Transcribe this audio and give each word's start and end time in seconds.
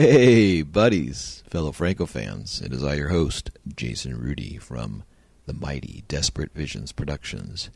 Hey, 0.00 0.62
buddies, 0.62 1.42
fellow 1.50 1.72
Franco 1.72 2.06
fans. 2.06 2.60
It 2.60 2.72
is 2.72 2.84
I, 2.84 2.94
your 2.94 3.08
host, 3.08 3.50
Jason 3.74 4.16
Rudy 4.16 4.56
from 4.56 5.02
the 5.46 5.52
mighty 5.52 6.04
Desperate 6.06 6.54
Visions 6.54 6.92
Productions, 6.92 7.68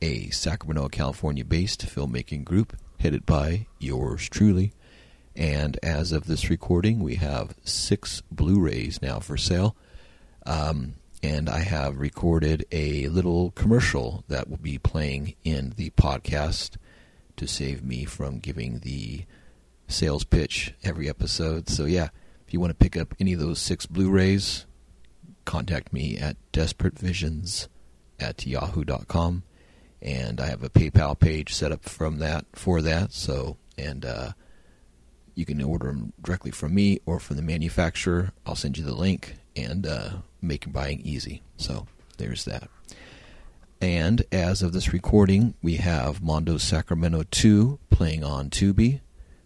a 0.00 0.30
Sacramento, 0.30 0.88
California 0.88 1.44
based 1.44 1.84
filmmaking 1.84 2.44
group 2.44 2.74
headed 3.00 3.26
by 3.26 3.66
yours 3.78 4.30
truly. 4.30 4.72
And 5.36 5.78
as 5.82 6.10
of 6.10 6.24
this 6.24 6.48
recording, 6.48 7.00
we 7.00 7.16
have 7.16 7.54
six 7.66 8.22
Blu 8.32 8.60
rays 8.60 9.02
now 9.02 9.20
for 9.20 9.36
sale. 9.36 9.76
Um, 10.46 10.94
and 11.22 11.50
I 11.50 11.58
have 11.58 11.98
recorded 11.98 12.64
a 12.72 13.08
little 13.08 13.50
commercial 13.50 14.24
that 14.28 14.48
will 14.48 14.56
be 14.56 14.78
playing 14.78 15.34
in 15.44 15.74
the 15.76 15.90
podcast 15.90 16.78
to 17.36 17.46
save 17.46 17.84
me 17.84 18.06
from 18.06 18.38
giving 18.38 18.78
the 18.78 19.26
sales 19.88 20.24
pitch 20.24 20.74
every 20.84 21.08
episode. 21.08 21.68
So, 21.68 21.84
yeah, 21.84 22.08
if 22.46 22.54
you 22.54 22.60
want 22.60 22.70
to 22.70 22.76
pick 22.76 22.96
up 22.96 23.14
any 23.18 23.32
of 23.32 23.40
those 23.40 23.58
six 23.58 23.86
Blu 23.86 24.10
rays, 24.10 24.66
contact 25.44 25.92
me 25.92 26.16
at 26.16 26.36
desperatevisions 26.52 27.68
at 28.20 28.46
yahoo.com. 28.46 29.42
And 30.00 30.40
I 30.40 30.46
have 30.46 30.62
a 30.62 30.70
PayPal 30.70 31.18
page 31.18 31.52
set 31.52 31.72
up 31.72 31.82
from 31.84 32.18
that 32.18 32.44
for 32.52 32.80
that. 32.82 33.12
So, 33.12 33.56
and 33.76 34.04
uh, 34.04 34.32
you 35.34 35.44
can 35.44 35.60
order 35.60 35.88
them 35.88 36.12
directly 36.22 36.52
from 36.52 36.74
me 36.74 37.00
or 37.04 37.18
from 37.18 37.36
the 37.36 37.42
manufacturer. 37.42 38.30
I'll 38.46 38.54
send 38.54 38.78
you 38.78 38.84
the 38.84 38.94
link 38.94 39.34
and 39.56 39.86
uh, 39.86 40.10
make 40.40 40.72
buying 40.72 41.00
easy. 41.00 41.42
So, 41.56 41.86
there's 42.18 42.44
that. 42.44 42.68
And 43.80 44.24
as 44.32 44.62
of 44.62 44.72
this 44.72 44.92
recording, 44.92 45.54
we 45.62 45.76
have 45.76 46.22
Mondo 46.22 46.58
Sacramento 46.58 47.24
2 47.30 47.78
playing 47.90 48.24
on 48.24 48.50
Tubi. 48.50 49.00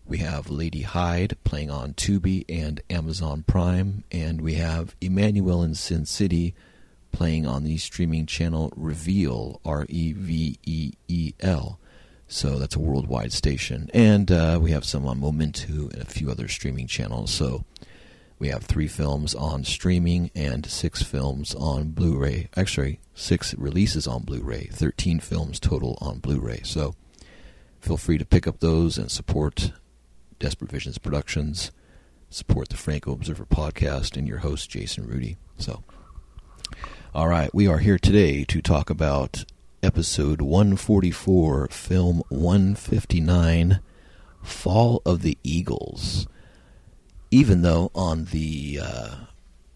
We 0.06 0.18
have 0.18 0.50
Lady 0.50 0.82
Hyde 0.82 1.36
playing 1.44 1.70
on 1.70 1.94
Tubi 1.94 2.44
and 2.48 2.80
Amazon 2.90 3.44
Prime. 3.46 4.04
And 4.10 4.40
we 4.40 4.54
have 4.54 4.98
Emanuelle 5.00 5.64
in 5.64 5.74
Sin 5.74 6.06
City 6.06 6.54
playing 7.12 7.46
on 7.46 7.64
the 7.64 7.78
streaming 7.78 8.26
channel 8.26 8.72
Reveel, 8.76 9.60
R 9.64 9.86
E 9.88 10.12
V 10.12 10.58
E 10.64 10.92
E 11.08 11.32
L. 11.40 11.78
So 12.26 12.58
that's 12.58 12.76
a 12.76 12.80
worldwide 12.80 13.32
station. 13.32 13.90
And 13.92 14.30
uh, 14.32 14.58
we 14.60 14.70
have 14.70 14.84
some 14.84 15.06
on 15.06 15.20
Momentu 15.20 15.92
and 15.92 16.02
a 16.02 16.06
few 16.06 16.30
other 16.30 16.48
streaming 16.48 16.86
channels. 16.86 17.30
So 17.30 17.64
we 18.38 18.48
have 18.48 18.64
three 18.64 18.88
films 18.88 19.34
on 19.34 19.64
streaming 19.64 20.30
and 20.34 20.66
six 20.66 21.02
films 21.02 21.54
on 21.54 21.90
Blu 21.90 22.16
ray. 22.16 22.48
Actually, 22.56 22.98
six 23.14 23.54
releases 23.54 24.06
on 24.06 24.22
Blu 24.22 24.40
ray, 24.40 24.68
13 24.72 25.20
films 25.20 25.60
total 25.60 25.96
on 26.00 26.18
Blu 26.18 26.40
ray. 26.40 26.60
So 26.64 26.96
feel 27.80 27.96
free 27.96 28.18
to 28.18 28.24
pick 28.24 28.46
up 28.46 28.60
those 28.60 28.98
and 28.98 29.10
support 29.10 29.72
Desperate 30.42 30.72
Visions 30.72 30.98
Productions, 30.98 31.70
support 32.28 32.68
the 32.68 32.76
Franco 32.76 33.12
Observer 33.12 33.46
podcast, 33.46 34.16
and 34.16 34.26
your 34.26 34.38
host, 34.38 34.68
Jason 34.68 35.06
Rudy. 35.06 35.36
So, 35.56 35.84
all 37.14 37.28
right, 37.28 37.54
we 37.54 37.68
are 37.68 37.78
here 37.78 37.96
today 37.96 38.42
to 38.46 38.60
talk 38.60 38.90
about 38.90 39.44
episode 39.84 40.42
144, 40.42 41.68
film 41.68 42.24
159, 42.28 43.78
Fall 44.42 45.00
of 45.06 45.22
the 45.22 45.38
Eagles. 45.44 46.26
Even 47.30 47.62
though 47.62 47.92
on 47.94 48.24
the 48.24 48.80
uh, 48.82 49.14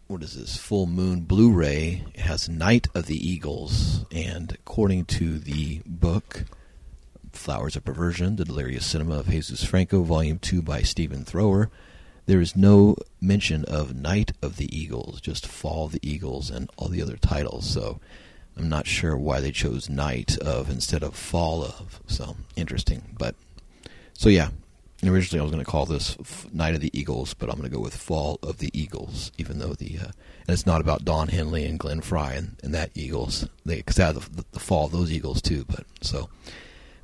what 0.08 0.24
is 0.24 0.34
this 0.36 0.56
full 0.56 0.86
moon 0.86 1.20
Blu-ray 1.20 2.04
it 2.12 2.20
has 2.22 2.48
Night 2.48 2.88
of 2.92 3.06
the 3.06 3.16
Eagles, 3.16 4.04
and 4.10 4.50
according 4.50 5.04
to 5.04 5.38
the 5.38 5.80
book 5.86 6.44
Flowers 7.36 7.76
of 7.76 7.84
Perversion, 7.84 8.36
The 8.36 8.44
Delirious 8.44 8.86
Cinema 8.86 9.20
of 9.20 9.28
Jesus 9.28 9.64
Franco, 9.64 10.02
Volume 10.02 10.38
2 10.38 10.62
by 10.62 10.82
Stephen 10.82 11.24
Thrower, 11.24 11.70
there 12.26 12.40
is 12.40 12.56
no 12.56 12.96
mention 13.20 13.64
of 13.66 13.94
Night 13.94 14.32
of 14.42 14.56
the 14.56 14.76
Eagles, 14.76 15.20
just 15.20 15.46
Fall 15.46 15.86
of 15.86 15.92
the 15.92 16.00
Eagles 16.02 16.50
and 16.50 16.70
all 16.76 16.88
the 16.88 17.02
other 17.02 17.16
titles. 17.16 17.68
So 17.68 18.00
I'm 18.56 18.68
not 18.68 18.86
sure 18.86 19.16
why 19.16 19.40
they 19.40 19.52
chose 19.52 19.88
Night 19.88 20.36
of 20.38 20.68
instead 20.68 21.02
of 21.02 21.14
Fall 21.14 21.62
of. 21.62 22.00
So 22.06 22.36
interesting. 22.56 23.14
But 23.16 23.36
so 24.12 24.28
yeah, 24.28 24.48
originally 25.04 25.40
I 25.40 25.44
was 25.44 25.52
going 25.52 25.64
to 25.64 25.70
call 25.70 25.86
this 25.86 26.16
Night 26.52 26.74
of 26.74 26.80
the 26.80 26.98
Eagles, 26.98 27.34
but 27.34 27.48
I'm 27.48 27.56
going 27.56 27.70
to 27.70 27.76
go 27.76 27.82
with 27.82 27.96
Fall 27.96 28.38
of 28.42 28.58
the 28.58 28.70
Eagles, 28.72 29.30
even 29.38 29.58
though 29.58 29.74
the 29.74 29.98
uh, 30.00 30.10
and 30.48 30.54
it's 30.54 30.66
not 30.66 30.80
about 30.80 31.04
Don 31.04 31.28
Henley 31.28 31.64
and 31.64 31.78
Glenn 31.78 32.00
Frey 32.00 32.36
and, 32.36 32.56
and 32.62 32.74
that 32.74 32.90
Eagles. 32.94 33.48
They 33.64 33.76
because 33.76 33.96
the, 33.96 34.44
the, 34.52 34.60
fall 34.60 34.86
of 34.86 34.92
those 34.92 35.12
Eagles 35.12 35.42
too. 35.42 35.64
But 35.68 35.84
so, 36.00 36.28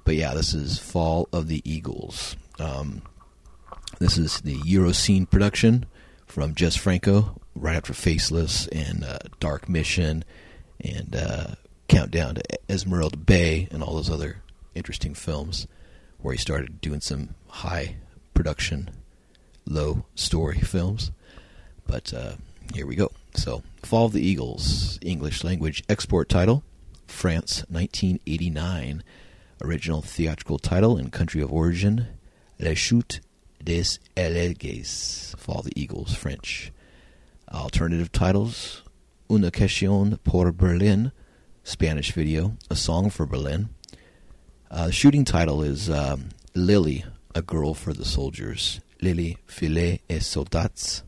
but 0.04 0.14
yeah, 0.14 0.34
this 0.34 0.54
is 0.54 0.78
Fall 0.78 1.28
of 1.32 1.48
the 1.48 1.62
Eagles. 1.70 2.36
Um, 2.58 3.02
this 3.98 4.18
is 4.18 4.40
the 4.40 4.56
Eurocine 4.56 5.28
production 5.28 5.86
from 6.26 6.54
Jess 6.54 6.76
Franco, 6.76 7.40
right 7.54 7.76
after 7.76 7.92
Faceless 7.92 8.66
and 8.68 9.04
uh, 9.04 9.18
Dark 9.38 9.68
Mission 9.68 10.24
and 10.80 11.14
uh, 11.14 11.46
Countdown 11.88 12.36
to 12.36 12.42
Esmeralda 12.68 13.16
Bay 13.16 13.68
and 13.70 13.82
all 13.82 13.94
those 13.94 14.10
other 14.10 14.42
interesting 14.74 15.14
films 15.14 15.66
where 16.18 16.32
he 16.32 16.38
started 16.38 16.80
doing 16.80 17.00
some 17.00 17.34
high 17.48 17.96
production, 18.34 18.90
low 19.66 20.04
story 20.14 20.58
films. 20.58 21.10
But 21.86 22.14
uh, 22.14 22.32
here 22.74 22.86
we 22.86 22.96
go. 22.96 23.10
So, 23.34 23.62
Fall 23.82 24.06
of 24.06 24.12
the 24.12 24.26
Eagles, 24.26 24.98
English 25.02 25.44
language 25.44 25.82
export 25.88 26.28
title, 26.28 26.62
France, 27.06 27.64
1989. 27.68 29.02
Original 29.64 30.02
theatrical 30.02 30.58
title 30.58 30.96
and 30.96 31.12
country 31.12 31.40
of 31.40 31.52
origin, 31.52 32.08
La 32.58 32.74
Chute 32.74 33.20
des 33.62 33.98
Aigles, 34.16 35.36
Fall 35.38 35.62
the 35.62 35.72
Eagles, 35.80 36.14
French. 36.14 36.72
Alternative 37.52 38.10
titles, 38.10 38.82
Una 39.30 39.52
Question 39.52 40.18
pour 40.24 40.50
Berlin, 40.50 41.12
Spanish 41.62 42.10
video, 42.10 42.56
A 42.70 42.76
Song 42.76 43.08
for 43.08 43.24
Berlin. 43.24 43.68
Uh, 44.68 44.86
the 44.86 44.92
shooting 44.92 45.24
title 45.24 45.62
is 45.62 45.88
um, 45.88 46.30
Lily, 46.54 47.04
A 47.36 47.42
Girl 47.42 47.72
for 47.72 47.92
the 47.92 48.04
Soldiers. 48.04 48.80
Lily, 49.00 49.38
Filet 49.46 50.00
et 50.10 50.22
Soldats. 50.22 51.02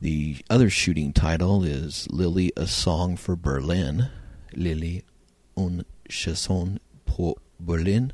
The 0.00 0.38
other 0.50 0.68
shooting 0.68 1.12
title 1.12 1.62
is 1.62 2.08
Lily, 2.10 2.52
A 2.56 2.66
Song 2.66 3.16
for 3.16 3.36
Berlin. 3.36 4.08
Lily, 4.52 5.04
Une 5.56 5.84
Chanson 6.08 6.80
pour 7.06 7.36
Berlin. 7.58 8.12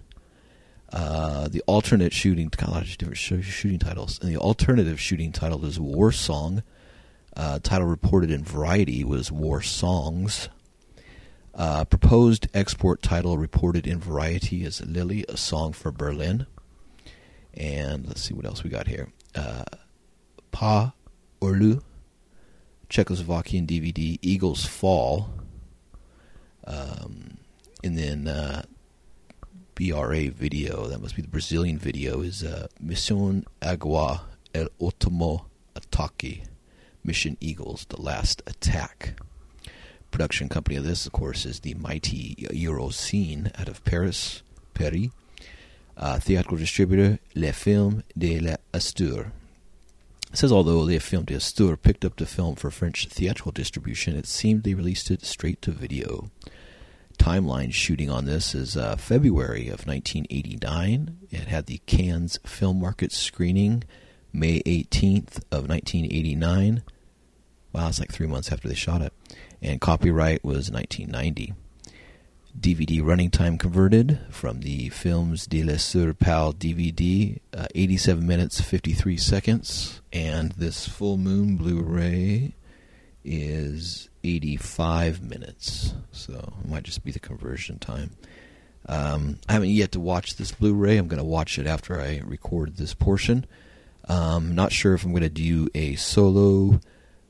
Uh, 0.92 1.48
the 1.48 1.62
alternate 1.66 2.12
shooting, 2.12 2.48
got 2.48 2.68
a 2.68 2.70
lot 2.70 2.82
of 2.82 2.98
different 2.98 3.16
shooting 3.16 3.78
titles, 3.78 4.18
and 4.20 4.30
the 4.30 4.36
alternative 4.36 5.00
shooting 5.00 5.32
title 5.32 5.64
is 5.64 5.80
War 5.80 6.12
Song. 6.12 6.62
Uh, 7.34 7.58
title 7.62 7.86
reported 7.86 8.30
in 8.30 8.44
Variety 8.44 9.02
was 9.02 9.32
War 9.32 9.62
Songs. 9.62 10.50
Uh, 11.54 11.84
proposed 11.84 12.48
export 12.54 13.02
title 13.02 13.36
reported 13.38 13.86
in 13.86 13.98
Variety 13.98 14.64
is 14.64 14.80
Lily, 14.84 15.24
a 15.28 15.36
song 15.36 15.72
for 15.72 15.90
Berlin. 15.90 16.46
And 17.54 18.06
let's 18.06 18.22
see 18.22 18.34
what 18.34 18.46
else 18.46 18.62
we 18.62 18.70
got 18.70 18.86
here. 18.86 19.08
Uh, 19.34 19.64
Pa 20.50 20.94
Orlu, 21.40 21.82
Czechoslovakian 22.88 23.66
DVD, 23.66 24.18
Eagles 24.22 24.64
Fall. 24.64 25.30
Um, 26.66 27.38
and 27.82 27.98
then 27.98 28.28
uh, 28.28 28.62
BRA 29.74 30.30
video, 30.30 30.86
that 30.88 31.00
must 31.00 31.16
be 31.16 31.22
the 31.22 31.28
Brazilian 31.28 31.78
video, 31.78 32.20
is 32.20 32.44
uh, 32.44 32.66
Mission 32.78 33.46
Agua 33.62 34.22
El 34.54 34.68
Último 34.80 35.46
Ataque. 35.74 36.42
Mission 37.04 37.36
Eagles, 37.40 37.86
The 37.88 38.00
Last 38.00 38.42
Attack. 38.46 39.20
Production 40.10 40.48
company 40.48 40.76
of 40.76 40.84
this, 40.84 41.06
of 41.06 41.12
course, 41.12 41.46
is 41.46 41.60
the 41.60 41.74
mighty 41.74 42.36
Eurocine 42.50 43.50
out 43.58 43.68
of 43.68 43.82
Paris, 43.84 44.42
Paris. 44.74 45.08
Uh, 45.96 46.18
theatrical 46.18 46.58
distributor, 46.58 47.18
Le 47.34 47.52
Film 47.52 48.04
de 48.16 48.38
l'Astur. 48.40 49.32
It 50.30 50.38
says 50.38 50.52
although 50.52 50.80
Le 50.80 51.00
Film 51.00 51.24
de 51.24 51.34
l'Astur 51.34 51.76
picked 51.76 52.04
up 52.04 52.16
the 52.16 52.26
film 52.26 52.56
for 52.56 52.70
French 52.70 53.06
theatrical 53.06 53.52
distribution, 53.52 54.16
it 54.16 54.26
seemed 54.26 54.62
they 54.62 54.74
released 54.74 55.10
it 55.10 55.24
straight 55.24 55.60
to 55.62 55.70
video 55.70 56.30
timeline 57.22 57.72
shooting 57.72 58.10
on 58.10 58.24
this 58.24 58.52
is 58.52 58.76
uh, 58.76 58.96
February 58.96 59.68
of 59.68 59.86
1989. 59.86 61.18
It 61.30 61.46
had 61.46 61.66
the 61.66 61.80
Cannes 61.86 62.40
Film 62.44 62.80
Market 62.80 63.12
screening 63.12 63.84
May 64.32 64.60
18th 64.62 65.36
of 65.52 65.68
1989. 65.68 66.82
Wow, 67.72 67.88
it's 67.88 68.00
like 68.00 68.10
three 68.10 68.26
months 68.26 68.50
after 68.50 68.66
they 68.66 68.74
shot 68.74 69.02
it. 69.02 69.12
And 69.62 69.80
copyright 69.80 70.42
was 70.42 70.68
1990. 70.68 71.54
DVD 72.58 73.00
running 73.04 73.30
time 73.30 73.56
converted 73.56 74.18
from 74.28 74.62
the 74.62 74.88
Films 74.88 75.46
de 75.46 75.62
la 75.62 75.76
Sur 75.76 76.14
Pal 76.14 76.52
DVD, 76.52 77.38
uh, 77.56 77.68
87 77.72 78.26
minutes 78.26 78.60
53 78.60 79.16
seconds. 79.16 80.00
And 80.12 80.50
this 80.52 80.88
full 80.88 81.18
moon 81.18 81.56
Blu 81.56 81.82
ray 81.82 82.56
is 83.24 84.08
85 84.24 85.22
minutes. 85.22 85.94
So 86.10 86.54
it 86.62 86.68
might 86.68 86.84
just 86.84 87.04
be 87.04 87.10
the 87.10 87.18
conversion 87.18 87.78
time. 87.78 88.10
Um, 88.86 89.38
I 89.48 89.52
haven't 89.52 89.70
yet 89.70 89.92
to 89.92 90.00
watch 90.00 90.36
this 90.36 90.52
Blu 90.52 90.74
ray. 90.74 90.96
I'm 90.96 91.08
going 91.08 91.18
to 91.18 91.24
watch 91.24 91.58
it 91.58 91.66
after 91.66 92.00
I 92.00 92.20
record 92.24 92.76
this 92.76 92.94
portion. 92.94 93.46
Um, 94.08 94.54
not 94.54 94.72
sure 94.72 94.94
if 94.94 95.04
I'm 95.04 95.12
going 95.12 95.22
to 95.22 95.28
do 95.28 95.68
a 95.74 95.94
solo 95.94 96.80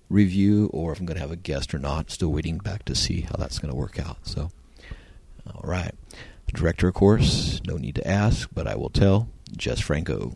review 0.08 0.70
or 0.72 0.92
if 0.92 1.00
I'm 1.00 1.06
going 1.06 1.16
to 1.16 1.22
have 1.22 1.30
a 1.30 1.36
guest 1.36 1.74
or 1.74 1.78
not. 1.78 2.10
Still 2.10 2.32
waiting 2.32 2.58
back 2.58 2.84
to 2.86 2.94
see 2.94 3.22
how 3.22 3.36
that's 3.36 3.58
going 3.58 3.70
to 3.70 3.78
work 3.78 3.98
out. 3.98 4.26
So, 4.26 4.50
all 5.46 5.62
right. 5.64 5.94
Director, 6.54 6.88
of 6.88 6.94
course, 6.94 7.60
no 7.66 7.76
need 7.76 7.94
to 7.96 8.06
ask, 8.06 8.48
but 8.52 8.66
I 8.66 8.76
will 8.76 8.90
tell. 8.90 9.28
Jess 9.56 9.80
Franco. 9.80 10.34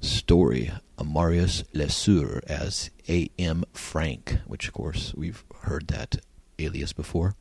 Story 0.00 0.70
Marius 1.02 1.64
Lesueur 1.72 2.42
as 2.46 2.90
A.M. 3.08 3.64
Frank, 3.72 4.38
which, 4.46 4.68
of 4.68 4.74
course, 4.74 5.14
we've 5.16 5.44
heard 5.66 5.88
that 5.88 6.16
alias 6.58 6.92
before. 6.92 7.34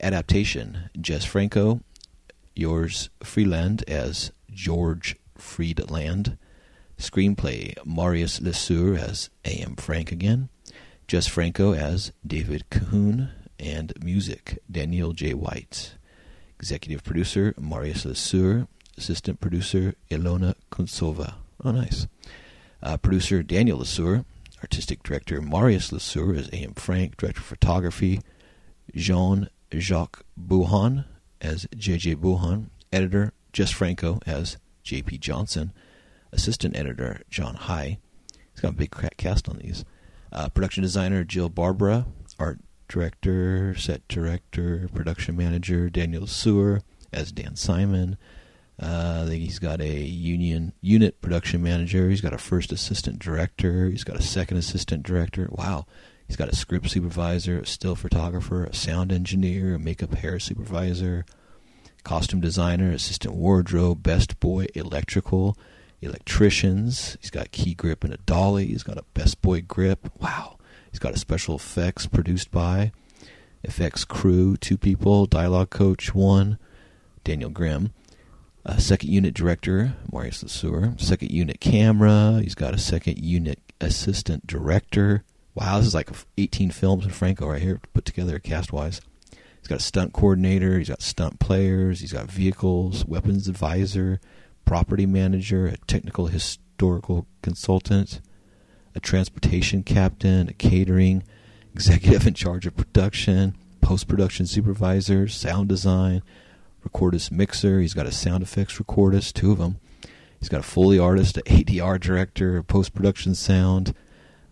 Adaptation 0.00 0.90
Jess 1.00 1.24
Franco, 1.24 1.80
Georges 2.56 3.08
Freeland 3.22 3.84
as 3.88 4.30
George 4.50 5.16
Friedland. 5.36 6.36
Screenplay 6.98 7.74
Marius 7.84 8.40
Lesueur 8.40 8.96
as 8.96 9.30
A.M. 9.44 9.74
Frank 9.76 10.12
again. 10.12 10.48
Jess 11.08 11.26
Franco 11.26 11.74
as 11.74 12.12
David 12.24 12.64
Cahoon. 12.70 13.30
And 13.58 13.92
music 14.02 14.58
Daniel 14.70 15.12
J. 15.12 15.34
White. 15.34 15.94
Executive 16.58 17.02
producer 17.02 17.54
Marius 17.58 18.04
Lesueur. 18.04 18.68
Assistant 18.96 19.40
producer 19.40 19.94
Ilona 20.10 20.54
Kuntsova. 20.70 21.34
Oh, 21.64 21.72
nice. 21.72 22.06
Uh, 22.82 22.96
producer 22.96 23.42
Daniel 23.42 23.78
Lesueur. 23.78 24.24
Artistic 24.64 25.02
director 25.02 25.42
Marius 25.42 25.92
Lesueur 25.92 26.34
as 26.34 26.48
A.M. 26.48 26.72
Frank. 26.72 27.18
Director 27.18 27.40
of 27.40 27.44
photography 27.44 28.22
Jean 28.94 29.50
Jacques 29.76 30.24
Bouhon 30.40 31.04
as 31.38 31.66
J.J. 31.76 32.14
Bouhon. 32.14 32.70
Editor 32.90 33.34
Jess 33.52 33.70
Franco 33.70 34.20
as 34.24 34.56
J.P. 34.82 35.18
Johnson. 35.18 35.74
Assistant 36.32 36.74
editor 36.74 37.20
John 37.28 37.56
High. 37.56 37.98
He's 38.52 38.62
got 38.62 38.72
a 38.72 38.76
big 38.76 38.90
cast 39.18 39.50
on 39.50 39.58
these. 39.58 39.84
Uh, 40.32 40.48
production 40.48 40.82
designer 40.82 41.24
Jill 41.24 41.50
Barbara. 41.50 42.06
Art 42.38 42.58
director, 42.88 43.74
set 43.74 44.08
director, 44.08 44.88
production 44.94 45.36
manager 45.36 45.90
Daniel 45.90 46.26
Sewer 46.26 46.80
as 47.12 47.32
Dan 47.32 47.54
Simon. 47.56 48.16
Uh, 48.78 49.26
he's 49.26 49.58
got 49.58 49.80
a 49.80 50.00
union 50.00 50.72
unit 50.80 51.20
production 51.20 51.62
manager. 51.62 52.08
He's 52.08 52.20
got 52.20 52.32
a 52.32 52.38
first 52.38 52.72
assistant 52.72 53.18
director. 53.18 53.88
He's 53.88 54.04
got 54.04 54.16
a 54.16 54.22
second 54.22 54.56
assistant 54.56 55.04
director. 55.04 55.48
Wow. 55.50 55.86
He's 56.26 56.36
got 56.36 56.48
a 56.48 56.56
script 56.56 56.88
supervisor, 56.90 57.60
a 57.60 57.66
still 57.66 57.94
photographer, 57.94 58.64
a 58.64 58.74
sound 58.74 59.12
engineer, 59.12 59.74
a 59.74 59.78
makeup 59.78 60.14
hair 60.14 60.40
supervisor, 60.40 61.24
costume 62.02 62.40
designer, 62.40 62.90
assistant 62.90 63.34
wardrobe, 63.34 64.02
best 64.02 64.40
boy, 64.40 64.66
electrical, 64.74 65.56
electricians. 66.00 67.16
He's 67.20 67.30
got 67.30 67.52
key 67.52 67.74
grip 67.74 68.04
and 68.04 68.12
a 68.12 68.18
dolly. 68.18 68.66
He's 68.66 68.82
got 68.82 68.98
a 68.98 69.04
best 69.14 69.42
boy 69.42 69.60
grip. 69.60 70.10
Wow. 70.20 70.58
He's 70.90 70.98
got 70.98 71.14
a 71.14 71.18
special 71.18 71.56
effects 71.56 72.06
produced 72.06 72.50
by 72.50 72.92
effects 73.62 74.04
crew, 74.04 74.56
two 74.56 74.76
people, 74.76 75.26
dialogue 75.26 75.70
coach, 75.70 76.14
one, 76.14 76.58
Daniel 77.22 77.50
Grimm 77.50 77.92
a 78.64 78.80
second 78.80 79.10
unit 79.10 79.34
director, 79.34 79.94
Marius 80.10 80.42
Lesueur, 80.42 80.94
second 80.98 81.30
unit 81.30 81.60
camera. 81.60 82.40
He's 82.42 82.54
got 82.54 82.74
a 82.74 82.78
second 82.78 83.18
unit 83.18 83.60
assistant 83.80 84.46
director. 84.46 85.24
Wow, 85.54 85.78
this 85.78 85.88
is 85.88 85.94
like 85.94 86.10
18 86.38 86.70
films 86.70 87.04
in 87.04 87.10
Franco 87.10 87.48
right 87.48 87.62
here 87.62 87.80
put 87.92 88.04
together 88.04 88.38
cast 88.38 88.72
wise. 88.72 89.00
He's 89.30 89.68
got 89.68 89.80
a 89.80 89.82
stunt 89.82 90.12
coordinator. 90.12 90.78
He's 90.78 90.88
got 90.88 91.02
stunt 91.02 91.38
players. 91.40 92.00
He's 92.00 92.12
got 92.12 92.30
vehicles, 92.30 93.04
weapons 93.06 93.48
advisor, 93.48 94.20
property 94.64 95.06
manager, 95.06 95.66
a 95.66 95.76
technical 95.86 96.26
historical 96.26 97.26
consultant, 97.42 98.20
a 98.94 99.00
transportation 99.00 99.82
captain, 99.82 100.48
a 100.48 100.52
catering 100.52 101.22
executive 101.74 102.26
in 102.26 102.34
charge 102.34 102.66
of 102.66 102.76
production, 102.76 103.56
post 103.80 104.08
production 104.08 104.46
supervisor, 104.46 105.28
sound 105.28 105.68
design, 105.68 106.22
recordist 106.84 107.30
mixer. 107.30 107.80
He's 107.80 107.94
got 107.94 108.06
a 108.06 108.12
sound 108.12 108.42
effects 108.42 108.78
recordist, 108.78 109.32
two 109.34 109.52
of 109.52 109.58
them. 109.58 109.78
He's 110.38 110.48
got 110.48 110.60
a 110.60 110.64
Foley 110.64 110.98
artist, 110.98 111.38
an 111.38 111.44
ADR 111.44 111.98
director, 111.98 112.58
a 112.58 112.64
post 112.64 112.94
production 112.94 113.34
sound. 113.34 113.94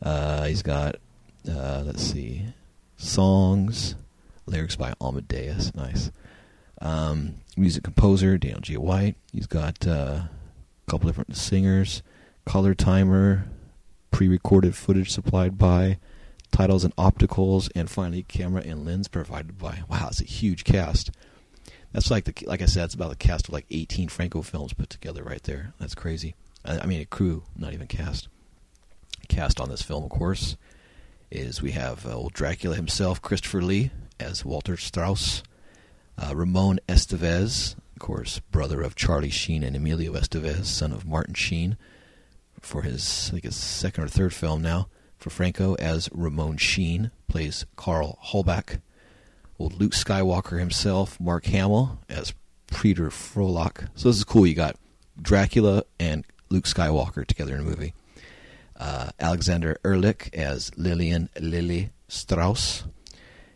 Uh, 0.00 0.44
he's 0.44 0.62
got, 0.62 0.96
uh, 1.48 1.82
let's 1.84 2.02
see, 2.02 2.46
songs, 2.96 3.94
lyrics 4.46 4.76
by 4.76 4.94
Amadeus. 5.00 5.74
Nice. 5.74 6.10
Um, 6.80 7.34
music 7.56 7.84
composer, 7.84 8.38
Daniel 8.38 8.60
G. 8.60 8.76
White. 8.76 9.16
He's 9.32 9.46
got 9.46 9.86
uh, 9.86 10.22
a 10.22 10.30
couple 10.88 11.08
different 11.08 11.36
singers, 11.36 12.02
color 12.46 12.74
timer, 12.74 13.44
pre 14.10 14.28
recorded 14.28 14.74
footage 14.74 15.10
supplied 15.10 15.58
by, 15.58 15.98
titles 16.50 16.84
and 16.84 16.96
opticals, 16.96 17.70
and 17.74 17.90
finally 17.90 18.22
camera 18.22 18.62
and 18.62 18.84
lens 18.84 19.08
provided 19.08 19.58
by. 19.58 19.82
Wow, 19.88 20.08
it's 20.08 20.20
a 20.20 20.24
huge 20.24 20.64
cast. 20.64 21.10
That's 21.92 22.10
like 22.10 22.24
the 22.24 22.34
like 22.46 22.62
I 22.62 22.66
said, 22.66 22.84
it's 22.84 22.94
about 22.94 23.10
the 23.10 23.16
cast 23.16 23.48
of 23.48 23.54
like 23.54 23.66
18 23.70 24.08
Franco 24.08 24.42
films 24.42 24.72
put 24.72 24.90
together 24.90 25.22
right 25.22 25.42
there. 25.42 25.74
That's 25.78 25.94
crazy. 25.94 26.34
I, 26.64 26.80
I 26.80 26.86
mean, 26.86 27.00
a 27.00 27.06
crew, 27.06 27.44
not 27.56 27.72
even 27.72 27.86
cast. 27.86 28.28
Cast 29.28 29.60
on 29.60 29.68
this 29.68 29.82
film, 29.82 30.04
of 30.04 30.10
course, 30.10 30.56
is 31.30 31.62
we 31.62 31.72
have 31.72 32.06
uh, 32.06 32.14
old 32.14 32.32
Dracula 32.32 32.76
himself, 32.76 33.22
Christopher 33.22 33.62
Lee 33.62 33.90
as 34.18 34.44
Walter 34.44 34.76
Strauss, 34.76 35.42
uh, 36.18 36.34
Ramon 36.34 36.80
Estevez, 36.88 37.74
of 37.74 37.98
course, 37.98 38.40
brother 38.50 38.82
of 38.82 38.94
Charlie 38.94 39.30
Sheen 39.30 39.62
and 39.62 39.76
Emilio 39.76 40.12
Estevez, 40.12 40.66
son 40.66 40.92
of 40.92 41.06
Martin 41.06 41.34
Sheen, 41.34 41.76
for 42.60 42.82
his 42.82 43.28
I 43.28 43.32
think 43.32 43.44
his 43.44 43.56
second 43.56 44.04
or 44.04 44.08
third 44.08 44.32
film 44.32 44.62
now 44.62 44.88
for 45.18 45.30
Franco 45.30 45.74
as 45.74 46.08
Ramon 46.12 46.56
Sheen 46.56 47.10
plays 47.28 47.66
Carl 47.76 48.18
Holbach 48.26 48.80
old 49.62 49.78
Luke 49.78 49.92
Skywalker 49.92 50.58
himself, 50.58 51.20
Mark 51.20 51.44
Hamill, 51.46 52.00
as 52.08 52.34
Peter 52.66 53.10
Frolach. 53.10 53.88
So 53.94 54.08
this 54.08 54.16
is 54.16 54.24
cool. 54.24 54.44
You 54.44 54.56
got 54.56 54.74
Dracula 55.20 55.84
and 56.00 56.24
Luke 56.48 56.64
Skywalker 56.64 57.24
together 57.24 57.54
in 57.54 57.60
a 57.60 57.64
movie. 57.64 57.94
Uh, 58.74 59.10
Alexander 59.20 59.78
Ehrlich 59.84 60.30
as 60.32 60.76
Lillian 60.76 61.28
Lily 61.38 61.90
Strauss. 62.08 62.82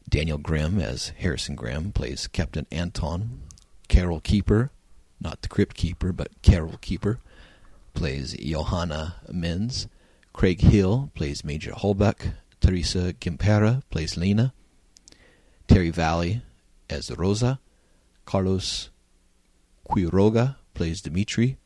Daniel 0.08 0.38
Grimm 0.38 0.78
as 0.78 1.08
Harrison 1.18 1.56
Grimm 1.56 1.90
plays 1.90 2.28
Captain 2.28 2.68
Anton. 2.70 3.40
Carol 3.88 4.20
Keeper, 4.20 4.70
not 5.20 5.42
the 5.42 5.48
Crypt 5.48 5.74
Keeper, 5.76 6.12
but 6.12 6.40
Carol 6.42 6.78
Keeper, 6.80 7.18
plays 7.94 8.32
Johanna 8.34 9.16
Menz. 9.28 9.88
Craig 10.32 10.60
Hill 10.60 11.10
plays 11.16 11.42
Major 11.42 11.72
Holbach. 11.72 12.34
Teresa 12.60 13.12
Gimpera 13.12 13.82
plays 13.90 14.16
Lena. 14.16 14.52
Terry 15.68 15.90
Valley 15.90 16.42
as 16.88 17.10
Rosa. 17.10 17.60
Carlos 18.24 18.90
Quiroga 19.88 20.56
plays 20.74 21.00
Dimitri. 21.00 21.58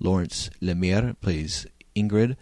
Lawrence 0.00 0.50
Lemire 0.60 1.14
plays 1.20 1.66
Ingrid. 1.94 2.36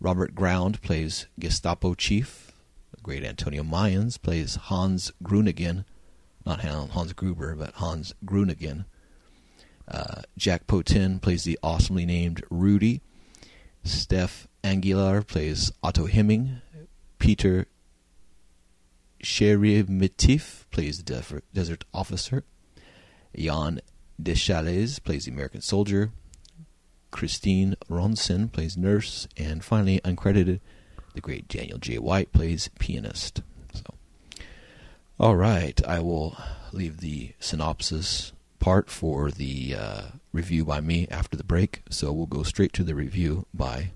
Robert 0.00 0.34
Ground 0.34 0.82
plays 0.82 1.26
Gestapo 1.38 1.94
Chief. 1.94 2.52
The 2.90 3.00
great 3.02 3.24
Antonio 3.24 3.62
Mayans 3.62 4.20
plays 4.20 4.56
Hans 4.56 5.12
Grunegan. 5.22 5.84
Not 6.44 6.60
Hans 6.60 7.12
Gruber, 7.12 7.54
but 7.54 7.74
Hans 7.74 8.14
Grunegan. 8.24 8.84
Uh, 9.86 10.22
Jack 10.36 10.66
Potin 10.66 11.20
plays 11.20 11.44
the 11.44 11.58
awesomely 11.62 12.04
named 12.04 12.42
Rudy. 12.50 13.00
Steph 13.82 14.48
Aguilar 14.62 15.22
plays 15.22 15.72
Otto 15.82 16.06
Hemming. 16.06 16.60
Peter 17.18 17.66
Sheremetev 19.24 20.64
plays 20.70 21.02
the 21.02 21.42
desert 21.52 21.84
officer. 21.92 22.44
Jan 23.36 23.80
Deschales 24.22 25.02
plays 25.02 25.24
the 25.24 25.32
American 25.32 25.60
soldier. 25.60 26.12
Christine 27.10 27.74
Ronson 27.88 28.52
plays 28.52 28.76
nurse. 28.76 29.26
And 29.36 29.64
finally, 29.64 30.00
uncredited, 30.04 30.60
the 31.14 31.20
great 31.20 31.48
Daniel 31.48 31.78
J. 31.78 31.98
White 31.98 32.32
plays 32.32 32.68
pianist. 32.78 33.42
So, 33.72 33.94
all 35.18 35.36
right, 35.36 35.80
I 35.86 36.00
will 36.00 36.36
leave 36.72 36.98
the 36.98 37.32
synopsis 37.40 38.32
part 38.58 38.90
for 38.90 39.30
the 39.30 39.74
uh, 39.78 40.02
review 40.32 40.64
by 40.64 40.80
me 40.80 41.08
after 41.10 41.36
the 41.36 41.44
break. 41.44 41.82
So 41.88 42.12
we'll 42.12 42.26
go 42.26 42.42
straight 42.42 42.72
to 42.74 42.84
the 42.84 42.94
review 42.94 43.46
by 43.54 43.92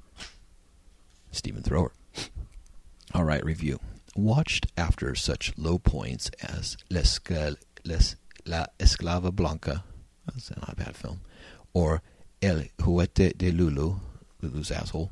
Stephen 1.31 1.63
Thrower. 1.63 1.93
All 3.15 3.25
right, 3.25 3.45
review 3.45 3.81
watched 4.19 4.67
after 4.77 5.15
such 5.15 5.57
low 5.57 5.79
points 5.79 6.31
as 6.43 6.77
Les, 6.91 7.21
La 8.45 8.67
Esclava 8.81 9.33
Blanca, 9.33 9.85
that's 10.27 10.51
not 10.51 10.73
a 10.73 10.77
bad 10.77 10.97
film, 10.97 11.21
or 11.73 12.03
El 12.43 12.65
Juguete 12.79 13.37
de 13.39 13.53
Lulu, 13.53 13.97
Lulu's 14.43 14.71
asshole, 14.71 15.11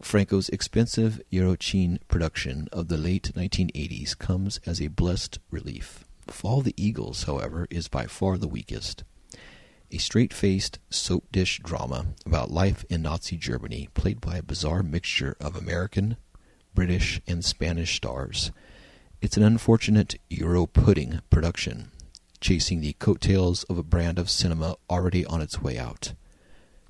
Franco's 0.00 0.48
expensive 0.48 1.20
Eurocine 1.30 1.98
production 2.08 2.66
of 2.72 2.88
the 2.88 2.96
late 2.96 3.32
1980s 3.34 4.16
comes 4.16 4.58
as 4.64 4.80
a 4.80 4.88
blessed 4.88 5.38
relief. 5.50 6.04
Fall 6.26 6.60
of 6.60 6.64
the 6.64 6.74
Eagles, 6.82 7.24
however, 7.24 7.66
is 7.70 7.88
by 7.88 8.06
far 8.06 8.38
the 8.38 8.48
weakest. 8.48 9.04
a 9.92 9.98
straight 9.98 10.32
faced 10.32 10.78
soap 10.88 11.24
dish 11.32 11.60
drama 11.62 12.06
about 12.24 12.50
life 12.50 12.84
in 12.88 13.02
Nazi 13.02 13.36
Germany, 13.36 13.88
played 13.94 14.20
by 14.20 14.36
a 14.36 14.42
bizarre 14.42 14.82
mixture 14.82 15.36
of 15.40 15.56
American, 15.56 16.16
British, 16.80 17.20
and 17.26 17.44
Spanish 17.44 17.94
stars. 17.96 18.52
It's 19.20 19.36
an 19.36 19.42
unfortunate 19.42 20.18
Euro 20.30 20.64
pudding 20.64 21.20
production, 21.28 21.90
chasing 22.40 22.80
the 22.80 22.94
coattails 22.94 23.64
of 23.64 23.76
a 23.76 23.82
brand 23.82 24.18
of 24.18 24.30
cinema 24.30 24.76
already 24.88 25.26
on 25.26 25.42
its 25.42 25.60
way 25.60 25.78
out. 25.78 26.14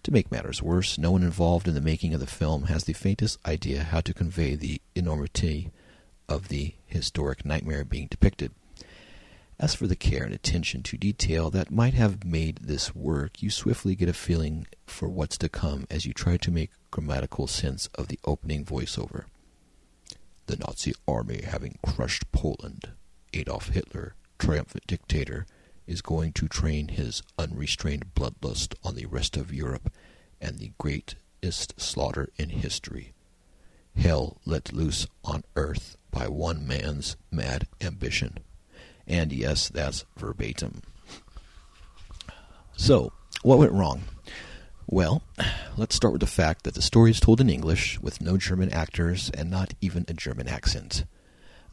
To 0.04 0.12
make 0.12 0.30
matters 0.30 0.62
worse, 0.62 0.96
no 0.96 1.10
one 1.10 1.24
involved 1.24 1.66
in 1.66 1.74
the 1.74 1.80
making 1.80 2.14
of 2.14 2.20
the 2.20 2.28
film 2.28 2.66
has 2.66 2.84
the 2.84 2.92
faintest 2.92 3.40
idea 3.44 3.82
how 3.82 4.00
to 4.02 4.14
convey 4.14 4.54
the 4.54 4.80
enormity 4.94 5.72
of 6.28 6.46
the 6.46 6.74
historic 6.86 7.44
nightmare 7.44 7.84
being 7.84 8.06
depicted. 8.06 8.52
As 9.58 9.74
for 9.74 9.88
the 9.88 9.96
care 9.96 10.22
and 10.22 10.32
attention 10.32 10.84
to 10.84 10.98
detail 10.98 11.50
that 11.50 11.72
might 11.72 11.94
have 11.94 12.24
made 12.24 12.58
this 12.58 12.94
work, 12.94 13.42
you 13.42 13.50
swiftly 13.50 13.96
get 13.96 14.08
a 14.08 14.12
feeling 14.12 14.68
for 14.86 15.08
what's 15.08 15.36
to 15.38 15.48
come 15.48 15.88
as 15.90 16.06
you 16.06 16.12
try 16.12 16.36
to 16.36 16.52
make 16.52 16.70
grammatical 16.92 17.48
sense 17.48 17.88
of 17.96 18.06
the 18.06 18.20
opening 18.24 18.64
voiceover. 18.64 19.24
The 20.50 20.56
Nazi 20.56 20.94
army 21.06 21.42
having 21.44 21.78
crushed 21.80 22.32
Poland, 22.32 22.90
Adolf 23.32 23.68
Hitler, 23.68 24.16
triumphant 24.36 24.84
dictator, 24.84 25.46
is 25.86 26.02
going 26.02 26.32
to 26.32 26.48
train 26.48 26.88
his 26.88 27.22
unrestrained 27.38 28.16
bloodlust 28.16 28.74
on 28.82 28.96
the 28.96 29.06
rest 29.06 29.36
of 29.36 29.54
Europe 29.54 29.92
and 30.40 30.58
the 30.58 30.72
greatest 30.76 31.80
slaughter 31.80 32.30
in 32.36 32.48
history. 32.48 33.12
Hell 33.94 34.38
let 34.44 34.72
loose 34.72 35.06
on 35.22 35.44
earth 35.54 35.96
by 36.10 36.26
one 36.26 36.66
man's 36.66 37.16
mad 37.30 37.68
ambition. 37.80 38.38
And 39.06 39.32
yes, 39.32 39.68
that's 39.68 40.04
verbatim. 40.16 40.82
So, 42.76 43.12
what 43.42 43.60
went 43.60 43.70
wrong? 43.70 44.02
Well, 44.92 45.22
let's 45.76 45.94
start 45.94 46.10
with 46.10 46.20
the 46.20 46.26
fact 46.26 46.64
that 46.64 46.74
the 46.74 46.82
story 46.82 47.12
is 47.12 47.20
told 47.20 47.40
in 47.40 47.48
English 47.48 48.00
with 48.00 48.20
no 48.20 48.36
German 48.36 48.72
actors 48.72 49.30
and 49.32 49.48
not 49.48 49.72
even 49.80 50.04
a 50.08 50.12
German 50.12 50.48
accent. 50.48 51.04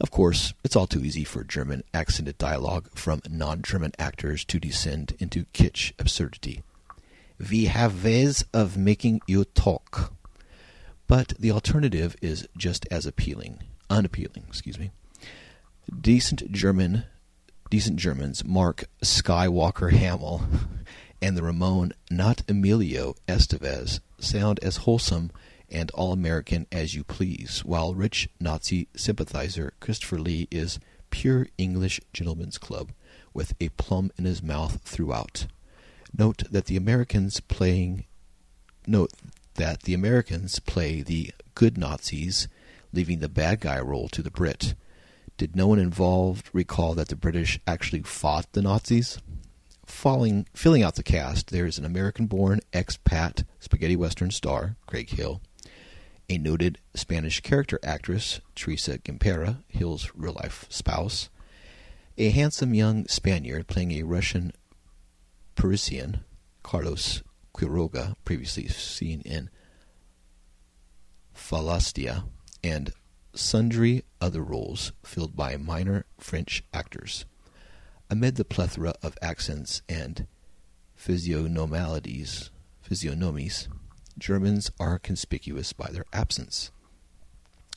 Of 0.00 0.12
course, 0.12 0.54
it's 0.62 0.76
all 0.76 0.86
too 0.86 1.04
easy 1.04 1.24
for 1.24 1.42
German 1.42 1.82
accented 1.92 2.38
dialogue 2.38 2.90
from 2.94 3.20
non 3.28 3.62
German 3.62 3.90
actors 3.98 4.44
to 4.44 4.60
descend 4.60 5.16
into 5.18 5.46
kitsch 5.46 5.90
absurdity. 5.98 6.62
We 7.50 7.64
have 7.64 8.04
ways 8.04 8.44
of 8.54 8.76
making 8.76 9.22
you 9.26 9.44
talk. 9.46 10.12
But 11.08 11.32
the 11.40 11.50
alternative 11.50 12.14
is 12.22 12.46
just 12.56 12.86
as 12.88 13.04
appealing, 13.04 13.64
unappealing, 13.90 14.44
excuse 14.46 14.78
me. 14.78 14.92
Decent 16.00 16.52
German 16.52 17.02
decent 17.70 17.96
Germans, 17.96 18.44
Mark 18.44 18.84
Skywalker 19.02 19.92
Hamill 19.92 20.42
and 21.20 21.36
the 21.36 21.42
Ramon, 21.42 21.92
not 22.10 22.42
Emilio 22.48 23.14
Estevez, 23.26 24.00
sound 24.18 24.58
as 24.60 24.78
wholesome 24.78 25.30
and 25.70 25.90
all 25.92 26.12
American 26.12 26.66
as 26.72 26.94
you 26.94 27.04
please, 27.04 27.60
while 27.64 27.94
rich 27.94 28.28
Nazi 28.40 28.88
sympathizer 28.96 29.72
Christopher 29.80 30.18
Lee 30.18 30.48
is 30.50 30.78
pure 31.10 31.46
English 31.58 32.00
gentleman's 32.12 32.58
club 32.58 32.92
with 33.34 33.54
a 33.60 33.68
plum 33.70 34.10
in 34.16 34.24
his 34.24 34.42
mouth 34.42 34.80
throughout. 34.82 35.46
Note 36.16 36.44
that 36.50 36.66
the 36.66 36.76
Americans 36.76 37.40
playing 37.40 38.04
note 38.86 39.12
that 39.54 39.82
the 39.82 39.94
Americans 39.94 40.58
play 40.60 41.02
the 41.02 41.32
good 41.54 41.76
Nazis, 41.76 42.48
leaving 42.92 43.18
the 43.18 43.28
bad 43.28 43.60
guy 43.60 43.78
role 43.80 44.08
to 44.08 44.22
the 44.22 44.30
Brit. 44.30 44.74
Did 45.36 45.54
no 45.54 45.68
one 45.68 45.78
involved 45.78 46.48
recall 46.52 46.94
that 46.94 47.08
the 47.08 47.16
British 47.16 47.60
actually 47.66 48.02
fought 48.02 48.52
the 48.52 48.62
Nazis? 48.62 49.18
Falling, 49.88 50.46
filling 50.54 50.82
out 50.82 50.94
the 50.94 51.02
cast, 51.02 51.50
there 51.50 51.66
is 51.66 51.78
an 51.78 51.84
American 51.84 52.26
born 52.26 52.60
expat 52.72 53.44
spaghetti 53.58 53.96
western 53.96 54.30
star, 54.30 54.76
Craig 54.86 55.10
Hill, 55.10 55.40
a 56.28 56.38
noted 56.38 56.78
Spanish 56.94 57.40
character 57.40 57.80
actress, 57.82 58.40
Teresa 58.54 58.98
Gimpera, 58.98 59.64
Hill's 59.66 60.12
real 60.14 60.34
life 60.34 60.66
spouse, 60.68 61.30
a 62.16 62.30
handsome 62.30 62.74
young 62.74 63.08
Spaniard 63.08 63.66
playing 63.66 63.92
a 63.92 64.02
Russian 64.04 64.52
Parisian, 65.56 66.20
Carlos 66.62 67.22
Quiroga, 67.54 68.14
previously 68.24 68.68
seen 68.68 69.22
in 69.22 69.50
Falastia, 71.34 72.24
and 72.62 72.92
sundry 73.34 74.04
other 74.20 74.42
roles 74.42 74.92
filled 75.02 75.34
by 75.34 75.56
minor 75.56 76.04
French 76.18 76.62
actors. 76.72 77.24
Amid 78.10 78.36
the 78.36 78.44
plethora 78.44 78.94
of 79.02 79.18
accents 79.20 79.82
and 79.86 80.26
physiognomalities, 80.98 82.48
physiognomies, 82.80 83.68
Germans 84.16 84.70
are 84.80 84.98
conspicuous 84.98 85.74
by 85.74 85.90
their 85.90 86.06
absence. 86.10 86.70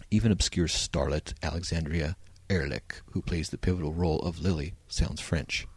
Even 0.09 0.31
obscure 0.31 0.67
starlet 0.67 1.33
Alexandria 1.43 2.15
Ehrlich, 2.49 3.01
who 3.11 3.21
plays 3.21 3.49
the 3.49 3.57
pivotal 3.57 3.93
role 3.93 4.19
of 4.21 4.39
Lily, 4.39 4.73
sounds 4.87 5.19
French. 5.19 5.67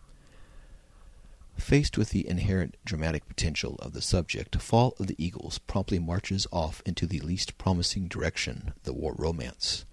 Faced 1.57 1.99
with 1.99 2.11
the 2.11 2.29
inherent 2.29 2.77
dramatic 2.85 3.27
potential 3.27 3.75
of 3.81 3.93
the 3.93 4.03
subject, 4.03 4.61
Fall 4.63 4.95
of 5.01 5.09
the 5.09 5.17
Eagles 5.19 5.59
promptly 5.59 5.99
marches 5.99 6.47
off 6.53 6.81
into 6.87 7.07
the 7.07 7.21
least 7.21 7.59
promising 7.59 8.07
direction, 8.07 8.73
the 8.85 8.93
war 8.93 9.17
romance. 9.19 9.85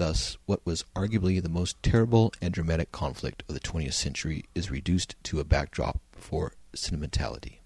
Thus, 0.00 0.38
what 0.46 0.64
was 0.64 0.86
arguably 0.96 1.42
the 1.42 1.50
most 1.50 1.82
terrible 1.82 2.32
and 2.40 2.54
dramatic 2.54 2.90
conflict 2.90 3.42
of 3.46 3.52
the 3.52 3.60
20th 3.60 3.92
century 3.92 4.46
is 4.54 4.70
reduced 4.70 5.14
to 5.24 5.40
a 5.40 5.44
backdrop 5.44 6.00
for 6.12 6.54
sentimentality. 6.74 7.60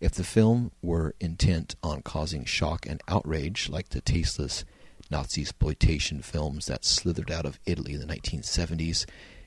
If 0.00 0.14
the 0.14 0.24
film 0.24 0.72
were 0.82 1.14
intent 1.20 1.76
on 1.80 2.02
causing 2.02 2.44
shock 2.44 2.86
and 2.86 3.00
outrage, 3.06 3.68
like 3.68 3.90
the 3.90 4.00
tasteless 4.00 4.64
Nazi 5.12 5.42
exploitation 5.42 6.22
films 6.22 6.66
that 6.66 6.84
slithered 6.84 7.30
out 7.30 7.46
of 7.46 7.60
Italy 7.66 7.94
in 7.94 8.00
the 8.00 8.12
1970s, 8.12 9.06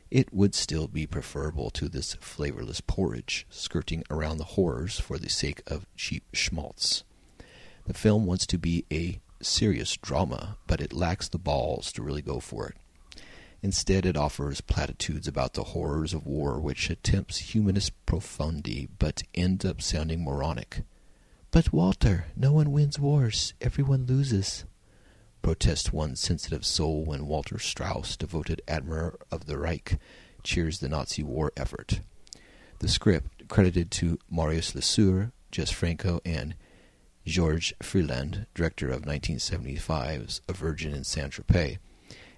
it 0.09 0.33
would 0.33 0.55
still 0.55 0.87
be 0.87 1.05
preferable 1.05 1.69
to 1.71 1.89
this 1.89 2.13
flavorless 2.21 2.79
porridge, 2.79 3.45
skirting 3.49 4.05
around 4.09 4.37
the 4.37 4.55
horrors 4.55 4.97
for 4.97 5.17
the 5.17 5.27
sake 5.27 5.61
of 5.67 5.85
cheap 5.97 6.23
schmaltz. 6.31 7.03
The 7.83 7.93
film 7.93 8.25
wants 8.25 8.47
to 8.47 8.57
be 8.57 8.85
a 8.89 9.19
serious 9.41 9.97
drama, 9.97 10.57
but 10.67 10.81
it 10.81 10.93
lacks 10.93 11.27
the 11.27 11.37
balls 11.37 11.91
to 11.93 12.03
really 12.03 12.21
go 12.21 12.39
for 12.39 12.67
it. 12.67 12.75
Instead, 13.61 14.05
it 14.05 14.15
offers 14.15 14.61
platitudes 14.61 15.27
about 15.27 15.53
the 15.53 15.65
horrors 15.65 16.13
of 16.13 16.25
war, 16.25 16.59
which 16.59 16.89
attempts 16.89 17.53
humanist 17.53 17.91
profundity 18.05 18.87
but 18.99 19.23
end 19.33 19.65
up 19.65 19.81
sounding 19.81 20.23
moronic. 20.23 20.83
But, 21.51 21.73
Walter, 21.73 22.25
no 22.35 22.51
one 22.51 22.71
wins 22.71 22.99
wars, 22.99 23.53
everyone 23.61 24.05
loses 24.05 24.65
protests 25.41 25.93
one 25.93 26.15
sensitive 26.15 26.65
soul 26.65 27.05
when 27.05 27.25
Walter 27.25 27.57
Strauss, 27.57 28.17
devoted 28.17 28.61
admirer 28.67 29.17
of 29.31 29.45
the 29.45 29.57
Reich, 29.57 29.97
cheers 30.43 30.79
the 30.79 30.89
Nazi 30.89 31.23
war 31.23 31.53
effort. 31.55 32.01
The 32.79 32.89
script, 32.89 33.47
credited 33.47 33.89
to 33.91 34.19
Marius 34.29 34.75
Lesueur, 34.75 35.31
Jess 35.49 35.71
Franco, 35.71 36.19
and 36.25 36.53
Georges 37.27 37.73
Freeland, 37.81 38.47
director 38.55 38.89
of 38.89 39.01
1975's 39.01 40.39
A 40.47 40.53
Virgin 40.53 40.93
in 40.93 41.03
Saint 41.03 41.33
Tropez, 41.33 41.77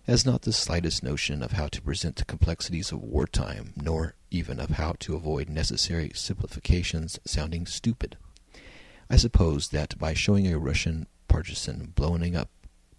has 0.08 0.26
not 0.26 0.42
the 0.42 0.52
slightest 0.52 1.04
notion 1.04 1.44
of 1.44 1.52
how 1.52 1.68
to 1.68 1.82
present 1.84 2.16
the 2.16 2.26
complexities 2.26 2.92
of 2.92 3.04
wartime, 3.04 3.72
nor 3.80 4.16
even 4.32 4.60
of 4.60 4.72
how 4.72 4.96
to 4.98 5.16
avoid 5.16 5.48
necessary 5.48 6.12
simplifications 6.16 7.20
sounding 7.24 7.68
stupid. 7.68 8.18
I 9.12 9.18
suppose 9.18 9.70
that 9.70 9.96
by 10.00 10.16
showing 10.16 10.52
a 10.52 10.58
Russian 10.58 11.06
partisan 11.28 11.94
blowing 11.94 12.36
up 12.36 12.50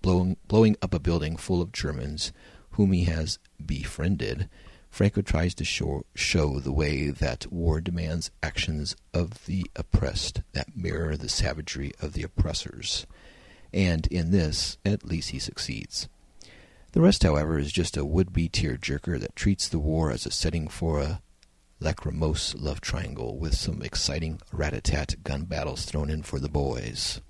blowing, 0.00 0.36
blowing 0.46 0.76
up 0.80 0.94
a 0.94 1.00
building 1.00 1.36
full 1.36 1.60
of 1.60 1.72
Germans 1.72 2.32
whom 2.70 2.92
he 2.92 3.04
has 3.06 3.40
befriended, 3.66 4.48
Franco 4.90 5.22
tries 5.22 5.54
to 5.54 5.64
show, 5.64 6.04
show 6.14 6.58
the 6.58 6.72
way 6.72 7.10
that 7.10 7.50
war 7.50 7.80
demands 7.80 8.30
actions 8.42 8.96
of 9.14 9.46
the 9.46 9.64
oppressed 9.76 10.42
that 10.52 10.76
mirror 10.76 11.16
the 11.16 11.28
savagery 11.28 11.92
of 12.00 12.12
the 12.12 12.22
oppressors. 12.22 13.06
And 13.72 14.06
in 14.08 14.30
this, 14.30 14.78
at 14.84 15.04
least 15.04 15.30
he 15.30 15.38
succeeds. 15.38 16.08
The 16.92 17.00
rest, 17.00 17.22
however, 17.22 17.56
is 17.56 17.72
just 17.72 17.96
a 17.96 18.04
would-be 18.04 18.48
tearjerker 18.48 19.20
that 19.20 19.36
treats 19.36 19.68
the 19.68 19.78
war 19.78 20.10
as 20.10 20.26
a 20.26 20.30
setting 20.30 20.66
for 20.66 21.00
a 21.00 21.22
lachrymose 21.78 22.54
love 22.56 22.80
triangle 22.80 23.38
with 23.38 23.54
some 23.54 23.80
exciting 23.82 24.40
rat-a-tat 24.52 25.22
gun 25.22 25.44
battles 25.44 25.84
thrown 25.84 26.10
in 26.10 26.22
for 26.22 26.40
the 26.40 26.48
boys. 26.48 27.20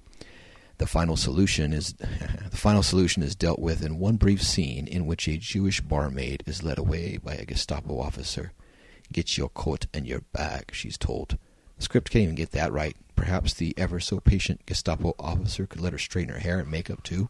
The 0.80 0.86
final 0.86 1.18
solution 1.18 1.74
is 1.74 1.92
the 2.50 2.56
final 2.56 2.82
solution 2.82 3.22
is 3.22 3.34
dealt 3.34 3.58
with 3.58 3.84
in 3.84 3.98
one 3.98 4.16
brief 4.16 4.42
scene 4.42 4.86
in 4.86 5.04
which 5.04 5.28
a 5.28 5.36
Jewish 5.36 5.82
barmaid 5.82 6.42
is 6.46 6.62
led 6.62 6.78
away 6.78 7.18
by 7.18 7.34
a 7.34 7.44
Gestapo 7.44 8.00
officer. 8.00 8.52
Get 9.12 9.36
your 9.36 9.50
coat 9.50 9.88
and 9.92 10.06
your 10.06 10.22
bag, 10.32 10.70
she's 10.72 10.96
told. 10.96 11.36
The 11.76 11.82
script 11.82 12.10
can't 12.10 12.22
even 12.22 12.34
get 12.34 12.52
that 12.52 12.72
right. 12.72 12.96
Perhaps 13.14 13.52
the 13.52 13.74
ever 13.76 14.00
so 14.00 14.20
patient 14.20 14.64
Gestapo 14.64 15.14
officer 15.18 15.66
could 15.66 15.82
let 15.82 15.92
her 15.92 15.98
straighten 15.98 16.32
her 16.32 16.40
hair 16.40 16.58
and 16.58 16.70
makeup 16.70 17.02
too. 17.02 17.28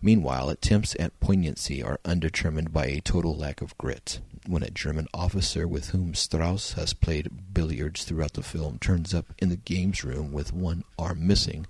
Meanwhile, 0.00 0.48
attempts 0.48 0.94
at 1.00 1.18
poignancy 1.18 1.82
are 1.82 1.98
undetermined 2.04 2.72
by 2.72 2.86
a 2.86 3.00
total 3.00 3.36
lack 3.36 3.60
of 3.60 3.76
grit. 3.76 4.20
When 4.46 4.62
a 4.62 4.70
German 4.70 5.08
officer 5.12 5.66
with 5.66 5.88
whom 5.88 6.14
Strauss 6.14 6.74
has 6.74 6.94
played 6.94 7.52
billiards 7.52 8.04
throughout 8.04 8.34
the 8.34 8.42
film 8.44 8.78
turns 8.78 9.12
up 9.12 9.34
in 9.38 9.48
the 9.48 9.56
games 9.56 10.04
room 10.04 10.30
with 10.30 10.52
one 10.52 10.84
arm 10.96 11.26
missing, 11.26 11.66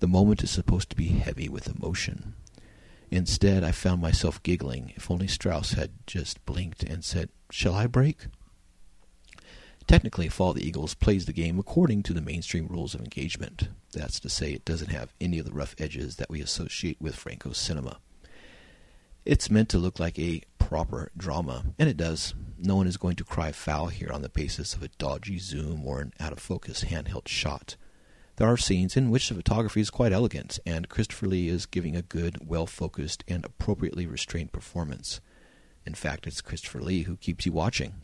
the 0.00 0.08
moment 0.08 0.42
is 0.42 0.50
supposed 0.50 0.90
to 0.90 0.96
be 0.96 1.08
heavy 1.08 1.48
with 1.48 1.68
emotion. 1.68 2.34
Instead, 3.10 3.64
I 3.64 3.72
found 3.72 4.02
myself 4.02 4.42
giggling. 4.42 4.92
If 4.96 5.10
only 5.10 5.26
Strauss 5.26 5.72
had 5.72 5.90
just 6.06 6.44
blinked 6.44 6.82
and 6.82 7.04
said, 7.04 7.30
Shall 7.50 7.74
I 7.74 7.86
break? 7.86 8.26
Technically, 9.86 10.28
Fall 10.28 10.50
of 10.50 10.56
the 10.56 10.66
Eagles 10.66 10.92
plays 10.92 11.24
the 11.24 11.32
game 11.32 11.58
according 11.58 12.02
to 12.02 12.12
the 12.12 12.20
mainstream 12.20 12.66
rules 12.66 12.94
of 12.94 13.00
engagement. 13.00 13.68
That's 13.94 14.20
to 14.20 14.28
say, 14.28 14.52
it 14.52 14.66
doesn't 14.66 14.90
have 14.90 15.14
any 15.18 15.38
of 15.38 15.46
the 15.46 15.52
rough 15.52 15.74
edges 15.78 16.16
that 16.16 16.28
we 16.28 16.42
associate 16.42 17.00
with 17.00 17.16
Franco's 17.16 17.56
cinema. 17.56 17.98
It's 19.24 19.50
meant 19.50 19.70
to 19.70 19.78
look 19.78 19.98
like 19.98 20.18
a 20.18 20.42
proper 20.58 21.10
drama, 21.16 21.64
and 21.78 21.88
it 21.88 21.96
does. 21.96 22.34
No 22.58 22.76
one 22.76 22.86
is 22.86 22.98
going 22.98 23.16
to 23.16 23.24
cry 23.24 23.52
foul 23.52 23.86
here 23.86 24.10
on 24.12 24.20
the 24.20 24.28
basis 24.28 24.74
of 24.74 24.82
a 24.82 24.88
dodgy 24.88 25.38
zoom 25.38 25.86
or 25.86 26.00
an 26.00 26.12
out 26.20 26.32
of 26.32 26.38
focus 26.38 26.84
handheld 26.84 27.26
shot. 27.26 27.76
There 28.38 28.46
are 28.48 28.56
scenes 28.56 28.96
in 28.96 29.10
which 29.10 29.28
the 29.28 29.34
photography 29.34 29.80
is 29.80 29.90
quite 29.90 30.12
elegant, 30.12 30.60
and 30.64 30.88
Christopher 30.88 31.26
Lee 31.26 31.48
is 31.48 31.66
giving 31.66 31.96
a 31.96 32.02
good, 32.02 32.38
well 32.48 32.66
focused, 32.66 33.24
and 33.26 33.44
appropriately 33.44 34.06
restrained 34.06 34.52
performance. 34.52 35.20
In 35.84 35.94
fact, 35.94 36.24
it's 36.24 36.40
Christopher 36.40 36.80
Lee 36.80 37.02
who 37.02 37.16
keeps 37.16 37.46
you 37.46 37.50
watching, 37.50 37.94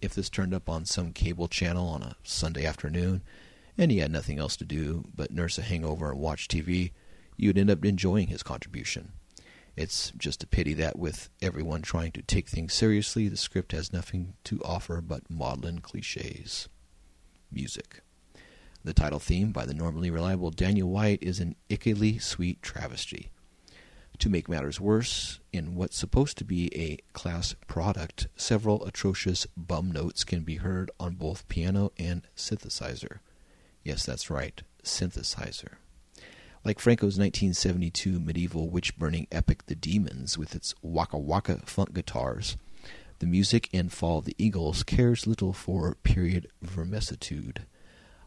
if 0.00 0.14
this 0.14 0.30
turned 0.30 0.54
up 0.54 0.70
on 0.70 0.86
some 0.86 1.12
cable 1.12 1.48
channel 1.48 1.86
on 1.86 2.02
a 2.02 2.16
Sunday 2.22 2.64
afternoon 2.64 3.22
and 3.76 3.90
he 3.90 3.98
had 3.98 4.10
nothing 4.10 4.38
else 4.38 4.56
to 4.56 4.64
do 4.64 5.04
but 5.14 5.30
nurse 5.30 5.58
a 5.58 5.62
hangover 5.62 6.12
and 6.12 6.18
watch 6.18 6.48
TV, 6.48 6.92
you'd 7.36 7.58
end 7.58 7.68
up 7.68 7.84
enjoying 7.84 8.28
his 8.28 8.42
contribution. 8.42 9.12
It's 9.76 10.12
just 10.16 10.42
a 10.42 10.46
pity 10.46 10.72
that 10.74 10.98
with 10.98 11.28
everyone 11.42 11.82
trying 11.82 12.12
to 12.12 12.22
take 12.22 12.48
things 12.48 12.72
seriously, 12.72 13.28
the 13.28 13.36
script 13.36 13.72
has 13.72 13.92
nothing 13.92 14.32
to 14.44 14.62
offer 14.64 15.02
but 15.02 15.28
maudlin 15.28 15.80
cliches. 15.80 16.70
Music. 17.52 18.03
The 18.84 18.92
title 18.92 19.18
theme 19.18 19.50
by 19.50 19.64
the 19.64 19.72
normally 19.72 20.10
reliable 20.10 20.50
Daniel 20.50 20.90
White 20.90 21.22
is 21.22 21.40
an 21.40 21.56
ickily 21.70 22.20
sweet 22.20 22.60
travesty. 22.60 23.30
To 24.18 24.28
make 24.28 24.46
matters 24.46 24.78
worse, 24.78 25.40
in 25.54 25.74
what's 25.74 25.96
supposed 25.96 26.36
to 26.36 26.44
be 26.44 26.70
a 26.76 26.98
class 27.14 27.54
product, 27.66 28.28
several 28.36 28.84
atrocious 28.84 29.46
bum 29.56 29.90
notes 29.90 30.22
can 30.22 30.42
be 30.42 30.56
heard 30.56 30.90
on 31.00 31.14
both 31.14 31.48
piano 31.48 31.92
and 31.98 32.28
synthesizer. 32.36 33.20
Yes, 33.82 34.04
that's 34.04 34.28
right, 34.28 34.62
synthesizer. 34.82 35.76
Like 36.62 36.78
Franco's 36.78 37.18
1972 37.18 38.20
medieval 38.20 38.68
witch 38.68 38.98
burning 38.98 39.26
epic 39.32 39.64
The 39.64 39.74
Demons, 39.74 40.36
with 40.36 40.54
its 40.54 40.74
waka 40.82 41.16
waka 41.16 41.62
funk 41.64 41.94
guitars, 41.94 42.58
the 43.18 43.26
music 43.26 43.70
in 43.72 43.88
Fall 43.88 44.18
of 44.18 44.26
the 44.26 44.36
Eagles 44.36 44.82
cares 44.82 45.26
little 45.26 45.54
for 45.54 45.94
period 46.02 46.48
vermesitude. 46.60 47.64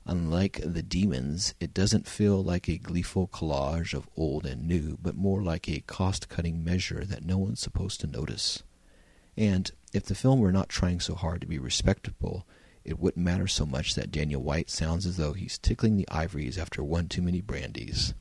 Unlike 0.10 0.62
the 0.64 0.82
demons, 0.82 1.54
it 1.60 1.74
doesn't 1.74 2.08
feel 2.08 2.42
like 2.42 2.70
a 2.70 2.78
gleeful 2.78 3.28
collage 3.28 3.94
of 3.94 4.08
old 4.16 4.46
and 4.46 4.66
new, 4.66 4.98
but 5.02 5.18
more 5.18 5.44
like 5.44 5.68
a 5.68 5.82
cost 5.82 6.30
cutting 6.30 6.64
measure 6.64 7.04
that 7.04 7.26
no 7.26 7.38
one's 7.38 7.60
supposed 7.60 8.00
to 8.00 8.08
notice. 8.08 8.64
And 9.36 9.70
if 9.92 10.06
the 10.06 10.16
film 10.16 10.40
were 10.40 10.54
not 10.54 10.70
trying 10.70 11.02
so 11.02 11.14
hard 11.14 11.42
to 11.42 11.48
be 11.48 11.60
respectable, 11.60 12.48
it 12.86 13.00
wouldn't 13.00 13.26
matter 13.26 13.48
so 13.48 13.66
much 13.66 13.96
that 13.96 14.10
Daniel 14.10 14.42
White 14.42 14.70
sounds 14.70 15.06
as 15.06 15.18
though 15.18 15.34
he's 15.34 15.58
tickling 15.58 15.98
the 15.98 16.08
ivories 16.08 16.58
after 16.58 16.82
one 16.82 17.10
too 17.10 17.22
many 17.22 17.42
brandies. 17.42 18.14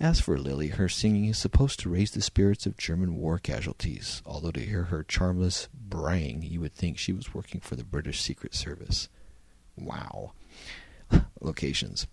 As 0.00 0.18
for 0.18 0.36
Lily, 0.36 0.66
her 0.66 0.88
singing 0.88 1.26
is 1.26 1.38
supposed 1.38 1.78
to 1.80 1.90
raise 1.90 2.10
the 2.10 2.20
spirits 2.20 2.66
of 2.66 2.76
German 2.76 3.14
war 3.14 3.38
casualties, 3.38 4.20
although 4.26 4.50
to 4.50 4.58
hear 4.58 4.84
her 4.84 5.04
charmless 5.04 5.68
braying, 5.72 6.42
you 6.42 6.58
would 6.58 6.74
think 6.74 6.98
she 6.98 7.12
was 7.12 7.32
working 7.32 7.60
for 7.60 7.76
the 7.76 7.84
British 7.84 8.20
Secret 8.20 8.52
Service. 8.52 9.08
Wow. 9.76 10.32
Locations. 11.40 12.06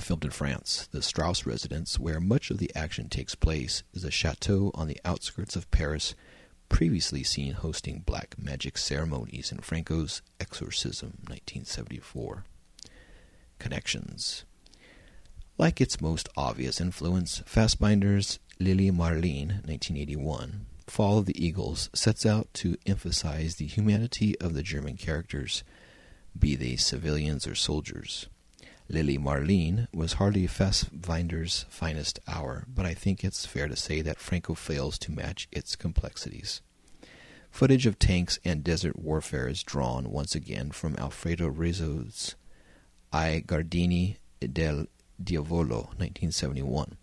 Filmed 0.00 0.24
in 0.24 0.30
France, 0.30 0.88
the 0.92 1.02
Strauss 1.02 1.46
residence, 1.46 1.98
where 1.98 2.20
much 2.20 2.50
of 2.50 2.58
the 2.58 2.70
action 2.74 3.08
takes 3.08 3.34
place, 3.34 3.82
is 3.94 4.04
a 4.04 4.10
chateau 4.10 4.70
on 4.74 4.86
the 4.86 5.00
outskirts 5.04 5.56
of 5.56 5.70
Paris, 5.70 6.14
previously 6.68 7.22
seen 7.22 7.52
hosting 7.52 8.02
black 8.04 8.34
magic 8.38 8.76
ceremonies 8.76 9.50
in 9.50 9.58
Franco's 9.58 10.22
Exorcism, 10.38 11.14
1974. 11.26 12.44
Connections. 13.58 14.44
Like 15.56 15.80
its 15.80 16.00
most 16.00 16.28
obvious 16.36 16.80
influence, 16.80 17.42
Fassbinder's 17.46 18.38
Lili 18.60 18.90
Marleen, 18.90 19.64
1981, 19.66 20.66
Fall 20.86 21.18
of 21.18 21.26
the 21.26 21.44
Eagles 21.44 21.90
sets 21.94 22.24
out 22.24 22.48
to 22.54 22.76
emphasize 22.86 23.56
the 23.56 23.66
humanity 23.66 24.38
of 24.40 24.54
the 24.54 24.62
German 24.62 24.96
characters 24.96 25.62
be 26.40 26.56
they 26.56 26.76
civilians 26.76 27.46
or 27.46 27.54
soldiers. 27.54 28.28
Lili 28.90 29.18
Marleen 29.18 29.86
was 29.92 30.14
hardly 30.14 30.46
Fassbinder's 30.46 31.66
finest 31.68 32.20
hour, 32.26 32.64
but 32.72 32.86
I 32.86 32.94
think 32.94 33.22
it's 33.22 33.44
fair 33.44 33.68
to 33.68 33.76
say 33.76 34.00
that 34.00 34.18
Franco 34.18 34.54
fails 34.54 34.98
to 35.00 35.12
match 35.12 35.46
its 35.52 35.76
complexities. 35.76 36.62
Footage 37.50 37.86
of 37.86 37.98
tanks 37.98 38.38
and 38.44 38.64
desert 38.64 38.98
warfare 38.98 39.48
is 39.48 39.62
drawn 39.62 40.10
once 40.10 40.34
again 40.34 40.70
from 40.70 40.96
Alfredo 40.96 41.48
Rizzo's 41.48 42.34
I 43.12 43.42
Giardini 43.46 44.16
del 44.40 44.86
Diavolo, 45.22 45.88
1971. 45.96 46.96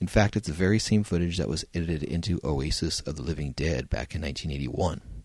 In 0.00 0.06
fact, 0.06 0.36
it's 0.36 0.48
the 0.48 0.52
very 0.52 0.78
same 0.78 1.04
footage 1.04 1.38
that 1.38 1.48
was 1.48 1.64
edited 1.74 2.02
into 2.02 2.40
Oasis 2.44 3.00
of 3.00 3.16
the 3.16 3.22
Living 3.22 3.52
Dead 3.52 3.88
back 3.88 4.14
in 4.14 4.22
1981 4.22 5.17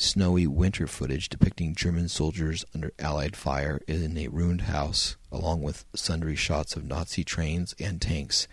snowy 0.00 0.46
winter 0.46 0.86
footage 0.86 1.28
depicting 1.28 1.74
German 1.74 2.08
soldiers 2.08 2.64
under 2.74 2.90
Allied 2.98 3.36
fire 3.36 3.80
in 3.86 4.16
a 4.16 4.28
ruined 4.28 4.62
house, 4.62 5.16
along 5.30 5.60
with 5.62 5.84
sundry 5.94 6.34
shots 6.34 6.74
of 6.74 6.84
Nazi 6.84 7.22
trains 7.22 7.74
and 7.78 8.00
tanks, 8.00 8.48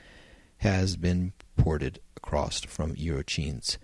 has 0.57 0.97
been 0.97 1.31
ported 1.55 1.99
across 2.17 2.59
from 2.61 2.95
Eurocine's 2.95 3.77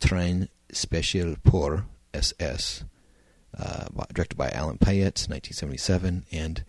Train 0.00 0.48
Spécial 0.72 1.36
pour 1.42 1.84
SS, 2.14 2.84
uh, 3.58 3.86
directed 4.12 4.36
by 4.36 4.48
Alain 4.48 4.78
Payet, 4.78 5.28
1977, 5.28 6.24
and 6.32 6.64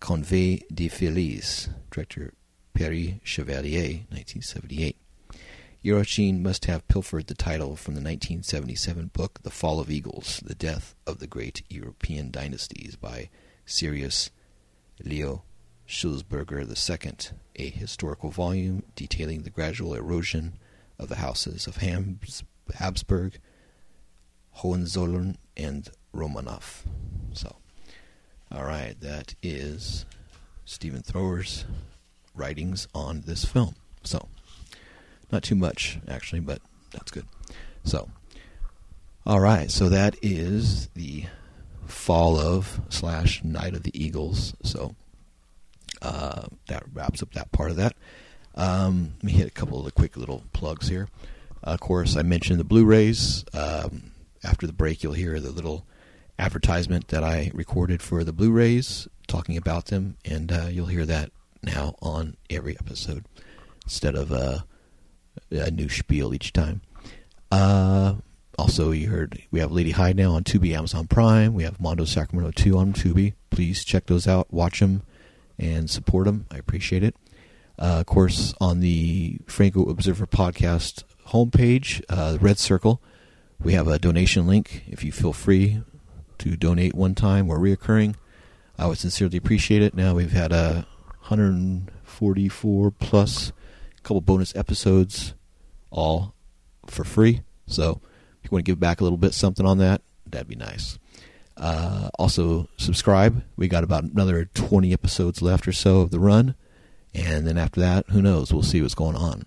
Convoi 0.00 0.62
de 0.72 0.88
Feliz, 0.88 1.70
director 1.90 2.34
Pierre 2.74 3.18
Chevalier, 3.22 4.04
1978. 4.10 4.96
Eurocine 5.84 6.40
must 6.40 6.64
have 6.64 6.88
pilfered 6.88 7.26
the 7.26 7.34
title 7.34 7.76
from 7.76 7.92
the 7.92 8.00
1977 8.00 9.10
book 9.12 9.40
The 9.42 9.50
Fall 9.50 9.80
of 9.80 9.90
Eagles, 9.90 10.40
The 10.42 10.54
Death 10.54 10.94
of 11.06 11.18
the 11.18 11.26
Great 11.26 11.62
European 11.68 12.30
Dynasties 12.30 12.96
by 12.96 13.28
Cyrus 13.66 14.30
Leo 15.04 15.42
Sulzberger 15.86 16.66
II, 16.66 17.36
a 17.56 17.68
historical 17.68 18.30
volume 18.30 18.82
detailing 18.96 19.42
the 19.42 19.50
gradual 19.50 19.92
erosion 19.92 20.54
of 20.98 21.10
the 21.10 21.16
houses 21.16 21.66
of 21.66 21.76
Habsburg, 21.76 23.38
Hohenzollern, 24.52 25.36
and 25.54 25.90
Romanov. 26.14 26.86
So, 27.34 27.56
all 28.50 28.64
right, 28.64 28.98
that 29.00 29.34
is 29.42 30.06
Stephen 30.64 31.02
Thrower's 31.02 31.66
writings 32.34 32.88
on 32.94 33.24
this 33.26 33.44
film. 33.44 33.74
So, 34.02 34.30
not 35.30 35.42
too 35.42 35.54
much, 35.54 35.98
actually, 36.08 36.40
but 36.40 36.60
that's 36.92 37.10
good. 37.10 37.26
So, 37.84 38.08
all 39.26 39.40
right. 39.40 39.70
So 39.70 39.88
that 39.88 40.16
is 40.22 40.88
the 40.88 41.24
fall 41.86 42.38
of 42.38 42.80
slash 42.88 43.42
night 43.44 43.74
of 43.74 43.82
the 43.82 43.92
Eagles. 43.94 44.54
So 44.62 44.94
uh, 46.02 46.46
that 46.68 46.84
wraps 46.92 47.22
up 47.22 47.32
that 47.32 47.52
part 47.52 47.70
of 47.70 47.76
that. 47.76 47.94
Um, 48.54 49.14
let 49.16 49.24
me 49.24 49.32
hit 49.32 49.48
a 49.48 49.50
couple 49.50 49.78
of 49.78 49.84
the 49.84 49.90
quick 49.92 50.16
little 50.16 50.44
plugs 50.52 50.88
here. 50.88 51.08
Uh, 51.66 51.70
of 51.70 51.80
course, 51.80 52.16
I 52.16 52.22
mentioned 52.22 52.60
the 52.60 52.64
Blu-rays. 52.64 53.44
Um, 53.52 54.12
after 54.42 54.66
the 54.66 54.72
break, 54.72 55.02
you'll 55.02 55.14
hear 55.14 55.40
the 55.40 55.50
little 55.50 55.86
advertisement 56.38 57.08
that 57.08 57.24
I 57.24 57.50
recorded 57.54 58.02
for 58.02 58.22
the 58.22 58.32
Blu-rays, 58.32 59.08
talking 59.26 59.56
about 59.56 59.86
them, 59.86 60.16
and 60.24 60.52
uh, 60.52 60.66
you'll 60.70 60.86
hear 60.86 61.06
that 61.06 61.30
now 61.62 61.94
on 62.02 62.36
every 62.50 62.76
episode 62.78 63.24
instead 63.84 64.14
of 64.14 64.30
uh, 64.30 64.58
a 65.54 65.70
new 65.70 65.88
spiel 65.88 66.34
each 66.34 66.52
time. 66.52 66.80
Uh, 67.50 68.14
also, 68.58 68.90
you 68.90 69.08
heard 69.08 69.42
we 69.50 69.60
have 69.60 69.72
Lady 69.72 69.92
Hyde 69.92 70.16
now 70.16 70.32
on 70.32 70.44
Tubi, 70.44 70.74
Amazon 70.74 71.06
Prime. 71.06 71.54
We 71.54 71.64
have 71.64 71.80
Mondo 71.80 72.04
Sacramento 72.04 72.52
2 72.54 72.76
on 72.76 72.92
Tubi. 72.92 73.34
Please 73.50 73.84
check 73.84 74.06
those 74.06 74.26
out, 74.26 74.52
watch 74.52 74.80
them, 74.80 75.02
and 75.58 75.88
support 75.88 76.26
them. 76.26 76.46
I 76.50 76.58
appreciate 76.58 77.02
it. 77.02 77.16
Uh, 77.78 77.98
of 78.00 78.06
course, 78.06 78.54
on 78.60 78.80
the 78.80 79.38
Franco 79.46 79.88
Observer 79.88 80.26
podcast 80.26 81.02
homepage, 81.28 82.02
uh, 82.08 82.32
the 82.32 82.38
red 82.38 82.58
circle, 82.58 83.02
we 83.60 83.72
have 83.72 83.88
a 83.88 83.98
donation 83.98 84.46
link. 84.46 84.84
If 84.86 85.02
you 85.02 85.10
feel 85.10 85.32
free 85.32 85.82
to 86.38 86.56
donate 86.56 86.94
one 86.94 87.14
time 87.14 87.50
or 87.50 87.58
reoccurring, 87.58 88.14
I 88.78 88.86
would 88.86 88.98
sincerely 88.98 89.38
appreciate 89.38 89.82
it. 89.82 89.94
Now 89.94 90.14
we've 90.14 90.32
had 90.32 90.52
a 90.52 90.56
uh, 90.56 90.82
100 91.28 91.90
44 92.04 92.92
plus, 92.92 93.52
couple 94.02 94.20
bonus 94.20 94.54
episodes, 94.54 95.34
all 95.94 96.34
for 96.86 97.04
free. 97.04 97.40
So 97.66 98.00
if 98.42 98.50
you 98.50 98.50
want 98.50 98.66
to 98.66 98.70
give 98.70 98.80
back 98.80 99.00
a 99.00 99.04
little 99.04 99.16
bit 99.16 99.32
something 99.32 99.64
on 99.64 99.78
that, 99.78 100.02
that'd 100.26 100.48
be 100.48 100.56
nice. 100.56 100.98
Uh, 101.56 102.10
also, 102.18 102.68
subscribe. 102.76 103.42
We 103.56 103.68
got 103.68 103.84
about 103.84 104.04
another 104.04 104.44
20 104.44 104.92
episodes 104.92 105.40
left 105.40 105.66
or 105.68 105.72
so 105.72 106.00
of 106.00 106.10
the 106.10 106.18
run. 106.18 106.56
And 107.14 107.46
then 107.46 107.56
after 107.56 107.80
that, 107.80 108.10
who 108.10 108.20
knows? 108.20 108.52
We'll 108.52 108.64
see 108.64 108.82
what's 108.82 108.96
going 108.96 109.16
on. 109.16 109.46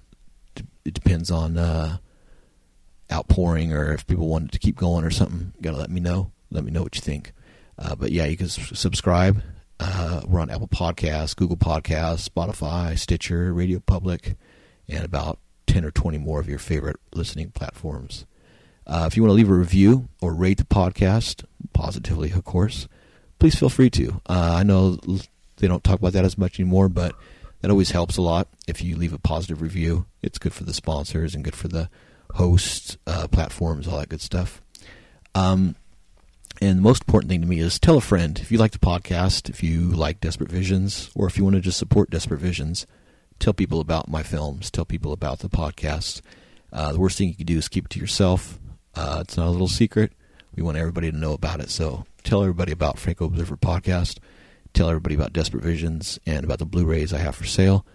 It 0.85 0.93
depends 0.93 1.29
on 1.29 1.57
uh, 1.57 1.97
outpouring 3.11 3.73
or 3.73 3.91
if 3.91 4.07
people 4.07 4.29
want 4.29 4.53
to 4.53 4.59
keep 4.59 4.77
going 4.77 5.03
or 5.03 5.11
something. 5.11 5.53
Got 5.61 5.71
to 5.71 5.77
let 5.77 5.91
me 5.91 5.99
know. 5.99 6.31
Let 6.49 6.63
me 6.63 6.71
know 6.71 6.81
what 6.83 6.95
you 6.95 7.01
think. 7.01 7.33
Uh, 7.77 7.93
but 7.95 8.13
yeah, 8.13 8.25
you 8.25 8.37
can 8.37 8.47
subscribe. 8.47 9.43
Uh, 9.79 10.21
we're 10.25 10.39
on 10.39 10.49
Apple 10.49 10.69
Podcasts, 10.69 11.35
Google 11.35 11.57
Podcasts, 11.57 12.27
Spotify, 12.27 12.97
Stitcher, 12.97 13.53
Radio 13.53 13.79
Public, 13.79 14.35
and 14.87 15.03
about 15.03 15.39
10 15.77 15.85
or 15.85 15.91
20 15.91 16.17
more 16.17 16.39
of 16.39 16.49
your 16.49 16.57
favorite 16.57 16.95
listening 17.13 17.51
platforms. 17.51 18.25
Uh, 18.87 19.05
if 19.05 19.15
you 19.15 19.21
want 19.21 19.29
to 19.29 19.35
leave 19.35 19.51
a 19.51 19.53
review 19.53 20.09
or 20.23 20.33
rate 20.33 20.57
the 20.57 20.63
podcast, 20.63 21.45
positively, 21.71 22.31
of 22.31 22.43
course, 22.43 22.87
please 23.37 23.53
feel 23.53 23.69
free 23.69 23.91
to. 23.91 24.19
Uh, 24.27 24.55
I 24.57 24.63
know 24.63 24.97
they 25.57 25.67
don't 25.67 25.83
talk 25.83 25.99
about 25.99 26.13
that 26.13 26.25
as 26.25 26.35
much 26.35 26.59
anymore, 26.59 26.89
but 26.89 27.13
that 27.61 27.69
always 27.69 27.91
helps 27.91 28.17
a 28.17 28.23
lot 28.23 28.47
if 28.67 28.81
you 28.81 28.95
leave 28.95 29.13
a 29.13 29.19
positive 29.19 29.61
review. 29.61 30.07
It's 30.23 30.39
good 30.39 30.51
for 30.51 30.63
the 30.63 30.73
sponsors 30.73 31.35
and 31.35 31.43
good 31.43 31.55
for 31.55 31.67
the 31.67 31.91
hosts, 32.33 32.97
uh, 33.05 33.27
platforms, 33.27 33.87
all 33.87 33.99
that 33.99 34.09
good 34.09 34.21
stuff. 34.21 34.63
Um, 35.35 35.75
and 36.59 36.79
the 36.79 36.81
most 36.81 37.03
important 37.03 37.29
thing 37.29 37.41
to 37.41 37.47
me 37.47 37.59
is 37.59 37.77
tell 37.77 37.99
a 37.99 38.01
friend. 38.01 38.39
If 38.39 38.51
you 38.51 38.57
like 38.57 38.71
the 38.71 38.79
podcast, 38.79 39.47
if 39.47 39.61
you 39.61 39.91
like 39.91 40.21
Desperate 40.21 40.49
Visions, 40.49 41.11
or 41.13 41.27
if 41.27 41.37
you 41.37 41.43
want 41.43 41.55
to 41.55 41.61
just 41.61 41.77
support 41.77 42.09
Desperate 42.09 42.39
Visions, 42.39 42.87
tell 43.39 43.53
people 43.53 43.79
about 43.79 44.09
my 44.09 44.23
films, 44.23 44.71
tell 44.71 44.85
people 44.85 45.11
about 45.13 45.39
the 45.39 45.49
podcast. 45.49 46.21
Uh, 46.71 46.91
the 46.91 46.99
worst 46.99 47.17
thing 47.17 47.29
you 47.29 47.35
can 47.35 47.45
do 47.45 47.57
is 47.57 47.67
keep 47.67 47.85
it 47.85 47.91
to 47.91 47.99
yourself. 47.99 48.59
Uh, 48.95 49.19
it's 49.21 49.37
not 49.37 49.47
a 49.47 49.51
little 49.51 49.67
secret. 49.67 50.11
We 50.55 50.63
want 50.63 50.77
everybody 50.77 51.11
to 51.11 51.17
know 51.17 51.33
about 51.33 51.59
it. 51.59 51.69
So 51.69 52.05
tell 52.23 52.41
everybody 52.41 52.71
about 52.71 52.99
Franco 52.99 53.25
Observer 53.25 53.57
Podcast. 53.57 54.17
Tell 54.73 54.89
everybody 54.89 55.15
about 55.15 55.33
Desperate 55.33 55.63
Visions 55.63 56.19
and 56.25 56.43
about 56.43 56.59
the 56.59 56.65
Blu-rays 56.65 57.13
I 57.13 57.19
have 57.19 57.35
for 57.35 57.45
sale. 57.45 57.85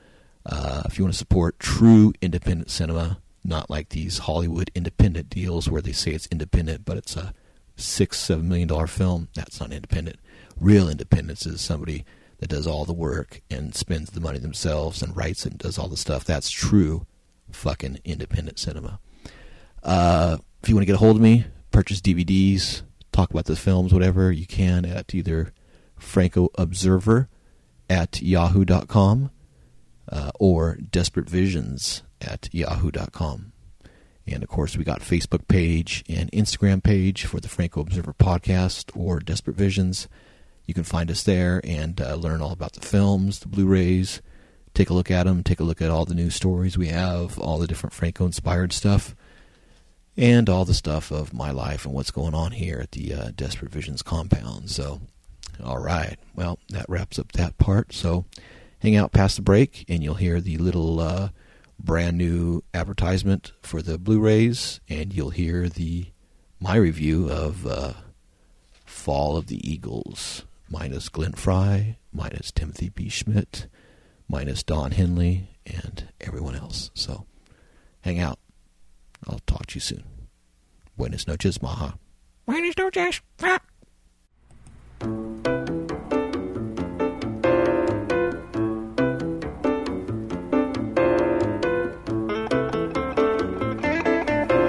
Uh, 0.47 0.83
if 0.87 0.99
you 0.99 1.05
want 1.05 1.15
to 1.15 1.19
support 1.19 1.59
true 1.59 2.13
independent 2.21 2.71
cinema, 2.71 3.21
not 3.45 3.71
like 3.71 3.91
these 3.91 4.19
Hollywood 4.19 4.71
independent 4.75 5.29
deals 5.29 5.69
where 5.69 5.83
they 5.83 5.93
say 5.93 6.13
it's 6.13 6.29
independent, 6.29 6.85
but 6.85 6.97
it's 6.97 7.17
a 7.17 7.35
six, 7.77 8.19
seven 8.19 8.49
million 8.49 8.69
dollar 8.69 8.87
film, 8.87 9.29
that's 9.35 9.61
not 9.61 9.73
independent. 9.73 10.19
Real 10.59 10.89
independence 10.89 11.47
is 11.47 11.61
somebody 11.61 12.05
that 12.43 12.49
does 12.49 12.67
all 12.67 12.85
the 12.85 12.93
work 12.93 13.41
and 13.53 13.73
spends 13.73 14.11
the 14.11 14.21
money 14.21 14.41
themselves 14.41 15.01
and 15.01 15.17
writes 15.17 15.47
and 15.47 15.59
does 15.59 15.79
all 15.79 15.87
the 15.87 15.97
stuff. 15.97 16.25
That's 16.25 16.51
true 16.51 17.07
fucking 17.53 18.01
independent 18.05 18.59
cinema. 18.59 18.99
Uh, 19.81 20.39
if 20.61 20.69
you 20.69 20.75
want 20.75 20.83
to 20.83 20.87
get 20.87 20.97
a 20.97 20.99
hold 20.99 21.15
of 21.15 21.23
me, 21.23 21.45
purchase 21.71 22.01
DVDs, 22.01 22.83
talk 23.13 23.31
about 23.31 23.45
the 23.45 23.55
films, 23.55 23.95
whatever, 23.95 24.33
you 24.33 24.45
can 24.45 24.85
at 24.85 25.15
either 25.15 25.53
Franco 25.97 26.49
Observer 26.57 27.29
at 27.89 28.21
yahoo.com 28.21 29.31
uh, 30.11 30.33
or 30.41 30.79
Desperate 30.79 31.31
Visions 31.31 32.03
at 32.21 32.53
yahoo.com. 32.53 33.53
And 34.27 34.43
of 34.43 34.49
course, 34.49 34.77
we 34.77 34.83
got 34.83 35.01
Facebook 35.01 35.47
page 35.47 36.03
and 36.09 36.29
Instagram 36.33 36.83
page 36.83 37.25
for 37.25 37.39
the 37.39 37.49
Franco 37.49 37.83
Observer 37.83 38.15
podcast 38.15 38.91
or 38.97 39.21
Desperate 39.21 39.57
Visions. 39.57 40.09
You 40.67 40.75
can 40.75 40.85
find 40.85 41.11
us 41.11 41.23
there 41.23 41.61
and 41.65 42.01
uh, 42.01 42.15
learn 42.15 42.41
all 42.41 42.53
about 42.53 42.73
the 42.75 42.87
films, 42.87 43.41
the 43.41 43.49
Blu-rays. 43.49 44.23
Take 44.75 44.91
a 44.91 44.95
look 44.95 45.11
at 45.11 45.25
them. 45.25 45.43
Take 45.43 45.61
a 45.61 45.65
look 45.65 45.83
at 45.83 45.91
all 45.91 46.05
the 46.05 46.15
news 46.15 46.35
stories 46.35 46.79
we 46.79 46.89
have, 46.89 47.39
all 47.39 47.59
the 47.59 47.67
different 47.67 47.93
Franco-inspired 47.93 48.73
stuff, 48.73 49.15
and 50.17 50.49
all 50.49 50.65
the 50.65 50.75
stuff 50.75 51.11
of 51.11 51.35
my 51.35 51.51
life 51.51 51.85
and 51.85 51.95
what's 51.95 52.11
going 52.11 52.35
on 52.35 52.53
here 52.53 52.79
at 52.81 52.93
the 52.93 53.13
uh, 53.13 53.31
Desperate 53.35 53.71
Visions 53.71 54.03
compound. 54.03 54.71
So, 54.71 55.01
all 55.63 55.79
right. 55.79 56.17
Well, 56.35 56.59
that 56.71 56.89
wraps 56.89 57.19
up 57.19 57.33
that 57.33 57.59
part. 57.59 57.93
So, 57.93 58.25
hang 58.79 58.97
out 58.97 59.13
past 59.13 59.37
the 59.37 59.43
break, 59.43 59.85
and 59.89 60.03
you'll 60.03 60.15
hear 60.15 60.41
the 60.41 60.57
little 60.59 61.01
uh, 61.01 61.29
brand 61.79 62.17
new 62.17 62.63
advertisement 62.73 63.53
for 63.63 63.83
the 63.83 63.99
Blu-rays, 63.99 64.81
and 64.89 65.13
you'll 65.13 65.31
hear 65.31 65.69
the 65.69 66.07
my 66.61 66.77
review 66.77 67.29
of 67.29 67.67
uh, 67.67 67.93
Fall 68.85 69.37
of 69.37 69.49
the 69.49 69.69
Eagles, 69.69 70.45
minus 70.73 71.11
Glenn 71.11 71.33
Frey, 71.35 71.99
minus 72.13 72.51
Timothy 72.51 72.89
B. 72.89 73.09
Schmit, 73.09 73.67
minus 74.27 74.63
Don 74.63 74.93
Henley, 74.93 75.51
and 75.67 76.09
everyone 76.21 76.57
else. 76.57 76.91
So, 76.95 77.27
hang 78.01 78.19
out. 78.19 78.39
I'll 79.29 79.41
talk 79.47 79.67
to 79.67 79.75
you 79.77 79.81
soon. 79.81 80.03
Buenas 80.97 81.29
noches, 81.29 81.61
Maha. 81.61 81.99
Buenas 82.47 82.77
noches. 82.79 83.21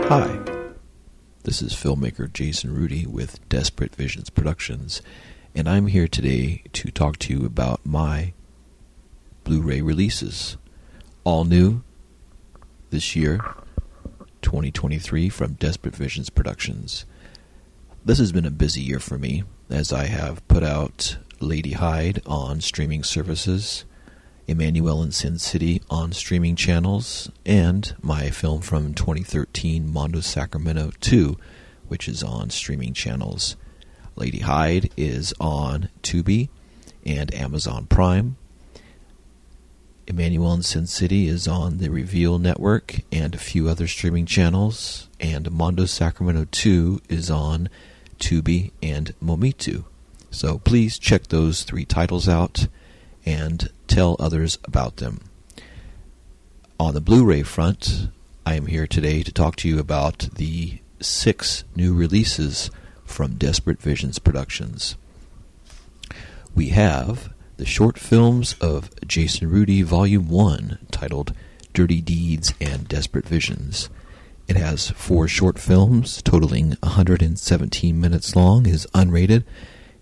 Hi. 0.10 0.40
This 1.44 1.62
is 1.62 1.74
filmmaker 1.74 2.32
Jason 2.32 2.74
Rudy 2.74 3.06
with 3.06 3.48
Desperate 3.50 3.96
Visions 3.96 4.30
Productions, 4.30 5.02
and 5.56 5.70
I'm 5.70 5.88
here 5.88 6.08
today 6.08 6.64
to 6.74 6.90
talk 6.90 7.18
to 7.20 7.34
you 7.34 7.46
about 7.46 7.86
my 7.86 8.34
Blu 9.44 9.62
ray 9.62 9.82
releases. 9.82 10.58
All 11.24 11.46
new 11.46 11.84
this 12.90 13.16
year, 13.16 13.40
2023, 14.42 15.30
from 15.30 15.54
Desperate 15.54 15.96
Visions 15.96 16.30
Productions. 16.32 17.06
This 18.04 18.18
has 18.18 18.32
been 18.32 18.46
a 18.46 18.52
busy 18.52 18.82
year 18.82 19.00
for 19.00 19.20
me, 19.20 19.44
as 19.70 19.94
I 19.94 20.06
have 20.08 20.46
put 20.48 20.64
out 20.64 21.18
Lady 21.40 21.74
Hyde 21.74 22.22
on 22.26 22.60
streaming 22.60 23.04
services, 23.04 23.86
Emanuelle 24.48 25.04
in 25.04 25.12
Sin 25.12 25.38
City 25.38 25.82
on 25.90 26.14
streaming 26.14 26.56
channels, 26.56 27.30
and 27.46 27.96
my 28.02 28.32
film 28.32 28.62
from 28.62 28.94
2013, 28.96 29.92
Mondo 29.92 30.20
Sacramento 30.20 30.92
2, 31.00 31.38
which 31.88 32.08
is 32.10 32.24
on 32.24 32.50
streaming 32.50 32.94
channels. 32.94 33.56
Lady 34.16 34.40
Hyde 34.40 34.90
is 34.96 35.34
on 35.40 35.90
Tubi 36.02 36.50
and 37.06 37.34
Amazon 37.34 37.86
Prime. 37.86 38.38
Emanuelle 40.08 40.56
in 40.56 40.64
Sin 40.64 40.86
City 40.86 41.28
is 41.28 41.48
on 41.48 41.78
the 41.78 41.88
Reveel 41.88 42.40
Network 42.40 43.00
and 43.12 43.34
a 43.34 43.40
few 43.40 43.70
other 43.70 43.88
streaming 43.88 44.26
channels, 44.26 45.08
and 45.20 45.50
Mondo 45.52 45.86
Sacramento 45.86 46.46
2 46.52 47.02
is 47.10 47.32
on 47.32 47.70
Tubi 48.20 48.72
and 48.82 49.14
Momitu. 49.24 49.86
So 50.30 50.60
please 50.60 51.00
check 51.00 51.28
those 51.28 51.64
three 51.64 51.86
titles 51.86 52.28
out 52.28 52.68
and 53.26 53.70
tell 53.88 54.18
others 54.20 54.58
about 54.66 54.98
them. 54.98 55.22
On 56.80 56.94
the 56.94 57.02
Blu 57.02 57.24
ray 57.24 57.44
front, 57.44 58.10
I 58.46 58.56
am 58.56 58.66
here 58.66 58.88
today 58.88 59.24
to 59.24 59.32
talk 59.32 59.56
to 59.58 59.70
you 59.70 59.80
about 59.80 60.28
the 60.36 60.80
six 61.00 61.64
new 61.76 61.94
releases 61.94 62.70
from 63.14 63.36
Desperate 63.36 63.80
Visions 63.80 64.18
Productions. 64.18 64.98
We 66.56 66.70
have 66.70 67.32
the 67.58 67.66
short 67.66 68.00
films 68.00 68.56
of 68.60 68.90
Jason 69.08 69.52
Rudy 69.52 69.84
Volume 69.84 70.30
1, 70.30 70.88
titled 70.90 71.32
Dirty 71.74 72.02
Deeds 72.02 72.56
and 72.60 72.88
Desperate 72.88 73.28
Visions. 73.28 73.92
It 74.48 74.56
has 74.58 74.90
four 74.90 75.28
short 75.28 75.60
films 75.60 76.24
totaling 76.24 76.76
117 76.82 78.02
minutes 78.02 78.36
long, 78.36 78.66
is 78.66 78.88
unrated, 78.96 79.44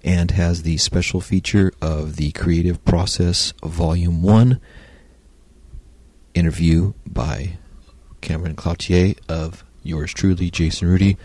and 0.06 0.32
has 0.32 0.64
the 0.64 0.78
special 0.78 1.20
feature 1.20 1.74
of 1.82 2.16
the 2.16 2.32
Creative 2.32 2.84
Process 2.86 3.54
Volume 3.62 4.24
1 4.24 4.58
interview 6.34 6.94
by 7.06 7.58
Cameron 8.22 8.56
Cloutier 8.56 9.18
of 9.28 9.66
yours 9.84 10.14
truly, 10.14 10.50
Jason 10.50 10.88
Rudy, 10.88 11.18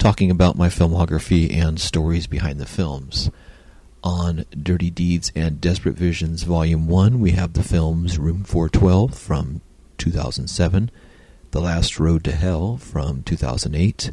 talking 0.00 0.30
about 0.30 0.56
my 0.56 0.68
filmography 0.68 1.54
and 1.54 1.78
stories 1.78 2.26
behind 2.26 2.58
the 2.58 2.64
films. 2.64 3.30
On 4.02 4.46
Dirty 4.50 4.88
Deeds 4.88 5.30
and 5.36 5.60
Desperate 5.60 5.94
Visions 5.94 6.42
Volume 6.42 6.88
1, 6.88 7.20
we 7.20 7.32
have 7.32 7.52
the 7.52 7.62
films 7.62 8.18
Room 8.18 8.42
412 8.42 9.14
from 9.14 9.60
2007, 9.98 10.90
The 11.50 11.60
Last 11.60 12.00
Road 12.00 12.24
to 12.24 12.32
Hell 12.32 12.78
from 12.78 13.22
2008, 13.24 14.10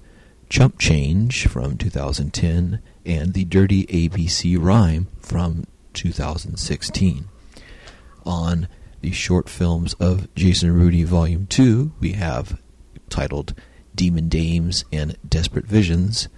Chump 0.49 0.77
Change 0.77 1.47
from 1.47 1.77
2010, 1.77 2.81
and 3.05 3.33
The 3.33 3.45
Dirty 3.45 3.85
ABC 3.85 4.61
Rhyme 4.61 5.07
from 5.21 5.63
2016. 5.93 7.29
On 8.25 8.67
the 8.99 9.11
short 9.13 9.47
films 9.47 9.93
of 10.01 10.33
Jason 10.35 10.73
Rudy 10.73 11.05
Volume 11.05 11.47
2, 11.47 11.93
we 12.01 12.11
have 12.11 12.59
titled 13.09 13.53
Demon 13.97 14.29
Dames 14.29 14.85
and 14.93 15.17
Desperate 15.27 15.65
Visions. 15.65 16.29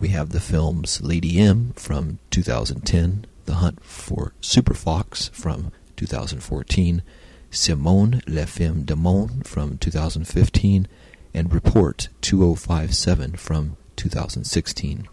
We 0.00 0.08
have 0.08 0.30
the 0.30 0.40
films 0.40 1.00
Lady 1.00 1.38
M 1.38 1.72
from 1.76 2.18
2010, 2.30 3.24
The 3.44 3.54
Hunt 3.54 3.84
for 3.84 4.34
Super 4.40 4.74
Fox 4.74 5.28
from 5.28 5.70
2014, 5.96 7.04
Simone 7.52 8.20
Le 8.26 8.44
Femme 8.46 8.82
de 8.82 8.96
Monde 8.96 9.46
from 9.46 9.78
2015, 9.78 10.88
and 11.32 11.54
Report 11.54 12.08
2057 12.20 13.36
from 13.36 13.76
2016. 13.94 15.08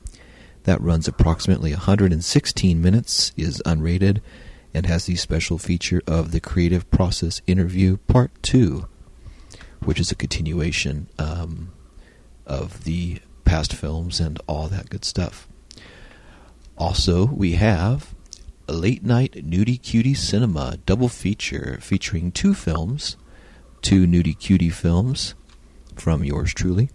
That 0.63 0.81
runs 0.81 1.07
approximately 1.07 1.71
116 1.71 2.81
minutes, 2.81 3.31
is 3.37 3.61
unrated, 3.63 4.21
and 4.73 4.87
has 4.87 5.05
the 5.05 5.15
special 5.17 5.59
feature 5.59 6.01
of 6.07 6.31
the 6.31 6.41
Creative 6.41 6.89
Process 6.89 7.43
Interview 7.45 7.97
Part 7.97 8.31
2, 8.41 8.87
which 9.83 9.99
is 9.99 10.11
a 10.11 10.15
continuation 10.15 11.07
um, 11.19 11.71
of 12.51 12.83
the 12.83 13.19
past 13.45 13.73
films 13.73 14.19
and 14.19 14.39
all 14.45 14.67
that 14.67 14.89
good 14.89 15.05
stuff. 15.05 15.47
Also, 16.77 17.25
we 17.27 17.53
have 17.53 18.13
a 18.67 18.73
late 18.73 19.03
night 19.03 19.33
Nudie 19.45 19.81
Cutie 19.81 20.13
Cinema 20.13 20.77
double 20.85 21.07
feature 21.07 21.77
featuring 21.81 22.31
two 22.31 22.53
films, 22.53 23.15
two 23.81 24.05
Nudie 24.05 24.37
Cutie 24.37 24.69
films 24.69 25.33
from 25.95 26.25
yours 26.25 26.53
truly, 26.53 26.89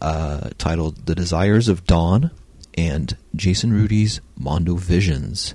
uh, 0.00 0.50
titled 0.58 1.06
The 1.06 1.14
Desires 1.14 1.68
of 1.68 1.84
Dawn 1.84 2.30
and 2.74 3.16
Jason 3.34 3.72
Rudy's 3.72 4.20
Mondo 4.38 4.76
Visions. 4.76 5.54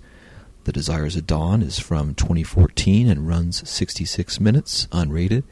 The 0.66 0.74
Desires 0.74 1.16
of 1.16 1.26
Dawn 1.26 1.62
is 1.62 1.80
from 1.80 2.14
2014 2.14 3.10
and 3.10 3.28
runs 3.28 3.68
66 3.70 4.40
minutes, 4.42 4.88
unrated. 4.92 5.44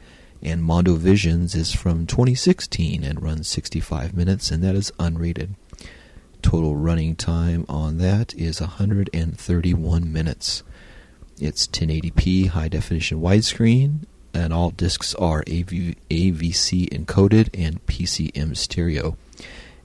And 0.42 0.62
Mondo 0.62 0.94
Visions 0.94 1.54
is 1.54 1.72
from 1.74 2.06
2016 2.06 3.02
and 3.02 3.22
runs 3.22 3.48
65 3.48 4.14
minutes, 4.14 4.50
and 4.50 4.62
that 4.62 4.74
is 4.74 4.92
unrated. 4.98 5.50
Total 6.42 6.76
running 6.76 7.16
time 7.16 7.64
on 7.68 7.98
that 7.98 8.34
is 8.34 8.60
131 8.60 10.12
minutes. 10.12 10.62
It's 11.40 11.66
1080p 11.66 12.48
high 12.48 12.68
definition 12.68 13.20
widescreen, 13.20 14.04
and 14.32 14.52
all 14.52 14.70
discs 14.70 15.14
are 15.16 15.40
AV, 15.40 15.96
AVC 16.10 16.88
encoded 16.90 17.48
and 17.54 17.84
PCM 17.86 18.56
stereo. 18.56 19.16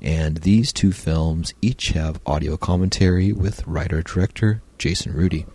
And 0.01 0.37
these 0.37 0.73
two 0.73 0.91
films 0.91 1.53
each 1.61 1.89
have 1.89 2.19
audio 2.25 2.57
commentary 2.57 3.31
with 3.31 3.65
writer 3.65 4.01
director 4.01 4.61
Jason 4.77 5.13
Rudy. 5.13 5.45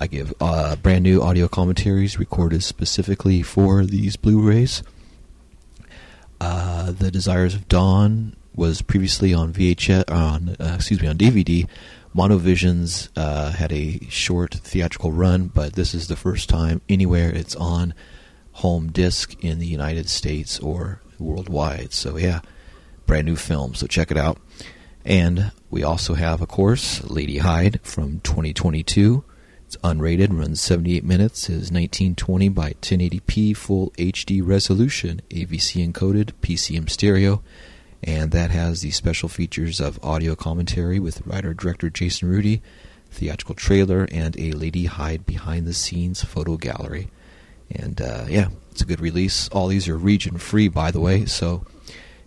I 0.00 0.06
give 0.06 0.32
uh, 0.40 0.76
brand 0.76 1.02
new 1.02 1.22
audio 1.22 1.48
commentaries 1.48 2.18
recorded 2.18 2.62
specifically 2.62 3.42
for 3.42 3.84
these 3.84 4.16
Blu-rays. 4.16 4.84
Uh, 6.40 6.92
the 6.92 7.10
Desires 7.10 7.54
of 7.54 7.66
Dawn 7.66 8.36
was 8.54 8.80
previously 8.80 9.34
on 9.34 9.52
VHS 9.52 10.08
on 10.08 10.56
uh, 10.60 10.74
excuse 10.76 11.02
me 11.02 11.08
on 11.08 11.18
DVD. 11.18 11.68
Mondo 12.14 12.38
Visions 12.38 13.08
uh, 13.16 13.50
had 13.52 13.72
a 13.72 13.98
short 14.08 14.54
theatrical 14.54 15.12
run, 15.12 15.48
but 15.48 15.72
this 15.72 15.94
is 15.94 16.06
the 16.06 16.16
first 16.16 16.48
time 16.48 16.80
anywhere 16.88 17.30
it's 17.30 17.56
on 17.56 17.92
home 18.52 18.90
disc 18.92 19.36
in 19.42 19.58
the 19.58 19.66
United 19.66 20.08
States 20.08 20.60
or 20.60 21.00
worldwide. 21.18 21.92
So 21.92 22.16
yeah, 22.16 22.40
brand 23.06 23.26
new 23.26 23.36
film. 23.36 23.74
So 23.74 23.88
check 23.88 24.12
it 24.12 24.16
out. 24.16 24.38
And 25.04 25.50
we 25.70 25.82
also 25.82 26.14
have, 26.14 26.40
of 26.40 26.48
course, 26.48 27.02
Lady 27.02 27.38
Hyde 27.38 27.80
from 27.82 28.20
2022. 28.20 29.24
It's 29.68 29.76
unrated, 29.84 30.28
runs 30.30 30.62
78 30.62 31.04
minutes, 31.04 31.50
is 31.50 31.70
1920 31.70 32.48
by 32.48 32.72
1080p 32.80 33.54
full 33.54 33.90
HD 33.98 34.40
resolution, 34.42 35.20
AVC 35.28 35.86
encoded, 35.86 36.32
PCM 36.40 36.88
stereo, 36.88 37.42
and 38.02 38.30
that 38.30 38.50
has 38.50 38.80
the 38.80 38.92
special 38.92 39.28
features 39.28 39.78
of 39.78 40.02
audio 40.02 40.34
commentary 40.34 40.98
with 40.98 41.20
writer 41.26 41.52
director 41.52 41.90
Jason 41.90 42.30
Rudy, 42.30 42.62
theatrical 43.10 43.54
trailer, 43.54 44.08
and 44.10 44.34
a 44.40 44.52
Lady 44.52 44.86
Hyde 44.86 45.26
behind 45.26 45.66
the 45.66 45.74
scenes 45.74 46.24
photo 46.24 46.56
gallery. 46.56 47.08
And 47.70 48.00
uh, 48.00 48.24
yeah, 48.26 48.48
it's 48.70 48.80
a 48.80 48.86
good 48.86 49.00
release. 49.00 49.50
All 49.50 49.68
these 49.68 49.86
are 49.86 49.98
region 49.98 50.38
free, 50.38 50.68
by 50.68 50.90
the 50.90 51.00
way, 51.00 51.26
so 51.26 51.66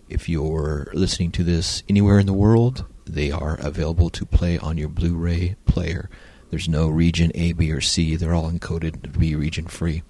if 0.08 0.28
you're 0.28 0.92
listening 0.92 1.32
to 1.32 1.42
this 1.42 1.82
anywhere 1.88 2.20
in 2.20 2.26
the 2.26 2.32
world, 2.32 2.84
they 3.04 3.32
are 3.32 3.56
available 3.56 4.10
to 4.10 4.24
play 4.24 4.58
on 4.58 4.78
your 4.78 4.90
Blu 4.90 5.16
ray 5.16 5.56
player. 5.66 6.08
There's 6.52 6.68
no 6.68 6.88
region 6.88 7.32
A, 7.34 7.52
B, 7.54 7.72
or 7.72 7.80
C. 7.80 8.14
They're 8.14 8.34
all 8.34 8.50
encoded 8.50 9.04
to 9.04 9.18
be 9.18 9.34
region 9.34 9.68
free. 9.68 10.02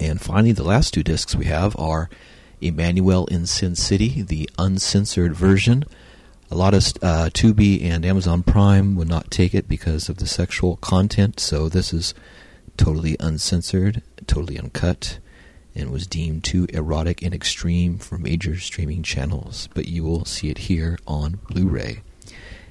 And 0.00 0.18
finally, 0.18 0.52
the 0.52 0.62
last 0.62 0.94
two 0.94 1.02
discs 1.02 1.36
we 1.36 1.44
have 1.44 1.78
are 1.78 2.08
Emanuelle 2.62 3.28
in 3.28 3.44
Sin 3.44 3.76
City, 3.76 4.22
the 4.22 4.48
uncensored 4.58 5.34
version. 5.34 5.84
A 6.50 6.54
lot 6.54 6.72
of 6.72 6.84
uh, 7.02 7.28
Tubi 7.34 7.84
and 7.84 8.06
Amazon 8.06 8.44
Prime 8.44 8.96
would 8.96 9.10
not 9.10 9.30
take 9.30 9.54
it 9.54 9.68
because 9.68 10.08
of 10.08 10.16
the 10.16 10.26
sexual 10.26 10.76
content, 10.76 11.38
so 11.38 11.68
this 11.68 11.92
is 11.92 12.14
totally 12.78 13.18
uncensored, 13.20 14.00
totally 14.26 14.58
uncut, 14.58 15.18
and 15.74 15.90
was 15.90 16.06
deemed 16.06 16.44
too 16.44 16.66
erotic 16.70 17.20
and 17.20 17.34
extreme 17.34 17.98
for 17.98 18.16
major 18.16 18.58
streaming 18.58 19.02
channels. 19.02 19.68
But 19.74 19.86
you 19.86 20.02
will 20.02 20.24
see 20.24 20.48
it 20.48 20.56
here 20.56 20.98
on 21.06 21.40
Blu 21.50 21.68
ray 21.68 22.00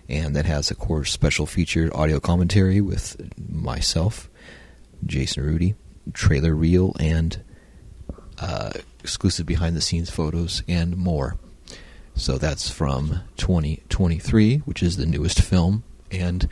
and 0.07 0.35
that 0.35 0.45
has, 0.45 0.71
of 0.71 0.77
course, 0.77 1.11
special 1.11 1.45
featured 1.45 1.91
audio 1.93 2.19
commentary 2.19 2.81
with 2.81 3.17
myself, 3.39 4.29
Jason 5.05 5.43
Rudy, 5.43 5.75
trailer 6.13 6.55
reel, 6.55 6.95
and 6.99 7.41
uh, 8.39 8.71
exclusive 8.99 9.45
behind 9.45 9.75
the 9.75 9.81
scenes 9.81 10.09
photos, 10.09 10.63
and 10.67 10.97
more. 10.97 11.37
So 12.15 12.37
that's 12.37 12.69
from 12.69 13.21
2023, 13.37 14.57
which 14.59 14.83
is 14.83 14.97
the 14.97 15.05
newest 15.05 15.41
film. 15.41 15.83
And 16.11 16.47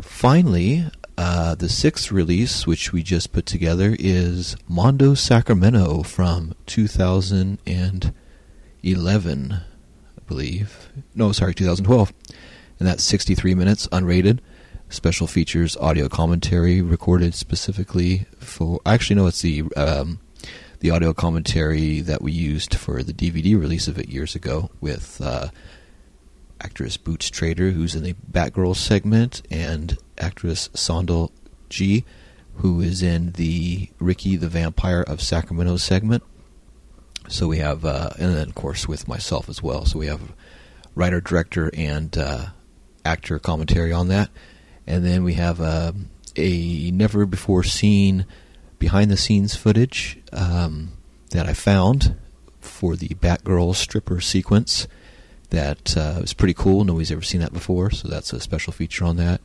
finally, 0.00 0.84
uh, 1.18 1.54
the 1.54 1.68
sixth 1.68 2.12
release, 2.12 2.66
which 2.66 2.92
we 2.92 3.02
just 3.02 3.32
put 3.32 3.46
together, 3.46 3.96
is 3.98 4.56
Mondo 4.68 5.14
Sacramento 5.14 6.02
from 6.02 6.54
2011, 6.66 9.52
I 9.52 9.60
believe. 10.26 10.90
No, 11.14 11.32
sorry, 11.32 11.54
2012 11.54 12.12
and 12.78 12.88
that's 12.88 13.04
63 13.04 13.54
minutes 13.54 13.86
unrated. 13.88 14.40
Special 14.88 15.26
features, 15.26 15.76
audio 15.78 16.08
commentary 16.08 16.80
recorded 16.80 17.34
specifically 17.34 18.26
for. 18.38 18.80
I 18.86 18.94
actually, 18.94 19.16
no, 19.16 19.26
it's 19.26 19.42
the 19.42 19.64
um, 19.76 20.20
the 20.78 20.90
audio 20.90 21.12
commentary 21.12 22.00
that 22.00 22.22
we 22.22 22.30
used 22.30 22.74
for 22.74 23.02
the 23.02 23.12
DVD 23.12 23.58
release 23.58 23.88
of 23.88 23.98
it 23.98 24.08
years 24.08 24.36
ago 24.36 24.70
with 24.80 25.20
uh, 25.20 25.48
actress 26.60 26.96
Boots 26.96 27.30
Trader, 27.30 27.70
who's 27.70 27.94
in 27.94 28.02
the 28.02 28.14
Batgirl 28.30 28.76
segment, 28.76 29.42
and 29.50 29.98
actress 30.18 30.68
Sondel 30.68 31.30
G, 31.68 32.04
who 32.56 32.80
is 32.80 33.02
in 33.02 33.32
the 33.32 33.90
Ricky 33.98 34.36
the 34.36 34.48
Vampire 34.48 35.02
of 35.02 35.20
Sacramento 35.20 35.76
segment. 35.76 36.22
So 37.28 37.48
we 37.48 37.58
have, 37.58 37.84
uh, 37.84 38.10
and 38.18 38.34
then 38.34 38.48
of 38.48 38.54
course 38.54 38.86
with 38.86 39.08
myself 39.08 39.48
as 39.48 39.62
well. 39.62 39.84
So 39.84 39.98
we 39.98 40.06
have 40.06 40.32
writer, 40.94 41.20
director, 41.20 41.70
and 41.74 42.16
uh, 42.16 42.46
actor 43.06 43.38
commentary 43.38 43.92
on 43.92 44.08
that. 44.08 44.28
And 44.86 45.04
then 45.04 45.24
we 45.24 45.34
have 45.34 45.60
uh, 45.60 45.92
a 46.36 46.90
never 46.90 47.24
before 47.24 47.62
seen 47.62 48.26
behind 48.78 49.10
the 49.10 49.16
scenes 49.16 49.56
footage 49.56 50.18
um, 50.32 50.92
that 51.30 51.46
I 51.46 51.54
found 51.54 52.16
for 52.60 52.96
the 52.96 53.08
Batgirl 53.08 53.74
stripper 53.74 54.20
sequence. 54.20 54.86
That 55.50 55.96
uh, 55.96 56.18
was 56.20 56.34
pretty 56.34 56.54
cool. 56.54 56.84
Nobody's 56.84 57.12
ever 57.12 57.22
seen 57.22 57.40
that 57.40 57.52
before, 57.52 57.90
so 57.90 58.08
that's 58.08 58.32
a 58.32 58.40
special 58.40 58.72
feature 58.72 59.04
on 59.04 59.16
that. 59.16 59.40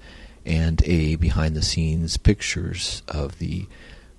And 0.46 0.82
a 0.86 1.16
behind 1.16 1.56
the 1.56 1.62
scenes 1.62 2.18
pictures 2.18 3.04
of 3.08 3.38
the 3.38 3.68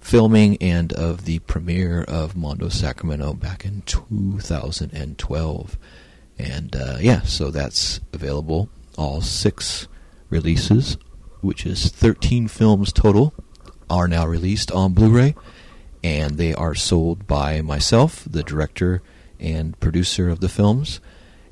filming 0.00 0.56
and 0.58 0.92
of 0.92 1.24
the 1.24 1.40
premiere 1.40 2.02
of 2.04 2.36
Mondo 2.36 2.68
Sacramento 2.68 3.34
back 3.34 3.64
in 3.64 3.82
2012. 3.82 5.78
And 6.38 6.76
uh, 6.76 6.98
yeah, 7.00 7.22
so 7.22 7.50
that's 7.50 8.00
available 8.12 8.68
all 8.96 9.20
six 9.20 9.88
releases, 10.30 10.96
which 11.40 11.66
is 11.66 11.88
13 11.88 12.48
films 12.48 12.92
total, 12.92 13.34
are 13.90 14.08
now 14.08 14.26
released 14.26 14.70
on 14.72 14.94
Blu 14.94 15.10
ray, 15.10 15.34
and 16.02 16.38
they 16.38 16.54
are 16.54 16.74
sold 16.74 17.26
by 17.26 17.60
myself, 17.60 18.24
the 18.28 18.42
director 18.42 19.02
and 19.38 19.78
producer 19.80 20.28
of 20.28 20.40
the 20.40 20.48
films. 20.48 21.00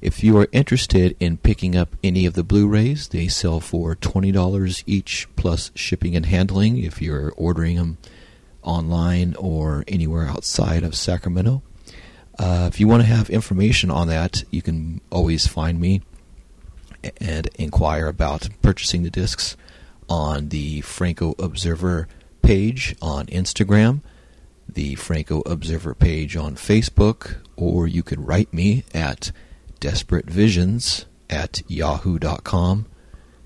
If 0.00 0.24
you 0.24 0.38
are 0.38 0.48
interested 0.50 1.14
in 1.20 1.36
picking 1.36 1.76
up 1.76 1.94
any 2.02 2.24
of 2.24 2.32
the 2.32 2.42
Blu 2.42 2.66
rays, 2.66 3.08
they 3.08 3.28
sell 3.28 3.60
for 3.60 3.94
$20 3.94 4.82
each 4.86 5.28
plus 5.36 5.70
shipping 5.74 6.16
and 6.16 6.24
handling 6.24 6.78
if 6.78 7.02
you're 7.02 7.34
ordering 7.36 7.76
them 7.76 7.98
online 8.62 9.34
or 9.38 9.84
anywhere 9.86 10.26
outside 10.26 10.82
of 10.82 10.94
Sacramento. 10.94 11.62
Uh, 12.38 12.66
if 12.72 12.80
you 12.80 12.88
want 12.88 13.02
to 13.02 13.06
have 13.06 13.28
information 13.28 13.90
on 13.90 14.08
that, 14.08 14.44
you 14.50 14.62
can 14.62 15.02
always 15.10 15.46
find 15.46 15.78
me 15.78 16.00
and 17.20 17.48
inquire 17.54 18.06
about 18.06 18.48
purchasing 18.62 19.02
the 19.02 19.10
discs 19.10 19.56
on 20.08 20.48
the 20.48 20.80
Franco 20.82 21.34
Observer 21.38 22.08
page 22.42 22.96
on 23.00 23.26
Instagram, 23.26 24.00
the 24.68 24.94
Franco 24.96 25.42
Observer 25.46 25.94
page 25.94 26.36
on 26.36 26.54
Facebook, 26.56 27.36
or 27.56 27.86
you 27.86 28.02
could 28.02 28.26
write 28.26 28.52
me 28.52 28.84
at 28.92 29.32
desperatevisions 29.80 31.04
at 31.28 31.62
yahoo.com. 31.68 32.86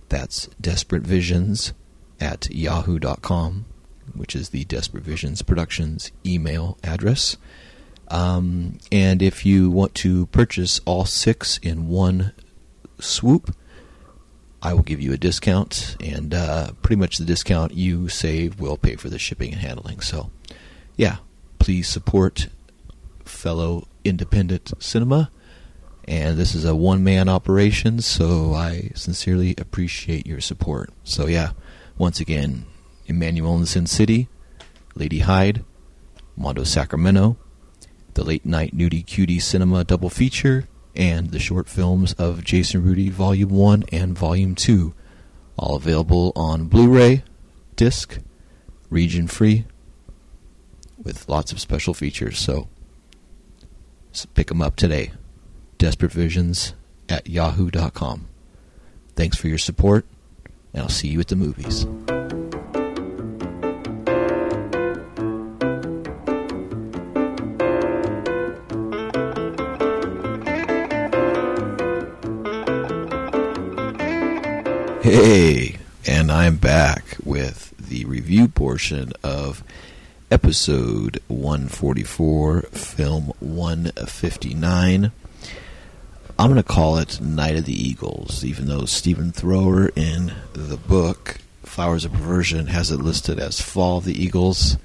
That's 0.08 0.48
desperatevisions 0.60 1.72
at 2.20 2.48
yahoo.com. 2.50 3.66
which 4.14 4.36
is 4.36 4.50
the 4.50 4.64
Desperate 4.64 5.02
Visions 5.02 5.42
Productions 5.42 6.12
email 6.24 6.78
address. 6.84 7.36
Um, 8.08 8.78
and 8.92 9.22
if 9.22 9.46
you 9.46 9.70
want 9.70 9.94
to 9.96 10.26
purchase 10.26 10.80
all 10.84 11.04
six 11.04 11.58
in 11.58 11.88
one 11.88 12.32
swoop, 13.04 13.54
I 14.62 14.72
will 14.72 14.82
give 14.82 15.00
you 15.00 15.12
a 15.12 15.18
discount, 15.18 15.96
and 16.00 16.32
uh, 16.32 16.72
pretty 16.82 16.98
much 16.98 17.18
the 17.18 17.24
discount 17.24 17.74
you 17.74 18.08
save 18.08 18.58
will 18.58 18.78
pay 18.78 18.96
for 18.96 19.10
the 19.10 19.18
shipping 19.18 19.52
and 19.52 19.60
handling. 19.60 20.00
So, 20.00 20.30
yeah, 20.96 21.18
please 21.58 21.86
support 21.88 22.48
fellow 23.24 23.86
independent 24.04 24.72
cinema. 24.78 25.30
And 26.06 26.36
this 26.36 26.54
is 26.54 26.64
a 26.64 26.74
one 26.74 27.02
man 27.02 27.28
operation, 27.28 28.00
so 28.00 28.54
I 28.54 28.90
sincerely 28.94 29.54
appreciate 29.58 30.26
your 30.26 30.40
support. 30.40 30.90
So, 31.02 31.26
yeah, 31.26 31.52
once 31.96 32.20
again, 32.20 32.66
Emanuelle 33.08 33.60
in 33.60 33.66
Sin 33.66 33.86
City, 33.86 34.28
Lady 34.94 35.20
Hyde, 35.20 35.64
Mondo 36.36 36.64
Sacramento, 36.64 37.36
the 38.14 38.24
Late 38.24 38.44
Night 38.46 38.76
Nudie 38.76 39.04
Cutie 39.04 39.38
Cinema 39.38 39.84
double 39.84 40.10
feature, 40.10 40.68
and 40.96 41.30
the 41.30 41.38
short 41.38 41.68
films 41.68 42.12
of 42.14 42.44
Jason 42.44 42.84
Rudy 42.84 43.10
Volume 43.10 43.50
1 43.50 43.84
and 43.92 44.16
Volume 44.16 44.54
2, 44.54 44.94
all 45.56 45.76
available 45.76 46.32
on 46.36 46.66
Blu 46.66 46.88
ray, 46.88 47.24
disc, 47.76 48.18
region 48.90 49.26
free, 49.26 49.64
with 51.02 51.28
lots 51.28 51.52
of 51.52 51.60
special 51.60 51.94
features. 51.94 52.38
So, 52.38 52.68
so 54.12 54.28
pick 54.34 54.48
them 54.48 54.62
up 54.62 54.76
today. 54.76 55.12
Desperate 55.78 56.12
Visions 56.12 56.74
at 57.08 57.28
yahoo.com. 57.28 58.28
Thanks 59.16 59.36
for 59.36 59.48
your 59.48 59.58
support, 59.58 60.06
and 60.72 60.82
I'll 60.82 60.88
see 60.88 61.08
you 61.08 61.20
at 61.20 61.28
the 61.28 61.36
movies. 61.36 61.86
I'm 76.34 76.56
back 76.56 77.16
with 77.22 77.72
the 77.78 78.04
review 78.06 78.48
portion 78.48 79.12
of 79.22 79.62
episode 80.32 81.22
144, 81.28 82.62
film 82.62 83.32
159. 83.38 85.12
I'm 86.36 86.50
going 86.50 86.56
to 86.56 86.64
call 86.64 86.98
it 86.98 87.20
Night 87.20 87.54
of 87.54 87.66
the 87.66 87.88
Eagles, 87.88 88.44
even 88.44 88.66
though 88.66 88.84
Stephen 88.84 89.30
Thrower 89.30 89.90
in 89.94 90.32
the 90.52 90.76
book 90.76 91.38
Flowers 91.62 92.04
of 92.04 92.12
Perversion 92.12 92.66
has 92.66 92.90
it 92.90 92.98
listed 92.98 93.38
as 93.38 93.60
Fall 93.60 93.98
of 93.98 94.04
the 94.04 94.20
Eagles. 94.20 94.76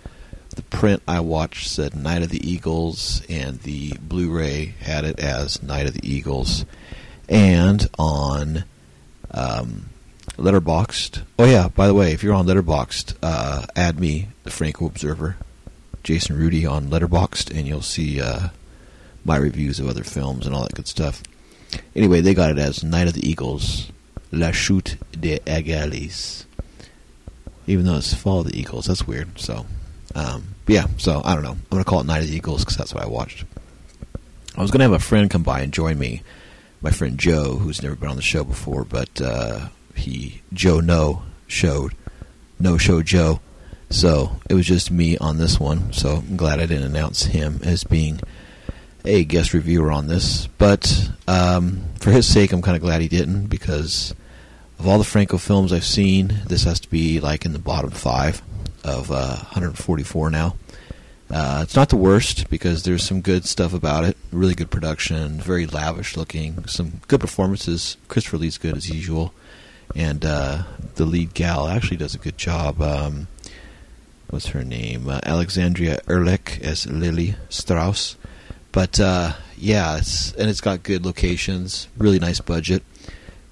The 0.56 0.62
print 0.62 1.02
I 1.08 1.20
watched 1.22 1.68
said 1.68 1.96
Night 1.96 2.22
of 2.22 2.30
the 2.30 2.48
Eagles, 2.48 3.24
and 3.28 3.60
the 3.62 3.94
Blu 4.00 4.30
ray 4.30 4.76
had 4.82 5.04
it 5.04 5.20
as 5.20 5.64
Night 5.64 5.88
of 5.88 5.96
the 5.96 6.08
Eagles. 6.08 6.66
And 7.28 7.90
on 7.98 8.66
um, 9.32 9.90
Letterboxd. 10.40 11.24
Oh 11.38 11.46
yeah, 11.46 11.68
by 11.68 11.88
the 11.88 11.94
way, 11.94 12.14
if 12.14 12.24
you're 12.24 12.34
on 12.34 12.48
Letterboxd, 12.48 13.16
uh, 13.22 13.66
add 13.76 14.00
me, 14.00 14.30
the 14.44 14.52
Franco 14.52 14.86
Observer, 14.86 15.36
Jason 16.04 16.38
Rudy 16.38 16.66
on 16.66 16.90
Letterboxd, 16.90 17.56
and 17.56 17.68
you'll 17.68 17.82
see 17.82 18.22
uh, 18.22 18.50
my 19.26 19.36
reviews 19.36 19.80
of 19.80 19.88
other 19.88 20.04
films 20.04 20.46
and 20.46 20.56
all 20.56 20.64
that 20.64 20.76
good 20.76 20.88
stuff. 20.88 21.22
Anyway, 21.96 22.22
they 22.22 22.34
got 22.34 22.52
it 22.52 22.58
as 22.58 22.84
Night 22.84 23.08
of 23.08 23.14
the 23.14 23.30
Eagles, 23.30 23.92
La 24.32 24.52
Chute 24.52 24.98
des 25.12 25.40
Aigles. 25.46 26.46
Even 27.68 27.86
though 27.86 27.98
it's 27.98 28.14
Fall 28.14 28.40
of 28.40 28.48
the 28.48 28.60
Eagles, 28.60 28.86
that's 28.86 29.06
weird. 29.06 29.38
So, 29.38 29.66
um, 30.16 30.56
yeah. 30.68 30.88
So 30.98 31.22
I 31.24 31.36
don't 31.36 31.44
know. 31.44 31.52
I'm 31.52 31.66
gonna 31.70 31.84
call 31.84 32.02
it 32.02 32.08
Night 32.08 32.24
of 32.24 32.28
the 32.28 32.36
Eagles 32.36 32.64
because 32.64 32.78
that's 32.78 32.94
what 32.94 33.04
I 33.04 33.08
watched. 33.08 33.44
I 34.56 34.62
was 34.62 34.72
gonna 34.72 34.86
have 34.86 34.94
a 34.94 35.00
friend 35.00 35.30
come 35.30 35.44
by 35.44 35.62
and 35.62 35.72
join 35.72 36.00
me. 36.00 36.24
My 36.82 36.92
friend 36.92 37.20
Joe, 37.20 37.58
who's 37.58 37.84
never 37.84 37.96
been 37.96 38.10
on 38.10 38.16
the 38.16 38.22
show 38.22 38.44
before, 38.44 38.86
but 38.86 39.22
uh, 39.22 39.68
he 40.00 40.42
Joe 40.54 40.80
No 40.80 41.24
showed 41.48 41.94
No 42.60 42.78
Show 42.78 43.02
Joe. 43.02 43.40
So 43.90 44.40
it 44.50 44.54
was 44.54 44.68
just 44.68 44.92
me 44.92 45.18
on 45.18 45.38
this 45.38 45.60
one. 45.60 45.94
So 45.94 46.18
I'm 46.18 46.38
glad 46.38 46.60
I 46.60 46.66
didn't 46.66 46.92
announce 46.92 47.26
him 47.26 47.60
as 47.64 47.84
being 47.84 48.20
a 49.04 49.24
guest 49.24 49.54
reviewer 49.54 49.92
on 49.92 50.08
this. 50.08 50.48
But 50.58 51.10
um, 51.28 51.84
for 52.00 52.12
his 52.12 52.28
sake, 52.28 52.52
I'm 52.52 52.62
kind 52.62 52.76
of 52.76 52.84
glad 52.84 53.02
he 53.02 53.08
didn't 53.08 53.48
because 53.48 54.14
of 54.78 54.88
all 54.88 54.98
the 54.98 55.04
Franco 55.04 55.38
films 55.38 55.74
I've 55.74 55.86
seen, 55.86 56.40
this 56.48 56.64
has 56.64 56.80
to 56.82 56.90
be 56.90 57.20
like 57.20 57.46
in 57.46 57.54
the 57.54 57.60
bottom 57.60 57.92
five 57.92 58.42
of 58.84 59.12
uh, 59.12 59.36
144 59.36 60.30
now. 60.30 60.56
Uh, 61.32 61.60
it's 61.62 61.76
not 61.76 61.90
the 61.90 61.96
worst 61.96 62.50
because 62.50 62.84
there's 62.84 63.04
some 63.04 63.22
good 63.22 63.46
stuff 63.46 63.74
about 63.74 64.04
it. 64.04 64.18
Really 64.32 64.56
good 64.56 64.72
production, 64.72 65.40
very 65.40 65.68
lavish 65.68 66.18
looking, 66.18 66.66
some 66.66 67.02
good 67.08 67.20
performances. 67.20 67.98
Christopher 68.08 68.38
Lee's 68.38 68.58
good 68.58 68.76
as 68.76 68.90
usual 68.90 69.34
and 69.96 70.24
uh, 70.26 70.64
the 70.96 71.06
lead 71.06 71.34
gal 71.34 71.68
actually 71.68 71.98
does 71.98 72.16
a 72.16 72.20
good 72.20 72.38
job. 72.38 72.82
Um, 72.82 73.28
what's 74.30 74.48
her 74.48 74.64
name? 74.64 75.10
Uh, 75.10 75.20
Alexandria 75.24 76.00
Ehrlich 76.08 76.60
as 76.62 76.86
Lily 76.88 77.36
Strauss. 77.50 78.16
But 78.72 79.00
uh, 79.00 79.34
yeah, 79.58 79.98
it's 79.98 80.32
and 80.34 80.50
it's 80.50 80.62
got 80.62 80.84
good 80.84 81.06
locations, 81.06 81.88
really 81.98 82.20
nice 82.20 82.40
budget. 82.40 82.84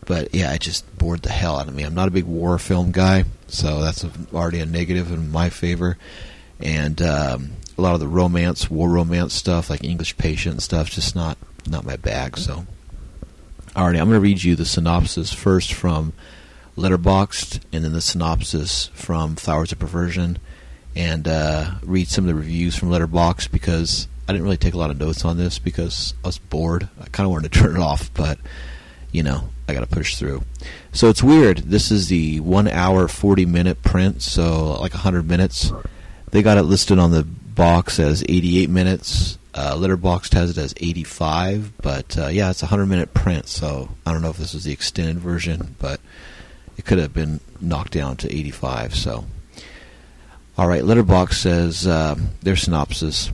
But 0.05 0.33
yeah, 0.33 0.53
it 0.53 0.61
just 0.61 0.97
bored 0.97 1.23
the 1.23 1.31
hell 1.31 1.57
out 1.57 1.67
of 1.67 1.75
me. 1.75 1.83
I'm 1.83 1.95
not 1.95 2.07
a 2.07 2.11
big 2.11 2.23
war 2.23 2.57
film 2.59 2.91
guy, 2.91 3.25
so 3.47 3.81
that's 3.81 4.05
already 4.33 4.59
a 4.59 4.65
negative 4.65 5.11
in 5.11 5.31
my 5.31 5.49
favor. 5.49 5.97
And 6.61 7.01
um, 7.01 7.51
a 7.77 7.81
lot 7.81 7.93
of 7.93 7.99
the 7.99 8.07
romance, 8.07 8.69
war 8.69 8.89
romance 8.89 9.33
stuff, 9.33 9.69
like 9.69 9.83
English 9.83 10.17
Patient 10.17 10.61
stuff, 10.61 10.89
just 10.89 11.15
not 11.15 11.37
not 11.67 11.83
my 11.83 11.97
bag. 11.97 12.37
So 12.37 12.65
Alrighty, 13.77 13.99
I'm 13.99 14.09
going 14.09 14.13
to 14.13 14.19
read 14.19 14.43
you 14.43 14.55
the 14.55 14.65
synopsis 14.65 15.31
first 15.31 15.71
from 15.71 16.13
Letterboxd, 16.77 17.61
and 17.71 17.85
then 17.85 17.93
the 17.93 18.01
synopsis 18.01 18.87
from 18.95 19.35
Flowers 19.35 19.71
of 19.71 19.77
Perversion, 19.77 20.39
and 20.95 21.27
uh, 21.27 21.73
read 21.83 22.07
some 22.07 22.23
of 22.23 22.27
the 22.27 22.33
reviews 22.33 22.75
from 22.75 22.89
Letterboxd 22.89 23.51
because 23.51 24.07
I 24.27 24.31
didn't 24.31 24.45
really 24.45 24.57
take 24.57 24.73
a 24.73 24.79
lot 24.79 24.89
of 24.89 24.99
notes 24.99 25.23
on 25.23 25.37
this 25.37 25.59
because 25.59 26.15
I 26.23 26.29
was 26.29 26.39
bored. 26.39 26.89
I 26.99 27.05
kind 27.09 27.27
of 27.27 27.31
wanted 27.31 27.53
to 27.53 27.59
turn 27.61 27.75
it 27.75 27.79
off, 27.79 28.11
but 28.15 28.39
you 29.11 29.21
know, 29.21 29.47
I 29.67 29.75
got 29.75 29.81
to 29.81 29.95
push 29.95 30.15
through. 30.15 30.41
So 30.91 31.09
it's 31.09 31.21
weird. 31.21 31.59
This 31.59 31.91
is 31.91 32.07
the 32.07 32.39
one 32.39 32.67
hour, 32.67 33.07
40 33.07 33.45
minute 33.45 33.83
print, 33.83 34.23
so 34.23 34.73
like 34.81 34.95
100 34.95 35.27
minutes. 35.27 35.71
They 36.31 36.41
got 36.41 36.57
it 36.57 36.63
listed 36.63 36.97
on 36.97 37.11
the 37.11 37.21
box 37.21 37.99
as 37.99 38.23
88 38.27 38.71
minutes. 38.71 39.37
Uh, 39.57 39.73
Letterboxd 39.75 40.33
has 40.33 40.51
it 40.51 40.57
as 40.59 40.75
85, 40.77 41.81
but 41.81 42.15
uh, 42.15 42.27
yeah, 42.27 42.51
it's 42.51 42.61
a 42.61 42.67
100 42.67 42.85
minute 42.85 43.15
print, 43.15 43.47
so 43.47 43.89
I 44.05 44.13
don't 44.13 44.21
know 44.21 44.29
if 44.29 44.37
this 44.37 44.53
is 44.53 44.65
the 44.65 44.71
extended 44.71 45.17
version, 45.17 45.75
but 45.79 45.99
it 46.77 46.85
could 46.85 46.99
have 46.99 47.11
been 47.11 47.39
knocked 47.59 47.93
down 47.93 48.17
to 48.17 48.31
85. 48.31 48.93
So, 48.93 49.25
all 50.59 50.67
right, 50.67 50.83
Letterboxd 50.83 51.33
says 51.33 51.87
uh, 51.87 52.15
their 52.43 52.55
synopsis. 52.55 53.31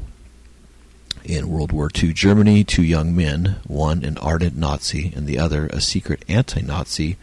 In 1.26 1.50
World 1.50 1.74
War 1.74 1.90
II 1.94 2.14
Germany, 2.14 2.64
two 2.64 2.84
young 2.84 3.14
men, 3.14 3.58
one 3.66 4.06
an 4.06 4.18
ardent 4.18 4.56
Nazi 4.56 5.12
and 5.14 5.28
the 5.28 5.40
other 5.40 5.68
a 5.68 5.82
secret 5.82 6.24
anti 6.30 6.62
Nazi, 6.62 7.18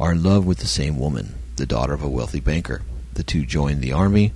are 0.00 0.12
in 0.12 0.22
love 0.22 0.46
with 0.46 0.58
the 0.58 0.66
same 0.66 0.98
woman, 0.98 1.34
the 1.56 1.66
daughter 1.66 1.92
of 1.92 2.02
a 2.02 2.08
wealthy 2.08 2.40
banker. 2.40 2.82
The 3.12 3.22
two 3.22 3.44
join 3.44 3.80
the 3.80 3.92
army 3.92 4.32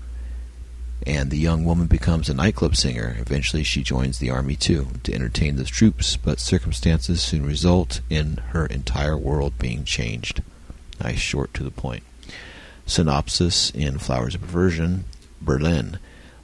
and 1.06 1.30
the 1.30 1.38
young 1.38 1.64
woman 1.64 1.86
becomes 1.86 2.28
a 2.28 2.34
nightclub 2.34 2.76
singer. 2.76 3.16
Eventually, 3.18 3.62
she 3.62 3.82
joins 3.82 4.18
the 4.18 4.30
army 4.30 4.56
too 4.56 4.88
to 5.02 5.14
entertain 5.14 5.56
the 5.56 5.64
troops, 5.64 6.16
but 6.16 6.40
circumstances 6.40 7.22
soon 7.22 7.44
result 7.46 8.00
in 8.10 8.36
her 8.48 8.66
entire 8.66 9.16
world 9.16 9.58
being 9.58 9.84
changed. 9.84 10.42
Nice, 11.02 11.18
short, 11.18 11.54
to 11.54 11.62
the 11.62 11.70
point. 11.70 12.02
Synopsis 12.86 13.70
in 13.70 13.98
Flowers 13.98 14.34
of 14.34 14.42
Perversion 14.42 15.04
Berlin. 15.40 15.98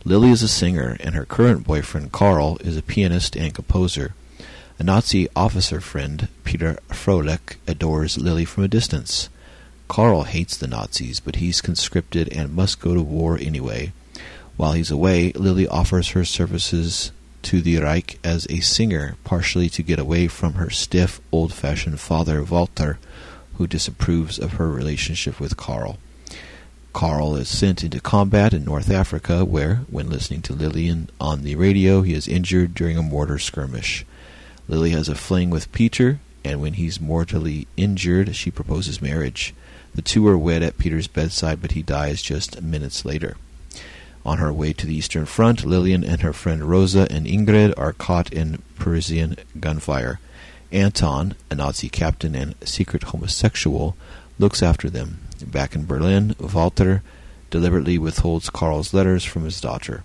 Lily 0.04 0.30
is 0.30 0.42
a 0.42 0.48
singer, 0.48 0.96
and 1.00 1.14
her 1.14 1.24
current 1.24 1.66
boyfriend, 1.66 2.12
Karl, 2.12 2.56
is 2.58 2.76
a 2.76 2.82
pianist 2.82 3.36
and 3.36 3.52
composer. 3.52 4.14
A 4.78 4.84
Nazi 4.84 5.28
officer 5.34 5.80
friend, 5.80 6.28
Peter 6.44 6.78
Froelich, 6.90 7.56
adores 7.66 8.16
Lily 8.16 8.44
from 8.44 8.64
a 8.64 8.68
distance. 8.68 9.28
Karl 9.88 10.24
hates 10.24 10.56
the 10.56 10.66
Nazis, 10.66 11.18
but 11.18 11.36
he's 11.36 11.60
conscripted 11.60 12.28
and 12.32 12.54
must 12.54 12.80
go 12.80 12.94
to 12.94 13.02
war 13.02 13.38
anyway. 13.38 13.92
While 14.56 14.72
he's 14.72 14.90
away, 14.90 15.32
Lily 15.32 15.68
offers 15.68 16.10
her 16.10 16.24
services 16.24 17.12
to 17.42 17.60
the 17.60 17.78
Reich 17.78 18.18
as 18.24 18.46
a 18.48 18.60
singer, 18.60 19.16
partially 19.22 19.68
to 19.68 19.82
get 19.82 19.98
away 19.98 20.28
from 20.28 20.54
her 20.54 20.70
stiff, 20.70 21.20
old 21.30 21.52
fashioned 21.52 22.00
father, 22.00 22.42
Walter, 22.42 22.98
who 23.54 23.66
disapproves 23.66 24.38
of 24.38 24.54
her 24.54 24.70
relationship 24.70 25.38
with 25.38 25.56
Karl. 25.56 25.98
Karl 26.92 27.36
is 27.36 27.48
sent 27.48 27.84
into 27.84 28.00
combat 28.00 28.54
in 28.54 28.64
North 28.64 28.90
Africa, 28.90 29.44
where, 29.44 29.82
when 29.90 30.08
listening 30.08 30.40
to 30.42 30.54
Lillian 30.54 31.10
on 31.20 31.42
the 31.42 31.54
radio, 31.54 32.00
he 32.00 32.14
is 32.14 32.26
injured 32.26 32.74
during 32.74 32.96
a 32.96 33.02
mortar 33.02 33.38
skirmish. 33.38 34.06
Lily 34.66 34.90
has 34.90 35.08
a 35.08 35.14
fling 35.14 35.50
with 35.50 35.70
Peter, 35.72 36.20
and 36.42 36.60
when 36.60 36.72
he's 36.72 37.00
mortally 37.00 37.66
injured, 37.76 38.34
she 38.34 38.50
proposes 38.50 39.02
marriage. 39.02 39.54
The 39.94 40.02
two 40.02 40.26
are 40.26 40.38
wed 40.38 40.62
at 40.62 40.78
Peter's 40.78 41.06
bedside, 41.06 41.60
but 41.60 41.72
he 41.72 41.82
dies 41.82 42.22
just 42.22 42.62
minutes 42.62 43.04
later. 43.04 43.36
On 44.26 44.38
her 44.38 44.52
way 44.52 44.72
to 44.72 44.86
the 44.88 44.94
Eastern 44.96 45.24
Front, 45.24 45.64
Lillian 45.64 46.02
and 46.02 46.20
her 46.22 46.32
friend 46.32 46.64
Rosa 46.64 47.06
and 47.08 47.26
Ingrid 47.26 47.72
are 47.76 47.92
caught 47.92 48.32
in 48.32 48.60
Parisian 48.74 49.36
gunfire. 49.60 50.18
Anton, 50.72 51.36
a 51.48 51.54
Nazi 51.54 51.88
captain 51.88 52.34
and 52.34 52.56
secret 52.64 53.04
homosexual, 53.04 53.96
looks 54.40 54.64
after 54.64 54.90
them. 54.90 55.20
Back 55.46 55.76
in 55.76 55.86
Berlin, 55.86 56.34
Walter 56.40 57.04
deliberately 57.50 57.98
withholds 57.98 58.50
Karl's 58.50 58.92
letters 58.92 59.24
from 59.24 59.44
his 59.44 59.60
daughter. 59.60 60.02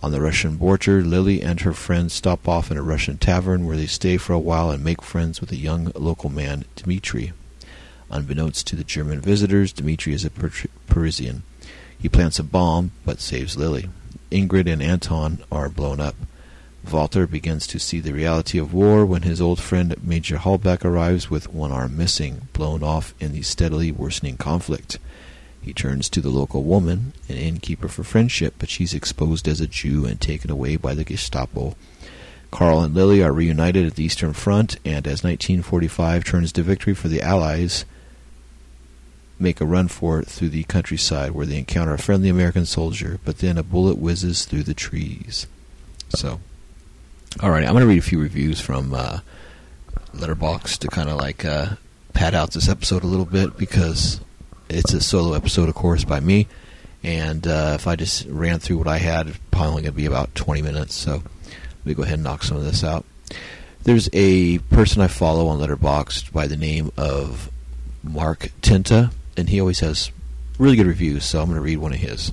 On 0.00 0.12
the 0.12 0.22
Russian 0.22 0.56
border, 0.56 1.02
Lily 1.02 1.42
and 1.42 1.60
her 1.62 1.72
friends 1.72 2.12
stop 2.12 2.46
off 2.46 2.70
in 2.70 2.76
a 2.76 2.82
Russian 2.82 3.18
tavern 3.18 3.66
where 3.66 3.76
they 3.76 3.86
stay 3.86 4.16
for 4.16 4.32
a 4.32 4.38
while 4.38 4.70
and 4.70 4.84
make 4.84 5.02
friends 5.02 5.40
with 5.40 5.50
a 5.50 5.56
young 5.56 5.90
local 5.96 6.30
man, 6.30 6.66
Dmitri. 6.76 7.32
Unbeknownst 8.10 8.68
to 8.68 8.76
the 8.76 8.84
German 8.84 9.20
visitors, 9.20 9.72
Dmitri 9.72 10.12
is 10.12 10.24
a 10.24 10.30
Parisian. 10.86 11.42
He 12.00 12.08
plants 12.08 12.38
a 12.38 12.44
bomb, 12.44 12.92
but 13.04 13.20
saves 13.20 13.56
Lily. 13.56 13.90
Ingrid 14.30 14.70
and 14.70 14.82
Anton 14.82 15.40
are 15.52 15.68
blown 15.68 16.00
up. 16.00 16.14
Walter 16.90 17.26
begins 17.26 17.66
to 17.66 17.78
see 17.78 18.00
the 18.00 18.14
reality 18.14 18.58
of 18.58 18.72
war 18.72 19.04
when 19.04 19.22
his 19.22 19.40
old 19.40 19.60
friend 19.60 19.94
Major 20.02 20.38
Hallbeck 20.38 20.84
arrives 20.84 21.28
with 21.28 21.52
one 21.52 21.70
arm 21.70 21.96
missing, 21.96 22.48
blown 22.54 22.82
off 22.82 23.14
in 23.20 23.32
the 23.32 23.42
steadily 23.42 23.92
worsening 23.92 24.38
conflict. 24.38 24.98
He 25.60 25.74
turns 25.74 26.08
to 26.08 26.22
the 26.22 26.30
local 26.30 26.62
woman, 26.62 27.12
an 27.28 27.36
innkeeper, 27.36 27.88
for 27.88 28.02
friendship, 28.02 28.54
but 28.58 28.70
she's 28.70 28.94
exposed 28.94 29.46
as 29.46 29.60
a 29.60 29.66
Jew 29.66 30.06
and 30.06 30.18
taken 30.18 30.50
away 30.50 30.76
by 30.76 30.94
the 30.94 31.04
Gestapo. 31.04 31.76
Karl 32.50 32.80
and 32.80 32.94
Lily 32.94 33.22
are 33.22 33.32
reunited 33.32 33.86
at 33.86 33.96
the 33.96 34.04
Eastern 34.04 34.32
Front, 34.32 34.76
and 34.84 35.06
as 35.06 35.22
1945 35.22 36.24
turns 36.24 36.50
to 36.52 36.62
victory 36.62 36.94
for 36.94 37.08
the 37.08 37.20
Allies, 37.20 37.84
make 39.40 39.60
a 39.60 39.66
run 39.66 39.88
for 39.88 40.20
it 40.20 40.28
through 40.28 40.50
the 40.50 40.64
countryside 40.64 41.32
where 41.32 41.46
they 41.46 41.58
encounter 41.58 41.94
a 41.94 41.98
friendly 41.98 42.28
American 42.28 42.66
soldier, 42.66 43.18
but 43.24 43.38
then 43.38 43.56
a 43.58 43.62
bullet 43.62 43.98
whizzes 43.98 44.44
through 44.44 44.62
the 44.62 44.74
trees. 44.74 45.46
So, 46.10 46.40
all 47.42 47.50
right, 47.50 47.64
I'm 47.64 47.72
going 47.72 47.82
to 47.82 47.86
read 47.86 47.98
a 47.98 48.02
few 48.02 48.20
reviews 48.20 48.60
from 48.60 48.92
uh, 48.92 49.20
Letterboxd 50.14 50.78
to 50.78 50.88
kind 50.88 51.08
of 51.08 51.16
like 51.16 51.44
uh, 51.44 51.76
pad 52.12 52.34
out 52.34 52.52
this 52.52 52.68
episode 52.68 53.02
a 53.02 53.06
little 53.06 53.24
bit 53.24 53.56
because 53.56 54.20
it's 54.68 54.92
a 54.92 55.00
solo 55.00 55.34
episode, 55.34 55.68
of 55.68 55.74
course, 55.74 56.04
by 56.04 56.20
me. 56.20 56.46
And 57.02 57.46
uh, 57.46 57.72
if 57.76 57.86
I 57.86 57.96
just 57.96 58.26
ran 58.26 58.58
through 58.58 58.78
what 58.78 58.88
I 58.88 58.98
had, 58.98 59.28
it's 59.28 59.38
probably 59.50 59.82
going 59.82 59.84
to 59.84 59.92
be 59.92 60.06
about 60.06 60.34
20 60.34 60.62
minutes. 60.62 60.94
So 60.94 61.12
let 61.14 61.86
me 61.86 61.94
go 61.94 62.02
ahead 62.02 62.14
and 62.14 62.24
knock 62.24 62.42
some 62.42 62.56
of 62.56 62.64
this 62.64 62.84
out. 62.84 63.04
There's 63.84 64.10
a 64.12 64.58
person 64.58 65.00
I 65.00 65.06
follow 65.06 65.48
on 65.48 65.58
Letterboxd 65.58 66.32
by 66.32 66.46
the 66.46 66.56
name 66.56 66.92
of 66.98 67.50
Mark 68.02 68.50
Tinta, 68.60 69.12
and 69.36 69.48
he 69.48 69.60
always 69.60 69.80
has 69.80 70.10
really 70.58 70.76
good 70.76 70.86
reviews. 70.86 71.24
So 71.24 71.40
I'm 71.40 71.46
going 71.46 71.56
to 71.56 71.62
read 71.62 71.78
one 71.78 71.92
of 71.92 71.98
his, 71.98 72.32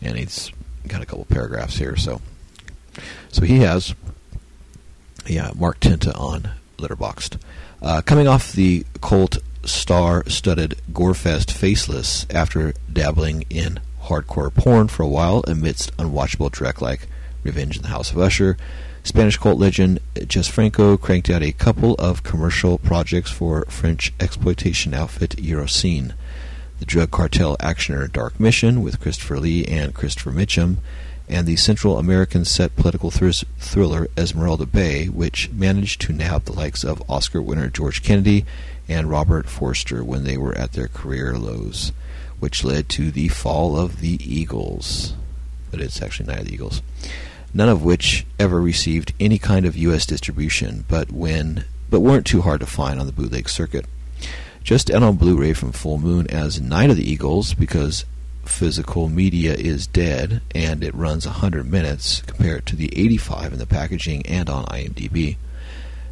and 0.00 0.16
he's 0.16 0.50
got 0.86 1.02
a 1.02 1.06
couple 1.06 1.24
paragraphs 1.24 1.76
here. 1.76 1.96
So, 1.96 2.20
so 3.30 3.42
he 3.42 3.58
has, 3.58 3.94
yeah, 5.26 5.50
Mark 5.54 5.80
Tinta 5.80 6.18
on 6.18 6.50
Letterboxd. 6.78 7.38
Uh, 7.82 8.02
coming 8.02 8.26
off 8.26 8.52
the 8.52 8.84
cult 9.00 9.38
star-studded 9.64 10.80
Gorefest 10.92 11.50
Faceless 11.50 12.26
after 12.30 12.72
dabbling 12.92 13.44
in 13.50 13.80
hardcore 14.04 14.54
porn 14.54 14.88
for 14.88 15.02
a 15.02 15.08
while 15.08 15.44
amidst 15.46 15.94
unwatchable 15.96 16.50
Drek 16.50 16.80
like 16.80 17.08
Revenge 17.42 17.76
in 17.76 17.82
the 17.82 17.88
House 17.88 18.10
of 18.10 18.18
Usher. 18.18 18.56
Spanish 19.08 19.38
cult 19.38 19.58
legend 19.58 20.00
Jess 20.26 20.48
Franco 20.48 20.98
cranked 20.98 21.30
out 21.30 21.42
a 21.42 21.52
couple 21.52 21.94
of 21.94 22.22
commercial 22.22 22.76
projects 22.76 23.30
for 23.30 23.64
French 23.64 24.12
exploitation 24.20 24.92
outfit 24.92 25.30
Eurocine. 25.38 26.12
The 26.78 26.84
drug 26.84 27.10
cartel 27.10 27.56
actioner 27.56 28.12
Dark 28.12 28.38
Mission 28.38 28.82
with 28.82 29.00
Christopher 29.00 29.40
Lee 29.40 29.64
and 29.64 29.94
Christopher 29.94 30.30
Mitchum, 30.30 30.76
and 31.26 31.46
the 31.46 31.56
Central 31.56 31.96
American 31.96 32.44
set 32.44 32.76
political 32.76 33.10
thr- 33.10 33.30
thriller 33.58 34.08
Esmeralda 34.18 34.66
Bay, 34.66 35.06
which 35.06 35.50
managed 35.52 36.02
to 36.02 36.12
nab 36.12 36.44
the 36.44 36.52
likes 36.52 36.84
of 36.84 37.02
Oscar 37.10 37.40
winner 37.40 37.70
George 37.70 38.02
Kennedy 38.02 38.44
and 38.90 39.08
Robert 39.08 39.48
Forster 39.48 40.04
when 40.04 40.24
they 40.24 40.36
were 40.36 40.56
at 40.58 40.74
their 40.74 40.88
career 40.88 41.38
lows, 41.38 41.92
which 42.40 42.62
led 42.62 42.90
to 42.90 43.10
the 43.10 43.28
fall 43.28 43.74
of 43.74 44.00
the 44.00 44.18
Eagles. 44.22 45.14
But 45.70 45.80
it's 45.80 46.02
actually 46.02 46.30
of 46.30 46.44
the 46.44 46.52
Eagles. 46.52 46.82
None 47.54 47.68
of 47.68 47.82
which 47.82 48.26
ever 48.38 48.60
received 48.60 49.14
any 49.18 49.38
kind 49.38 49.64
of 49.66 49.76
U.S. 49.76 50.06
distribution, 50.06 50.84
but 50.88 51.10
when 51.10 51.64
but 51.90 52.00
weren't 52.00 52.26
too 52.26 52.42
hard 52.42 52.60
to 52.60 52.66
find 52.66 53.00
on 53.00 53.06
the 53.06 53.12
bootleg 53.12 53.48
circuit. 53.48 53.86
Just 54.62 54.90
out 54.90 55.02
on 55.02 55.16
Blu-ray 55.16 55.54
from 55.54 55.72
Full 55.72 55.96
Moon 55.96 56.26
as 56.28 56.60
Night 56.60 56.90
of 56.90 56.96
the 56.96 57.10
Eagles 57.10 57.54
because 57.54 58.04
physical 58.44 59.08
media 59.08 59.54
is 59.54 59.86
dead 59.86 60.42
and 60.54 60.82
it 60.82 60.94
runs 60.94 61.26
100 61.26 61.64
minutes 61.64 62.22
compared 62.22 62.66
to 62.66 62.76
the 62.76 62.90
85 62.98 63.54
in 63.54 63.58
the 63.58 63.66
packaging 63.66 64.26
and 64.26 64.50
on 64.50 64.64
IMDb. 64.66 65.36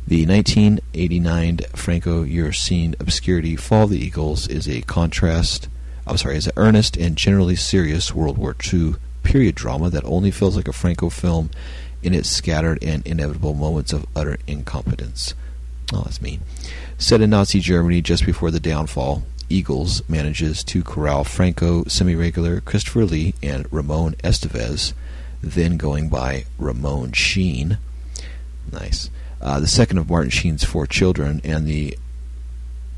The 0.07 0.25
1989 0.25 1.59
Franco 1.75 2.25
Eurocine 2.25 2.99
obscurity 3.01 3.57
Fall 3.57 3.85
of 3.85 3.91
the 3.91 3.99
Eagles 3.99 4.47
is 4.47 4.69
a 4.69 4.83
contrast, 4.83 5.69
I'm 6.07 6.17
sorry, 6.17 6.37
is 6.37 6.47
an 6.47 6.53
earnest 6.57 6.97
and 6.97 7.17
generally 7.17 7.57
serious 7.57 8.15
World 8.15 8.39
War 8.39 8.55
II 8.73 8.95
period 9.27 9.55
drama 9.55 9.91
that 9.91 10.05
only 10.05 10.31
feels 10.31 10.57
like 10.57 10.69
a 10.69 10.73
Franco 10.73 11.11
film 11.11 11.51
in 12.03 12.15
its 12.15 12.31
scattered 12.31 12.83
and 12.83 13.07
inevitable 13.07 13.55
moments 13.55 13.93
of 13.93 14.07
utter 14.15 14.39
incompetence. 14.47 15.35
Oh, 15.93 16.03
that's 16.03 16.23
mean. 16.23 16.41
Set 16.99 17.21
in 17.21 17.31
Nazi 17.31 17.61
Germany 17.61 18.01
just 18.01 18.25
before 18.25 18.51
the 18.51 18.61
downfall, 18.61 19.25
Eagles 19.49 20.09
manages 20.09 20.65
to 20.65 20.83
corral 20.83 21.25
Franco 21.25 21.85
semi-regular 21.85 22.61
Christopher 22.61 23.05
Lee 23.05 23.35
and 23.43 23.71
Ramon 23.73 24.15
Estevez, 24.25 24.93
then 25.43 25.77
going 25.77 26.09
by 26.09 26.45
Ramon 26.59 27.13
Sheen. 27.13 27.79
Nice 28.73 29.11
uh, 29.41 29.61
the 29.61 29.67
second 29.67 29.99
of 29.99 30.09
Martin 30.09 30.31
Sheen's 30.31 30.65
four 30.65 30.87
children, 30.87 31.41
and 31.45 31.67
the 31.67 31.97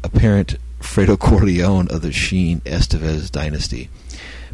apparent 0.02 0.56
Fredo 0.80 1.18
Corleone 1.18 1.88
of 1.88 2.02
the 2.02 2.12
Sheen 2.12 2.60
Estevez 2.60 3.30
dynasty. 3.30 3.88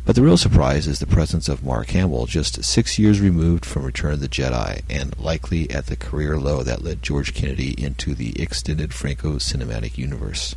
But 0.06 0.16
the 0.16 0.22
real 0.22 0.36
surprise 0.36 0.86
is 0.86 0.98
the 0.98 1.06
presence 1.06 1.48
of 1.48 1.64
Mark 1.64 1.88
Hamill, 1.88 2.26
just 2.26 2.62
six 2.62 2.98
years 2.98 3.22
removed 3.22 3.64
from 3.64 3.84
Return 3.84 4.12
of 4.12 4.20
the 4.20 4.28
Jedi, 4.28 4.82
and 4.90 5.18
likely 5.18 5.70
at 5.70 5.86
the 5.86 5.96
career 5.96 6.36
low 6.36 6.62
that 6.62 6.84
led 6.84 7.02
George 7.02 7.32
Kennedy 7.32 7.70
into 7.82 8.14
the 8.14 8.38
extended 8.40 8.92
Franco 8.92 9.36
cinematic 9.36 9.96
universe. 9.96 10.54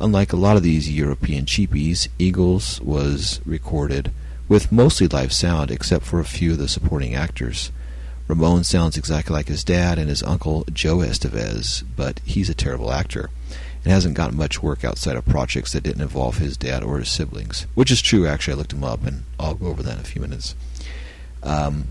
Unlike 0.00 0.32
a 0.32 0.36
lot 0.36 0.56
of 0.56 0.62
these 0.62 0.90
European 0.90 1.44
cheapies, 1.44 2.08
Eagles 2.18 2.80
was 2.80 3.42
recorded 3.44 4.12
with 4.48 4.72
mostly 4.72 5.08
live 5.08 5.34
sound 5.34 5.70
except 5.70 6.06
for 6.06 6.18
a 6.18 6.24
few 6.24 6.52
of 6.52 6.58
the 6.58 6.68
supporting 6.68 7.14
actors. 7.14 7.70
Ramon 8.28 8.64
sounds 8.64 8.96
exactly 8.96 9.34
like 9.34 9.48
his 9.48 9.62
dad 9.62 9.98
and 9.98 10.08
his 10.08 10.22
uncle 10.22 10.64
Joe 10.72 10.98
Estevez, 10.98 11.82
but 11.96 12.20
he's 12.24 12.48
a 12.48 12.54
terrible 12.54 12.92
actor 12.92 13.28
and 13.84 13.92
hasn't 13.92 14.14
gotten 14.14 14.36
much 14.36 14.62
work 14.62 14.84
outside 14.84 15.16
of 15.16 15.24
projects 15.26 15.72
that 15.72 15.82
didn't 15.82 16.02
involve 16.02 16.38
his 16.38 16.56
dad 16.56 16.82
or 16.82 16.98
his 16.98 17.10
siblings. 17.10 17.66
Which 17.74 17.90
is 17.90 18.02
true, 18.02 18.26
actually. 18.26 18.54
I 18.54 18.56
looked 18.56 18.72
him 18.72 18.84
up, 18.84 19.04
and 19.04 19.24
I'll 19.38 19.54
go 19.54 19.66
over 19.66 19.82
that 19.82 19.94
in 19.94 20.00
a 20.00 20.04
few 20.04 20.20
minutes. 20.20 20.54
Um, 21.42 21.88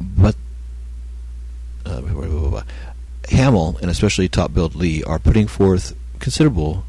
but 0.00 0.36
uh, 1.84 2.00
blah, 2.00 2.12
blah, 2.12 2.50
blah, 2.50 2.62
Hamill 3.30 3.78
and 3.80 3.90
especially 3.90 4.28
top 4.28 4.54
billed 4.54 4.74
Lee 4.74 5.02
are 5.02 5.18
putting 5.18 5.46
forth 5.46 5.96
considerable 6.20 6.84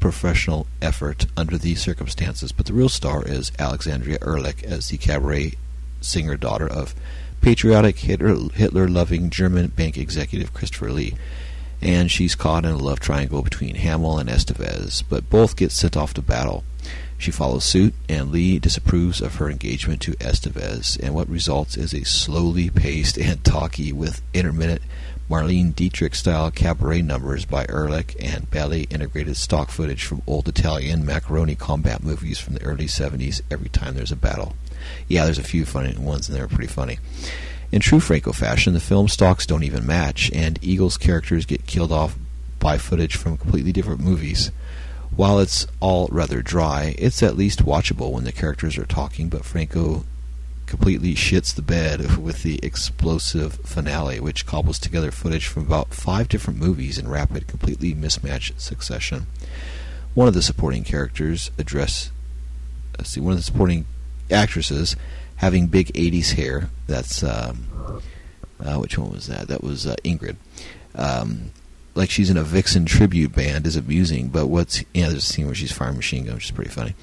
professional 0.00 0.66
effort 0.80 1.26
under 1.36 1.56
these 1.56 1.80
circumstances, 1.80 2.52
but 2.52 2.66
the 2.66 2.72
real 2.72 2.88
star 2.88 3.24
is 3.24 3.52
Alexandria 3.58 4.18
Ehrlich 4.20 4.62
as 4.64 4.88
the 4.88 4.98
cabaret 4.98 5.54
singer 6.00 6.36
daughter 6.36 6.68
of 6.68 6.94
patriotic, 7.40 7.98
Hitler 7.98 8.88
loving 8.88 9.30
German 9.30 9.68
bank 9.68 9.96
executive 9.96 10.52
Christopher 10.52 10.90
Lee. 10.92 11.14
And 11.82 12.10
she's 12.10 12.36
caught 12.36 12.64
in 12.64 12.70
a 12.70 12.78
love 12.78 13.00
triangle 13.00 13.42
between 13.42 13.74
Hamill 13.74 14.18
and 14.18 14.30
Estevez, 14.30 15.02
but 15.08 15.28
both 15.28 15.56
get 15.56 15.72
sent 15.72 15.96
off 15.96 16.14
to 16.14 16.22
battle. 16.22 16.64
She 17.18 17.30
follows 17.30 17.64
suit, 17.64 17.94
and 18.08 18.30
Lee 18.30 18.58
disapproves 18.58 19.20
of 19.20 19.36
her 19.36 19.50
engagement 19.50 20.00
to 20.02 20.12
Estevez, 20.14 20.98
and 21.00 21.14
what 21.14 21.28
results 21.28 21.76
is 21.76 21.92
a 21.92 22.04
slowly 22.04 22.70
paced 22.70 23.16
and 23.18 23.44
talky 23.44 23.92
with 23.92 24.22
intermittent 24.32 24.82
Marlene 25.30 25.74
Dietrich 25.74 26.14
style 26.14 26.50
cabaret 26.50 27.02
numbers 27.02 27.44
by 27.44 27.64
Ehrlich 27.68 28.16
and 28.20 28.50
badly 28.50 28.82
integrated 28.90 29.36
stock 29.36 29.70
footage 29.70 30.04
from 30.04 30.22
old 30.26 30.48
Italian 30.48 31.06
macaroni 31.06 31.54
combat 31.54 32.02
movies 32.02 32.38
from 32.38 32.54
the 32.54 32.62
early 32.62 32.86
70s 32.86 33.40
every 33.50 33.68
time 33.68 33.94
there's 33.94 34.12
a 34.12 34.16
battle. 34.16 34.54
Yeah, 35.08 35.24
there's 35.24 35.38
a 35.38 35.44
few 35.44 35.64
funny 35.64 35.96
ones 35.96 36.28
in 36.28 36.34
there, 36.34 36.48
pretty 36.48 36.66
funny. 36.66 36.98
In 37.72 37.80
true 37.80 38.00
Franco 38.00 38.32
fashion, 38.32 38.74
the 38.74 38.80
film 38.80 39.08
stocks 39.08 39.46
don't 39.46 39.64
even 39.64 39.86
match, 39.86 40.30
and 40.34 40.62
Eagle's 40.62 40.98
characters 40.98 41.46
get 41.46 41.66
killed 41.66 41.90
off 41.90 42.14
by 42.58 42.76
footage 42.76 43.16
from 43.16 43.38
completely 43.38 43.72
different 43.72 44.02
movies. 44.02 44.50
While 45.16 45.40
it's 45.40 45.66
all 45.80 46.06
rather 46.12 46.42
dry, 46.42 46.94
it's 46.98 47.22
at 47.22 47.36
least 47.36 47.64
watchable 47.64 48.12
when 48.12 48.24
the 48.24 48.32
characters 48.32 48.76
are 48.76 48.84
talking, 48.84 49.30
but 49.30 49.46
Franco 49.46 50.04
completely 50.66 51.14
shits 51.14 51.54
the 51.54 51.62
bed 51.62 52.18
with 52.22 52.42
the 52.42 52.60
explosive 52.62 53.54
finale, 53.64 54.20
which 54.20 54.44
cobbles 54.44 54.78
together 54.78 55.10
footage 55.10 55.46
from 55.46 55.62
about 55.62 55.94
five 55.94 56.28
different 56.28 56.58
movies 56.58 56.98
in 56.98 57.08
rapid, 57.08 57.46
completely 57.46 57.94
mismatched 57.94 58.60
succession. 58.60 59.26
One 60.12 60.28
of 60.28 60.34
the 60.34 60.42
supporting 60.42 60.84
characters 60.84 61.50
address, 61.56 62.10
uh, 62.98 63.02
see, 63.02 63.20
one 63.20 63.32
of 63.32 63.38
the 63.38 63.44
supporting 63.44 63.86
actresses 64.30 64.94
having 65.42 65.66
big 65.66 65.88
80s 65.88 66.34
hair. 66.34 66.70
That's 66.86 67.22
um, 67.22 68.00
uh, 68.64 68.76
which 68.78 68.96
one 68.96 69.10
was 69.10 69.26
that? 69.26 69.48
That 69.48 69.62
was 69.62 69.86
uh, 69.86 69.96
Ingrid. 70.04 70.36
Um, 70.94 71.50
like 71.94 72.08
she's 72.08 72.30
in 72.30 72.36
a 72.38 72.44
Vixen 72.44 72.86
tribute 72.86 73.34
band 73.34 73.66
is 73.66 73.76
amusing, 73.76 74.28
but 74.28 74.46
what's 74.46 74.82
yeah, 74.94 75.08
there's 75.08 75.16
a 75.16 75.32
scene 75.32 75.46
where 75.46 75.54
she's 75.54 75.72
firing 75.72 75.96
machine 75.96 76.24
gun, 76.24 76.36
which 76.36 76.46
is 76.46 76.50
pretty 76.52 76.70
funny. 76.70 76.94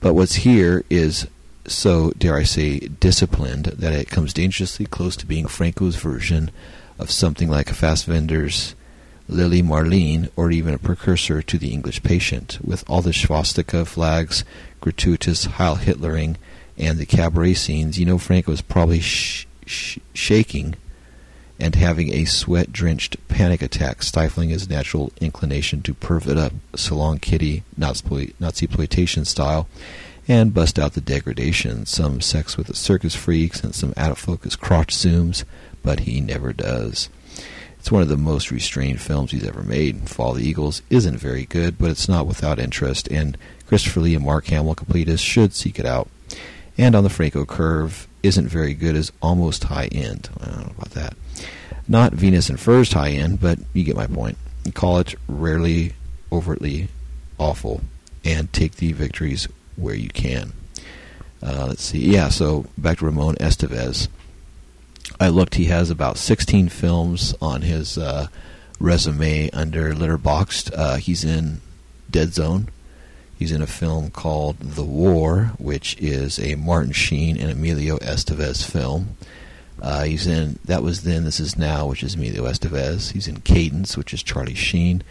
But 0.00 0.14
what's 0.14 0.34
here 0.34 0.84
is 0.90 1.26
so 1.66 2.10
dare 2.18 2.36
I 2.36 2.42
say 2.42 2.80
disciplined 2.80 3.66
that 3.66 3.94
it 3.94 4.10
comes 4.10 4.34
dangerously 4.34 4.84
close 4.86 5.16
to 5.16 5.26
being 5.26 5.46
Franco's 5.46 5.96
version 5.96 6.50
of 6.98 7.10
something 7.10 7.48
like 7.48 7.70
a 7.70 7.74
Fassbinder's 7.74 8.74
Lili 9.28 9.62
Marleen, 9.62 10.28
or 10.36 10.50
even 10.50 10.74
a 10.74 10.78
precursor 10.78 11.40
to 11.40 11.56
the 11.56 11.72
English 11.72 12.02
Patient, 12.02 12.58
with 12.62 12.84
all 12.86 13.00
the 13.00 13.12
swastika 13.14 13.86
flags, 13.86 14.44
gratuitous 14.82 15.44
Heil 15.44 15.76
Hitlering, 15.76 16.36
and 16.78 16.98
the 16.98 17.06
cabaret 17.06 17.54
scenes. 17.54 17.98
You 17.98 18.06
know, 18.06 18.18
Franco 18.18 18.50
was 18.50 18.60
probably 18.60 19.00
sh- 19.00 19.46
sh- 19.66 19.98
shaking 20.12 20.76
and 21.58 21.74
having 21.74 22.12
a 22.12 22.24
sweat 22.24 22.72
drenched 22.72 23.16
panic 23.28 23.62
attack, 23.62 24.02
stifling 24.02 24.48
his 24.48 24.68
natural 24.68 25.12
inclination 25.20 25.82
to 25.82 25.94
perv 25.94 26.28
it 26.28 26.36
up 26.36 26.52
salon 26.74 27.18
kitty 27.18 27.62
Nazi 27.76 28.04
exploitation 28.40 29.24
style 29.24 29.68
and 30.26 30.54
bust 30.54 30.78
out 30.78 30.94
the 30.94 31.00
degradation, 31.00 31.86
some 31.86 32.20
sex 32.20 32.56
with 32.56 32.66
the 32.66 32.74
circus 32.74 33.14
freaks 33.14 33.62
and 33.62 33.74
some 33.74 33.92
out 33.96 34.10
of 34.10 34.18
focus 34.18 34.56
crotch 34.56 34.94
zooms, 34.94 35.44
but 35.82 36.00
he 36.00 36.20
never 36.20 36.52
does. 36.52 37.08
It's 37.78 37.92
one 37.92 38.00
of 38.00 38.08
the 38.08 38.16
most 38.16 38.50
restrained 38.50 39.02
films 39.02 39.32
he's 39.32 39.46
ever 39.46 39.62
made. 39.62 40.08
Fall 40.08 40.32
the 40.32 40.48
Eagles 40.48 40.80
isn't 40.88 41.18
very 41.18 41.44
good, 41.44 41.76
but 41.76 41.90
it's 41.90 42.08
not 42.08 42.26
without 42.26 42.58
interest, 42.58 43.08
and 43.08 43.36
Christopher 43.66 44.00
Lee 44.00 44.14
and 44.14 44.24
Mark 44.24 44.46
Hamill 44.46 44.74
completists 44.74 45.18
should 45.18 45.52
seek 45.52 45.78
it 45.78 45.84
out. 45.84 46.08
And 46.76 46.94
on 46.94 47.04
the 47.04 47.10
Franco 47.10 47.44
curve 47.44 48.08
isn't 48.22 48.48
very 48.48 48.74
good 48.74 48.96
as 48.96 49.12
almost 49.22 49.64
high 49.64 49.86
end. 49.86 50.28
I 50.40 50.46
don't 50.46 50.66
know 50.66 50.72
about 50.76 50.90
that. 50.90 51.14
Not 51.86 52.12
Venus 52.12 52.48
and 52.48 52.58
Furs 52.58 52.92
high 52.92 53.10
end, 53.10 53.40
but 53.40 53.58
you 53.72 53.84
get 53.84 53.96
my 53.96 54.06
point. 54.06 54.38
Call 54.72 54.98
it 54.98 55.14
rarely 55.28 55.92
overtly 56.32 56.88
awful, 57.38 57.82
and 58.24 58.52
take 58.52 58.76
the 58.76 58.92
victories 58.92 59.48
where 59.76 59.94
you 59.94 60.08
can. 60.08 60.52
Uh, 61.42 61.66
let's 61.68 61.82
see. 61.82 61.98
Yeah, 61.98 62.28
so 62.28 62.66
back 62.78 62.98
to 62.98 63.04
Ramon 63.04 63.36
Estevez. 63.36 64.08
I 65.20 65.28
looked. 65.28 65.54
He 65.56 65.66
has 65.66 65.90
about 65.90 66.16
16 66.16 66.70
films 66.70 67.34
on 67.40 67.62
his 67.62 67.98
uh, 67.98 68.28
resume 68.80 69.50
under 69.50 69.94
Letterboxd. 69.94 70.72
Uh, 70.74 70.96
he's 70.96 71.24
in 71.24 71.60
Dead 72.10 72.32
Zone. 72.32 72.68
He's 73.44 73.52
in 73.52 73.60
a 73.60 73.66
film 73.66 74.10
called 74.10 74.58
The 74.58 74.82
War, 74.82 75.52
which 75.58 75.98
is 75.98 76.38
a 76.38 76.54
Martin 76.54 76.92
Sheen 76.92 77.36
and 77.36 77.50
Emilio 77.50 77.98
Estevez 77.98 78.64
film. 78.64 79.18
Uh, 79.82 80.04
he's 80.04 80.26
in 80.26 80.58
That 80.64 80.82
Was 80.82 81.02
Then, 81.02 81.24
This 81.24 81.40
Is 81.40 81.58
Now, 81.58 81.86
which 81.86 82.02
is 82.02 82.14
Emilio 82.14 82.44
Estevez. 82.44 83.12
He's 83.12 83.28
in 83.28 83.42
Cadence, 83.42 83.98
which 83.98 84.14
is 84.14 84.22
Charlie 84.22 84.54
Sheen. 84.54 85.02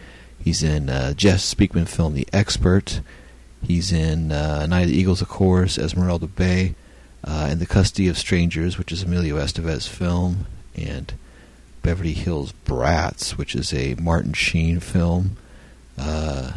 He's 0.42 0.64
in 0.64 0.90
uh, 0.90 1.12
Jeff 1.12 1.38
Speakman 1.38 1.86
film 1.86 2.14
The 2.14 2.26
Expert. 2.32 3.02
He's 3.62 3.92
in 3.92 4.32
uh, 4.32 4.66
Night 4.66 4.82
of 4.82 4.88
the 4.88 4.98
Eagles, 4.98 5.22
of 5.22 5.28
course, 5.28 5.78
Esmeralda 5.78 6.26
Bay, 6.26 6.74
uh, 7.22 7.50
In 7.52 7.60
the 7.60 7.66
Custody 7.66 8.08
of 8.08 8.18
Strangers, 8.18 8.78
which 8.78 8.90
is 8.90 9.04
Emilio 9.04 9.36
Estevez 9.36 9.88
film, 9.88 10.46
and 10.74 11.14
Beverly 11.84 12.14
Hills 12.14 12.50
Brats, 12.64 13.38
which 13.38 13.54
is 13.54 13.72
a 13.72 13.94
Martin 13.94 14.32
Sheen 14.32 14.80
film. 14.80 15.36
Uh, 15.96 16.50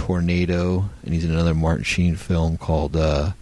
Tornado, 0.00 0.88
and 1.04 1.12
he's 1.12 1.26
in 1.26 1.30
another 1.30 1.52
Martin 1.52 1.84
Sheen 1.84 2.16
film 2.16 2.56
called 2.56 2.96
uh, 2.96 3.32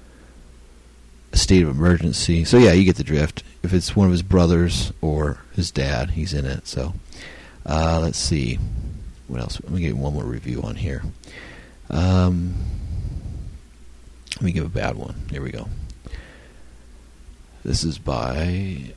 A 1.32 1.36
State 1.36 1.62
of 1.62 1.68
Emergency. 1.68 2.44
So 2.44 2.58
yeah, 2.58 2.72
you 2.72 2.84
get 2.84 2.96
the 2.96 3.04
drift. 3.04 3.44
If 3.62 3.72
it's 3.72 3.94
one 3.94 4.06
of 4.06 4.10
his 4.10 4.22
brothers 4.22 4.92
or 5.00 5.38
his 5.54 5.70
dad, 5.70 6.10
he's 6.10 6.34
in 6.34 6.44
it. 6.44 6.66
So 6.66 6.94
uh, 7.64 8.00
let's 8.02 8.18
see 8.18 8.58
what 9.28 9.40
else. 9.40 9.60
Let 9.62 9.72
me 9.72 9.82
give 9.82 9.96
one 9.96 10.14
more 10.14 10.24
review 10.24 10.60
on 10.62 10.74
here. 10.74 11.04
Um, 11.90 12.56
let 14.34 14.42
me 14.42 14.50
give 14.50 14.64
a 14.64 14.68
bad 14.68 14.96
one. 14.96 15.14
Here 15.30 15.40
we 15.40 15.52
go. 15.52 15.68
This 17.64 17.84
is 17.84 17.98
by 17.98 18.94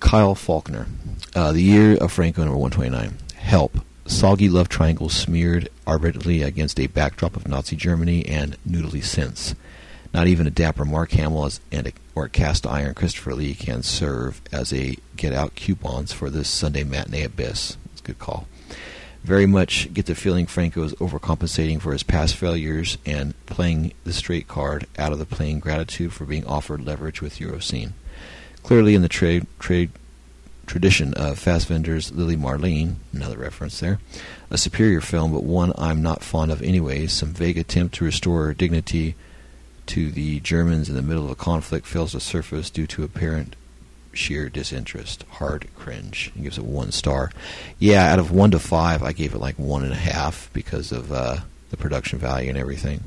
Kyle 0.00 0.34
Faulkner. 0.34 0.88
Uh, 1.34 1.52
the 1.52 1.62
year 1.62 1.96
of 1.96 2.12
Franco, 2.12 2.42
number 2.42 2.58
129. 2.58 3.16
Help. 3.36 3.78
Soggy 4.04 4.50
love 4.50 4.68
triangle 4.68 5.08
smeared 5.08 5.70
arbitrarily 5.86 6.42
against 6.42 6.80
a 6.80 6.86
backdrop 6.86 7.36
of 7.36 7.48
Nazi 7.48 7.76
Germany 7.76 8.26
and 8.26 8.56
noodly 8.68 9.02
sense. 9.02 9.54
Not 10.12 10.26
even 10.26 10.46
a 10.46 10.50
dapper 10.50 10.84
Mark 10.84 11.10
Hamill 11.12 11.50
and 11.72 11.88
a, 11.88 11.92
or 12.14 12.26
a 12.26 12.30
cast 12.30 12.66
iron 12.66 12.94
Christopher 12.94 13.34
Lee 13.34 13.54
can 13.54 13.82
serve 13.82 14.40
as 14.52 14.72
a 14.72 14.96
get 15.16 15.32
out 15.32 15.54
coupons 15.56 16.12
for 16.12 16.30
this 16.30 16.48
Sunday 16.48 16.84
matinee 16.84 17.24
abyss. 17.24 17.76
It's 17.92 18.00
a 18.00 18.04
good 18.04 18.18
call 18.18 18.46
very 19.24 19.46
much 19.46 19.92
get 19.94 20.04
the 20.04 20.14
feeling 20.14 20.44
Franco 20.44 20.82
is 20.84 20.92
overcompensating 20.94 21.80
for 21.80 21.92
his 21.92 22.02
past 22.02 22.36
failures 22.36 22.98
and 23.06 23.34
playing 23.46 23.92
the 24.04 24.12
straight 24.12 24.46
card 24.46 24.86
out 24.98 25.12
of 25.12 25.18
the 25.18 25.24
plain 25.24 25.58
gratitude 25.58 26.12
for 26.12 26.26
being 26.26 26.46
offered 26.46 26.84
leverage 26.84 27.22
with 27.22 27.38
Eurocine. 27.38 27.92
Clearly, 28.62 28.94
in 28.94 29.00
the 29.00 29.08
trade 29.08 29.46
trade 29.58 29.90
tradition 30.66 31.14
of 31.14 31.38
Fassbinder's 31.38 32.12
Lili 32.12 32.36
Marleen, 32.36 32.96
another 33.12 33.38
reference 33.38 33.80
there, 33.80 33.98
a 34.54 34.58
superior 34.58 35.00
film, 35.00 35.32
but 35.32 35.42
one 35.42 35.72
I'm 35.76 36.00
not 36.00 36.22
fond 36.22 36.52
of 36.52 36.62
anyway. 36.62 37.08
Some 37.08 37.34
vague 37.34 37.58
attempt 37.58 37.96
to 37.96 38.04
restore 38.04 38.54
dignity 38.54 39.16
to 39.86 40.10
the 40.10 40.40
Germans 40.40 40.88
in 40.88 40.94
the 40.94 41.02
middle 41.02 41.24
of 41.24 41.30
a 41.30 41.34
conflict 41.34 41.86
fails 41.86 42.12
to 42.12 42.20
surface 42.20 42.70
due 42.70 42.86
to 42.86 43.02
apparent 43.02 43.56
sheer 44.12 44.48
disinterest. 44.48 45.24
Hard 45.24 45.68
cringe. 45.74 46.30
He 46.36 46.42
gives 46.42 46.56
it 46.56 46.64
one 46.64 46.92
star. 46.92 47.32
Yeah, 47.80 48.10
out 48.10 48.20
of 48.20 48.30
one 48.30 48.52
to 48.52 48.60
five, 48.60 49.02
I 49.02 49.12
gave 49.12 49.34
it 49.34 49.40
like 49.40 49.58
one 49.58 49.82
and 49.82 49.92
a 49.92 49.96
half 49.96 50.48
because 50.52 50.92
of 50.92 51.10
uh, 51.10 51.38
the 51.70 51.76
production 51.76 52.20
value 52.20 52.48
and 52.48 52.56
everything. 52.56 53.02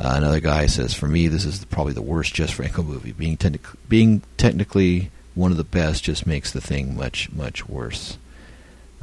Uh, 0.00 0.14
another 0.16 0.40
guy 0.40 0.66
says, 0.66 0.94
for 0.94 1.06
me, 1.06 1.28
this 1.28 1.44
is 1.44 1.64
probably 1.66 1.92
the 1.92 2.00
worst 2.02 2.34
Jess 2.34 2.50
Franco 2.50 2.82
movie. 2.82 3.12
Being, 3.12 3.36
te- 3.36 3.60
being 3.88 4.22
technically 4.38 5.10
one 5.34 5.50
of 5.50 5.58
the 5.58 5.64
best 5.64 6.02
just 6.02 6.26
makes 6.26 6.50
the 6.50 6.62
thing 6.62 6.96
much, 6.96 7.30
much 7.30 7.68
worse. 7.68 8.16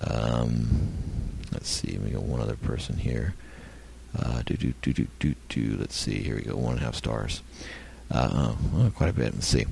Um, 0.04 0.94
let's 1.52 1.70
see. 1.70 1.98
We 1.98 2.12
got 2.12 2.24
one 2.24 2.42
other 2.42 2.56
person 2.56 2.98
here. 2.98 3.34
Uh, 4.18 4.42
do 4.46 4.56
do 4.56 4.74
do 4.82 4.94
do 4.94 5.08
do 5.20 5.36
do. 5.50 5.78
Let's 5.80 5.96
see. 5.96 6.24
Here 6.24 6.36
we 6.36 6.42
go. 6.44 6.56
One 6.56 6.74
and 6.74 6.82
a 6.82 6.86
half 6.86 6.96
stars. 6.96 7.42
Uh, 8.12 8.54
oh, 8.76 8.92
quite 8.96 9.10
a 9.10 9.14
bit. 9.14 9.34
Let's 9.34 9.48
see. 9.48 9.66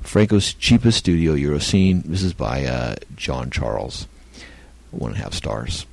Franco's 0.00 0.54
cheapest 0.54 0.98
studio 0.98 1.34
Eurocine. 1.34 2.02
This 2.04 2.22
is 2.22 2.32
by 2.32 2.64
uh, 2.64 2.96
John 3.16 3.50
Charles. 3.50 4.06
One 4.90 5.12
and 5.12 5.20
a 5.20 5.22
half 5.22 5.34
stars. 5.34 5.86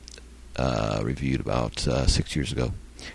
Uh, 0.56 1.02
reviewed 1.04 1.40
about 1.40 1.88
uh, 1.88 2.08
six 2.08 2.36
years 2.36 2.52
ago. 2.52 2.74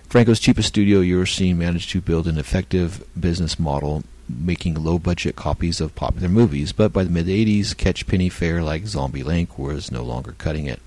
Franco's 0.08 0.40
cheapest 0.40 0.68
studio 0.68 1.00
Eurocine 1.00 1.56
managed 1.56 1.90
to 1.90 2.00
build 2.00 2.26
an 2.26 2.38
effective 2.38 3.04
business 3.18 3.58
model 3.58 4.02
making 4.28 4.74
low 4.82 4.98
budget 4.98 5.36
copies 5.36 5.80
of 5.80 5.94
popular 5.94 6.28
movies, 6.28 6.72
but 6.72 6.92
by 6.92 7.04
the 7.04 7.10
mid 7.10 7.26
80s, 7.26 7.76
catch 7.76 8.06
penny 8.06 8.28
fare 8.28 8.62
like 8.62 8.86
Zombie 8.86 9.22
Lake 9.22 9.58
was 9.58 9.90
no 9.90 10.02
longer 10.02 10.34
cutting 10.38 10.66
it. 10.66 10.80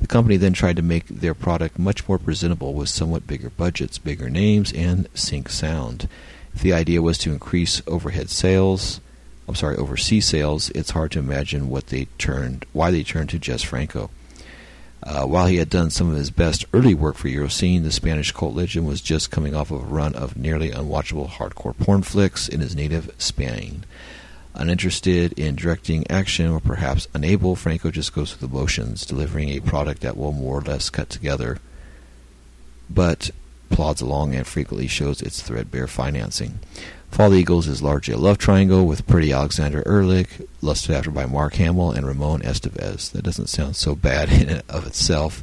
The 0.00 0.06
company 0.06 0.36
then 0.36 0.52
tried 0.52 0.76
to 0.76 0.82
make 0.82 1.06
their 1.08 1.34
product 1.34 1.78
much 1.78 2.08
more 2.08 2.18
presentable 2.18 2.74
with 2.74 2.88
somewhat 2.88 3.26
bigger 3.26 3.50
budgets, 3.50 3.98
bigger 3.98 4.30
names, 4.30 4.72
and 4.72 5.08
sync 5.14 5.48
sound. 5.50 6.08
If 6.54 6.62
the 6.62 6.72
idea 6.72 7.02
was 7.02 7.18
to 7.18 7.32
increase 7.32 7.82
overhead 7.86 8.30
sales, 8.30 9.00
I'm 9.46 9.54
sorry, 9.54 9.76
overseas 9.76 10.26
sales, 10.26 10.70
it's 10.70 10.90
hard 10.90 11.12
to 11.12 11.18
imagine 11.18 11.68
what 11.68 11.88
they 11.88 12.06
turned, 12.18 12.64
why 12.72 12.90
they 12.90 13.02
turned 13.02 13.30
to 13.30 13.38
Jess 13.38 13.62
Franco. 13.62 14.10
Uh, 15.02 15.24
while 15.24 15.46
he 15.46 15.56
had 15.56 15.70
done 15.70 15.90
some 15.90 16.10
of 16.10 16.16
his 16.16 16.30
best 16.30 16.64
early 16.72 16.94
work 16.94 17.16
for 17.16 17.28
Eurocine, 17.28 17.82
the 17.82 17.90
Spanish 17.90 18.32
cult 18.32 18.54
legend 18.54 18.86
was 18.86 19.00
just 19.00 19.30
coming 19.30 19.54
off 19.54 19.70
of 19.70 19.82
a 19.82 19.86
run 19.86 20.14
of 20.14 20.36
nearly 20.36 20.70
unwatchable 20.70 21.28
hardcore 21.28 21.76
porn 21.76 22.02
flicks 22.02 22.48
in 22.48 22.60
his 22.60 22.76
native 22.76 23.10
Spain. 23.16 23.84
Uninterested 24.54 25.32
in 25.38 25.54
directing 25.54 26.10
action, 26.10 26.48
or 26.48 26.60
perhaps 26.60 27.08
unable, 27.14 27.54
Franco 27.54 27.90
just 27.90 28.12
goes 28.12 28.32
through 28.32 28.48
the 28.48 28.54
motions, 28.54 29.06
delivering 29.06 29.48
a 29.48 29.60
product 29.60 30.00
that 30.02 30.16
will 30.16 30.32
more 30.32 30.58
or 30.58 30.62
less 30.62 30.90
cut 30.90 31.08
together, 31.08 31.58
but 32.88 33.30
plods 33.70 34.00
along 34.00 34.34
and 34.34 34.46
frequently 34.46 34.88
shows 34.88 35.22
its 35.22 35.40
threadbare 35.40 35.86
financing. 35.86 36.58
Fall 37.10 37.34
Eagles 37.34 37.66
is 37.66 37.82
largely 37.82 38.14
a 38.14 38.18
love 38.18 38.38
triangle 38.38 38.86
with 38.86 39.06
pretty 39.06 39.32
Alexandra 39.32 39.82
Ehrlich, 39.86 40.28
lusted 40.60 40.94
after 40.94 41.10
by 41.10 41.26
Mark 41.26 41.54
Hamill 41.54 41.92
and 41.92 42.06
Ramon 42.06 42.40
Estevez. 42.40 43.10
That 43.10 43.22
doesn't 43.22 43.48
sound 43.48 43.76
so 43.76 43.94
bad 43.94 44.32
in 44.32 44.48
and 44.48 44.62
of 44.68 44.86
itself, 44.86 45.42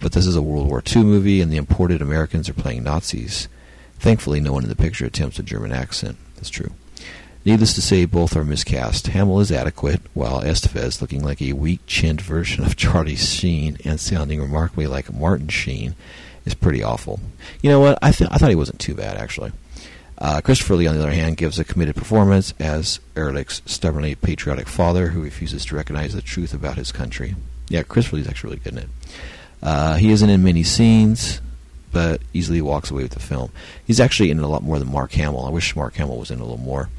but 0.00 0.12
this 0.12 0.26
is 0.26 0.36
a 0.36 0.42
World 0.42 0.68
War 0.68 0.82
II 0.84 1.04
movie 1.04 1.40
and 1.40 1.52
the 1.52 1.56
imported 1.56 2.02
Americans 2.02 2.48
are 2.48 2.54
playing 2.54 2.84
Nazis. 2.84 3.48
Thankfully, 3.98 4.40
no 4.40 4.52
one 4.52 4.62
in 4.62 4.68
the 4.68 4.76
picture 4.76 5.06
attempts 5.06 5.38
a 5.38 5.42
German 5.42 5.72
accent. 5.72 6.16
That's 6.36 6.50
true. 6.50 6.72
Needless 7.48 7.72
to 7.76 7.80
say, 7.80 8.04
both 8.04 8.36
are 8.36 8.44
miscast. 8.44 9.06
Hamill 9.06 9.40
is 9.40 9.50
adequate, 9.50 10.02
while 10.12 10.42
Estevez, 10.42 11.00
looking 11.00 11.24
like 11.24 11.40
a 11.40 11.54
weak-chinned 11.54 12.20
version 12.20 12.62
of 12.62 12.76
Charlie 12.76 13.16
Sheen 13.16 13.78
and 13.86 13.98
sounding 13.98 14.38
remarkably 14.38 14.86
like 14.86 15.10
Martin 15.10 15.48
Sheen, 15.48 15.94
is 16.44 16.52
pretty 16.52 16.82
awful. 16.82 17.20
You 17.62 17.70
know 17.70 17.80
what? 17.80 17.98
I, 18.02 18.12
th- 18.12 18.28
I 18.30 18.36
thought 18.36 18.50
he 18.50 18.54
wasn't 18.54 18.80
too 18.80 18.94
bad, 18.94 19.16
actually. 19.16 19.52
Uh, 20.18 20.42
Christopher 20.42 20.74
Lee, 20.74 20.86
on 20.86 20.94
the 20.94 21.00
other 21.00 21.10
hand, 21.10 21.38
gives 21.38 21.58
a 21.58 21.64
committed 21.64 21.96
performance 21.96 22.52
as 22.58 23.00
Ehrlich's 23.16 23.62
stubbornly 23.64 24.14
patriotic 24.14 24.68
father 24.68 25.06
who 25.08 25.22
refuses 25.22 25.64
to 25.64 25.76
recognize 25.76 26.12
the 26.12 26.20
truth 26.20 26.52
about 26.52 26.76
his 26.76 26.92
country. 26.92 27.34
Yeah, 27.70 27.82
Christopher 27.82 28.16
Lee's 28.16 28.28
actually 28.28 28.50
really 28.50 28.62
good 28.62 28.72
in 28.74 28.78
it. 28.80 28.88
Uh, 29.62 29.94
he 29.94 30.10
isn't 30.10 30.28
in 30.28 30.42
many 30.42 30.64
scenes, 30.64 31.40
but 31.92 32.20
easily 32.34 32.60
walks 32.60 32.90
away 32.90 33.04
with 33.04 33.12
the 33.12 33.20
film. 33.20 33.50
He's 33.86 34.00
actually 34.00 34.30
in 34.30 34.38
it 34.38 34.44
a 34.44 34.48
lot 34.48 34.62
more 34.62 34.78
than 34.78 34.92
Mark 34.92 35.12
Hamill. 35.12 35.46
I 35.46 35.50
wish 35.50 35.74
Mark 35.74 35.94
Hamill 35.94 36.18
was 36.18 36.30
in 36.30 36.40
a 36.40 36.44
little 36.44 36.58
more. 36.58 36.90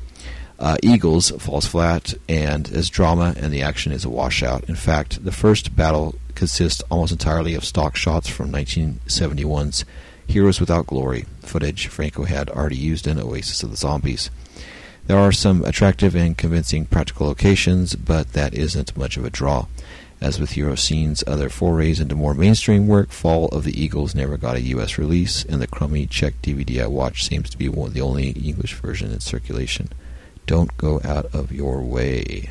Uh, 0.60 0.76
Eagles 0.84 1.32
falls 1.32 1.66
flat, 1.66 2.14
and 2.28 2.70
as 2.72 2.89
drama 2.89 3.34
and 3.38 3.53
the 3.53 3.62
action 3.62 3.93
is 3.93 4.03
a 4.03 4.10
washout. 4.10 4.66
In 4.66 4.76
fact, 4.76 5.24
the 5.24 5.32
first 5.32 5.74
battle 5.74 6.16
consists 6.36 6.84
almost 6.91 7.14
entirely 7.14 7.55
of 7.55 7.64
stock 7.64 7.95
shots 7.95 8.28
from 8.28 8.51
1971's 8.51 9.86
Heroes 10.28 10.60
Without 10.60 10.86
Glory 10.86 11.26
footage 11.41 11.88
Franco 11.88 12.26
had 12.26 12.49
already 12.49 12.76
used 12.76 13.07
in 13.07 13.20
Oasis 13.20 13.64
of 13.64 13.72
the 13.72 13.78
Zombies. 13.78 14.30
There 15.07 15.18
are 15.18 15.32
some 15.32 15.64
attractive 15.64 16.14
and 16.14 16.38
convincing 16.38 16.86
practical 16.86 17.28
locations, 17.28 17.95
but 17.95 18.34
that 18.34 18.53
isn't 18.53 18.97
much 18.97 19.16
of 19.16 19.26
a 19.26 19.30
draw. 19.30 19.66
As 20.22 20.39
with 20.39 20.57
Eurocine's 20.57 21.24
other 21.26 21.47
forays 21.47 22.01
into 22.01 22.16
more 22.16 22.34
mainstream 22.34 22.86
work, 22.86 23.12
Fall 23.12 23.47
of 23.47 23.64
the 23.64 23.82
Eagles 23.82 24.14
never 24.14 24.36
got 24.36 24.57
a 24.57 24.62
U.S. 24.62 24.97
release, 24.97 25.45
and 25.45 25.62
the 25.62 25.68
crummy 25.68 26.05
Czech 26.05 26.41
DVD 26.41 26.84
I 26.84 26.88
watched 26.88 27.26
seems 27.26 27.49
to 27.49 27.57
be 27.57 27.70
the 27.70 28.01
only 28.01 28.32
English 28.32 28.74
version 28.74 29.12
in 29.12 29.22
circulation. 29.22 29.89
Don't 30.49 30.75
go 30.77 30.99
out 31.03 31.27
of 31.27 31.51
your 31.51 31.79
way. 31.83 32.49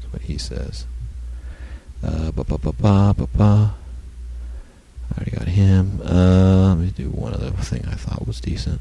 That's 0.00 0.12
what 0.12 0.22
he 0.22 0.38
says. 0.38 0.86
Uh, 2.02 2.32
ba 2.32 2.42
ba 2.42 2.58
ba 2.58 2.72
ba 2.72 3.14
ba 3.16 3.28
ba. 3.32 3.74
I 5.08 5.14
already 5.16 5.30
got 5.30 5.46
him. 5.46 6.00
Uh, 6.04 6.70
let 6.70 6.78
me 6.78 6.90
do 6.90 7.10
one 7.10 7.32
other 7.32 7.52
thing 7.52 7.84
I 7.86 7.94
thought 7.94 8.26
was 8.26 8.40
decent. 8.40 8.80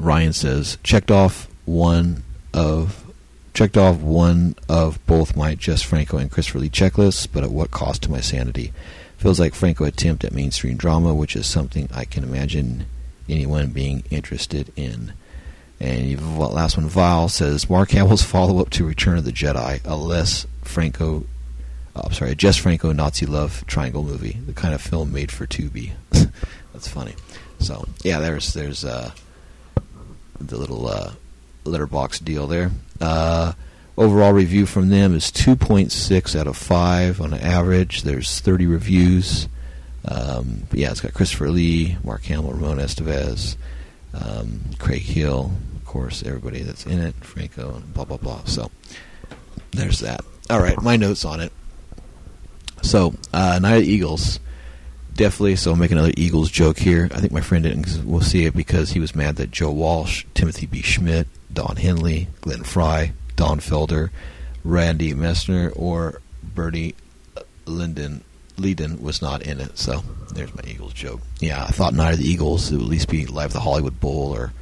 Ryan 0.00 0.32
says 0.32 0.78
checked 0.82 1.10
off 1.10 1.46
one 1.66 2.24
of 2.54 3.04
checked 3.52 3.76
off 3.76 3.98
one 3.98 4.54
of 4.66 4.98
both 5.04 5.36
my 5.36 5.54
Jess 5.54 5.82
Franco 5.82 6.16
and 6.16 6.30
Christopher 6.30 6.60
Lee 6.60 6.70
checklists, 6.70 7.28
but 7.30 7.44
at 7.44 7.50
what 7.50 7.70
cost 7.70 8.04
to 8.04 8.10
my 8.10 8.20
sanity? 8.20 8.72
Feels 9.18 9.38
like 9.38 9.54
Franco 9.54 9.84
attempt 9.84 10.24
at 10.24 10.32
mainstream 10.32 10.78
drama, 10.78 11.12
which 11.12 11.36
is 11.36 11.46
something 11.46 11.90
I 11.92 12.06
can 12.06 12.24
imagine 12.24 12.86
anyone 13.28 13.72
being 13.72 14.04
interested 14.10 14.72
in. 14.74 15.12
And 15.84 16.38
last 16.38 16.78
one, 16.78 16.88
Vile 16.88 17.28
says 17.28 17.68
Mark 17.68 17.90
Hamill's 17.90 18.22
follow-up 18.22 18.70
to 18.70 18.86
Return 18.86 19.18
of 19.18 19.24
the 19.26 19.32
Jedi, 19.32 19.84
a 19.84 19.94
less 19.94 20.46
Franco, 20.62 21.26
oh, 21.94 22.00
I'm 22.02 22.12
sorry, 22.14 22.30
a 22.30 22.34
Jess 22.34 22.56
Franco 22.56 22.90
Nazi 22.92 23.26
love 23.26 23.66
triangle 23.66 24.02
movie, 24.02 24.38
the 24.46 24.54
kind 24.54 24.72
of 24.72 24.80
film 24.80 25.12
made 25.12 25.30
for 25.30 25.46
Tubi. 25.46 25.92
That's 26.72 26.88
funny. 26.88 27.12
So 27.58 27.86
yeah, 28.02 28.20
there's 28.20 28.54
there's 28.54 28.82
uh, 28.82 29.10
the 30.40 30.56
little 30.56 30.88
uh, 30.88 31.12
Letterboxd 31.64 32.24
deal 32.24 32.46
there. 32.46 32.70
Uh, 32.98 33.52
overall 33.98 34.32
review 34.32 34.64
from 34.64 34.88
them 34.88 35.14
is 35.14 35.24
2.6 35.24 36.40
out 36.40 36.46
of 36.46 36.56
5 36.56 37.20
on 37.20 37.34
average. 37.34 38.04
There's 38.04 38.40
30 38.40 38.66
reviews. 38.68 39.48
Um, 40.06 40.62
yeah, 40.72 40.92
it's 40.92 41.02
got 41.02 41.12
Christopher 41.12 41.50
Lee, 41.50 41.98
Mark 42.02 42.22
Hamill, 42.24 42.52
Ramon 42.52 42.78
Estevez, 42.78 43.56
um, 44.14 44.60
Craig 44.78 45.02
Hill, 45.02 45.52
course, 45.94 46.24
everybody 46.24 46.60
that's 46.62 46.86
in 46.86 46.98
it, 46.98 47.14
Franco, 47.20 47.76
and 47.76 47.94
blah, 47.94 48.04
blah, 48.04 48.16
blah. 48.16 48.42
So 48.46 48.68
there's 49.70 50.00
that. 50.00 50.24
All 50.50 50.58
right, 50.60 50.80
my 50.82 50.96
notes 50.96 51.24
on 51.24 51.38
it. 51.38 51.52
So, 52.82 53.14
uh, 53.32 53.60
Night 53.62 53.76
of 53.76 53.82
the 53.82 53.92
Eagles. 53.92 54.40
Definitely, 55.14 55.54
so 55.54 55.70
I'll 55.70 55.76
make 55.76 55.92
another 55.92 56.12
Eagles 56.16 56.50
joke 56.50 56.76
here. 56.76 57.08
I 57.14 57.20
think 57.20 57.32
my 57.32 57.40
friend 57.40 57.62
didn't. 57.62 58.04
We'll 58.04 58.20
see 58.20 58.44
it 58.44 58.56
because 58.56 58.90
he 58.90 58.98
was 58.98 59.14
mad 59.14 59.36
that 59.36 59.52
Joe 59.52 59.70
Walsh, 59.70 60.24
Timothy 60.34 60.66
B. 60.66 60.82
Schmit, 60.82 61.26
Don 61.52 61.76
Henley, 61.76 62.26
Glenn 62.40 62.64
Frey, 62.64 63.12
Don 63.36 63.60
Felder, 63.60 64.10
Randy 64.64 65.14
Meisner, 65.14 65.72
or 65.76 66.20
Bernie 66.42 66.96
Linden 67.66 68.24
Leadon 68.56 69.00
was 69.00 69.22
not 69.22 69.42
in 69.42 69.60
it. 69.60 69.78
So 69.78 70.02
there's 70.34 70.52
my 70.56 70.62
Eagles 70.66 70.92
joke. 70.92 71.20
Yeah, 71.38 71.62
I 71.62 71.70
thought 71.70 71.94
Night 71.94 72.14
of 72.14 72.18
the 72.18 72.28
Eagles 72.28 72.72
would 72.72 72.80
at 72.80 72.86
least 72.88 73.08
be 73.08 73.26
live 73.26 73.50
at 73.50 73.52
the 73.52 73.60
Hollywood 73.60 74.00
Bowl 74.00 74.34
or 74.34 74.52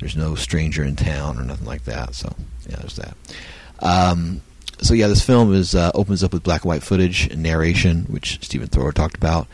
there's 0.00 0.16
no 0.16 0.34
stranger 0.34 0.84
in 0.84 0.96
town 0.96 1.38
or 1.38 1.44
nothing 1.44 1.66
like 1.66 1.84
that. 1.84 2.14
So 2.14 2.34
yeah, 2.68 2.76
there's 2.76 2.96
that. 2.96 3.16
Um, 3.80 4.42
so 4.80 4.94
yeah, 4.94 5.08
this 5.08 5.24
film 5.24 5.54
is 5.54 5.74
uh, 5.74 5.90
opens 5.94 6.22
up 6.22 6.32
with 6.32 6.42
black 6.42 6.62
and 6.62 6.68
white 6.68 6.82
footage 6.82 7.26
and 7.26 7.42
narration, 7.42 8.04
which 8.04 8.42
Stephen 8.44 8.68
Thrower 8.68 8.92
talked 8.92 9.16
about. 9.16 9.46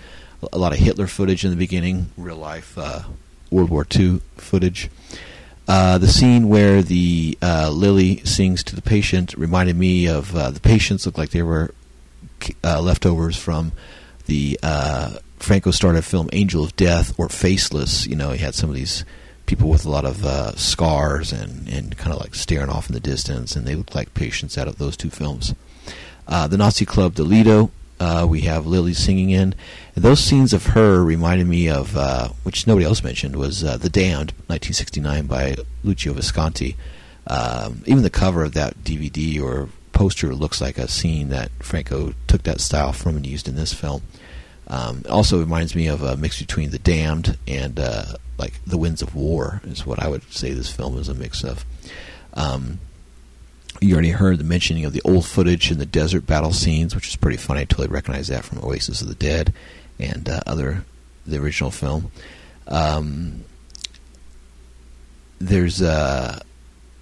A 0.53 0.59
lot 0.59 0.73
of 0.73 0.79
Hitler 0.79 1.07
footage 1.07 1.45
in 1.45 1.51
the 1.51 1.57
beginning, 1.57 2.11
real 2.19 2.37
life 2.37 2.77
uh, 2.77 3.03
World 3.51 3.71
War 3.71 3.87
II 3.95 4.21
footage. 4.37 4.91
Uh, 5.67 5.97
the 5.97 6.09
scene 6.09 6.51
where 6.51 6.83
the 6.83 7.39
uh, 7.41 7.71
Lily 7.71 8.19
sings 8.25 8.63
to 8.65 8.77
the 8.77 8.83
patient 8.83 9.35
reminded 9.35 9.77
me 9.77 10.07
of 10.07 10.37
uh, 10.37 10.51
the 10.51 10.61
patients 10.61 11.07
looked 11.07 11.17
like 11.17 11.31
they 11.31 11.43
were 11.43 11.73
uh, 12.63 12.83
leftovers 12.83 13.39
from 13.39 13.73
the 14.27 14.59
Franco 15.39 15.71
started 15.71 16.03
film 16.03 16.29
Angel 16.33 16.65
of 16.65 16.77
Death 16.77 17.19
or 17.19 17.31
Faceless. 17.31 18.07
You 18.07 18.17
know, 18.17 18.33
he 18.33 18.39
had 18.39 18.55
some 18.55 18.69
of 18.69 18.77
these 18.77 19.05
people 19.47 19.69
with 19.69 19.85
a 19.85 19.91
lot 19.91 20.05
of 20.05 20.25
uh, 20.25 20.55
scars 20.57 21.33
and, 21.33 21.69
and 21.69 21.97
kind 21.97 22.13
of 22.13 22.21
like 22.21 22.35
staring 22.35 22.71
off 22.71 22.89
in 22.89 22.95
the 22.95 23.01
distance, 23.01 23.57
and 23.57 23.67
they 23.67 23.75
look 23.75 23.95
like 23.95 24.15
patients 24.15 24.57
out 24.57 24.69
of 24.69 24.79
those 24.79 24.97
two 24.97 25.11
films. 25.11 25.55
the 26.27 26.57
Nazi 26.57 26.85
Club, 26.85 27.15
the 27.15 27.25
Lido, 27.25 27.71
uh, 28.01 28.27
we 28.29 28.43
have 28.43 28.67
Lily 28.67 28.95
singing 28.95 29.31
in. 29.31 29.55
And 29.95 30.05
those 30.05 30.21
scenes 30.21 30.53
of 30.53 30.67
her 30.67 31.03
reminded 31.03 31.47
me 31.47 31.69
of, 31.69 31.97
uh, 31.97 32.29
which 32.43 32.67
nobody 32.67 32.85
else 32.87 33.05
mentioned, 33.05 33.37
was 33.37 33.63
uh, 33.63 33.77
The 33.77 33.89
Damned, 33.89 34.33
1969, 34.49 35.27
by 35.27 35.57
Lucio 35.83 36.13
Visconti. 36.13 36.77
Um, 37.27 37.83
even 37.87 38.03
the 38.03 38.11
cover 38.11 38.45
of 38.45 38.53
that 38.55 38.79
DVD 38.85 39.41
or 39.43 39.69
poster 39.93 40.35
looks 40.35 40.61
like 40.61 40.77
a 40.77 40.89
scene 40.89 41.29
that 41.29 41.51
Franco 41.61 42.15
took 42.27 42.43
that 42.43 42.61
style 42.61 42.93
from 42.93 43.17
and 43.17 43.27
used 43.27 43.49
in 43.49 43.57
this 43.57 43.73
film. 43.73 44.03
Um, 44.67 45.05
also 45.09 45.39
reminds 45.39 45.75
me 45.75 45.87
of 45.87 46.03
a 46.03 46.17
mix 46.17 46.39
between 46.41 46.71
The 46.71 46.79
Damned 46.79 47.39
and 47.47 47.79
uh, 47.79 48.17
like 48.39 48.55
The 48.66 48.78
Winds 48.78 49.03
of 49.03 49.14
War 49.14 49.61
is 49.64 49.87
what 49.87 50.03
I 50.03 50.09
would 50.09 50.22
say 50.32 50.53
this 50.53 50.70
film 50.72 50.99
is 50.99 51.09
a 51.09 51.14
mix 51.14 51.45
of. 51.45 51.64
Um, 52.35 52.80
you 53.80 53.95
already 53.95 54.11
heard 54.11 54.39
the 54.39 54.45
mentioning 54.45 54.85
of 54.85 54.93
the 54.93 55.03
old 55.03 55.26
footage 55.26 55.70
in 55.70 55.78
the 55.78 55.87
desert 55.87 56.26
battle 56.26 56.53
scenes, 56.53 56.95
which 56.95 57.09
is 57.09 57.16
pretty 57.16 57.37
funny. 57.37 57.62
I 57.62 57.64
totally 57.64 57.89
recognize 57.89 58.28
that 58.28 58.45
from 58.45 58.59
Oasis 58.64 59.03
of 59.03 59.09
the 59.09 59.14
Dead 59.14 59.53
and 59.99 60.28
uh, 60.28 60.41
other 60.47 60.85
the 61.26 61.39
original 61.39 61.70
film. 61.70 62.11
Um, 62.68 63.45
there's 65.39 65.82
uh, 65.82 66.41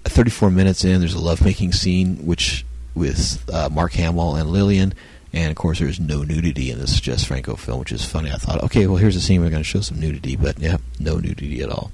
34 0.04 0.50
minutes 0.50 0.84
in. 0.84 1.00
There's 1.00 1.14
a 1.14 1.20
lovemaking 1.20 1.72
scene, 1.72 2.26
which 2.26 2.64
with 2.94 3.48
uh, 3.52 3.68
Mark 3.70 3.92
Hamill 3.92 4.36
and 4.36 4.50
Lillian, 4.50 4.94
and 5.32 5.50
of 5.50 5.56
course 5.56 5.78
there's 5.78 6.00
no 6.00 6.22
nudity 6.22 6.70
in 6.70 6.78
this 6.78 7.00
Jess 7.00 7.24
Franco 7.24 7.56
film, 7.56 7.80
which 7.80 7.92
is 7.92 8.04
funny. 8.04 8.30
I 8.30 8.36
thought, 8.36 8.62
okay, 8.64 8.86
well 8.86 8.96
here's 8.96 9.16
a 9.16 9.20
scene 9.20 9.40
we're 9.40 9.50
going 9.50 9.62
to 9.62 9.68
show 9.68 9.80
some 9.80 10.00
nudity, 10.00 10.36
but 10.36 10.58
yeah, 10.58 10.78
no 10.98 11.18
nudity 11.18 11.62
at 11.62 11.70
all. 11.70 11.90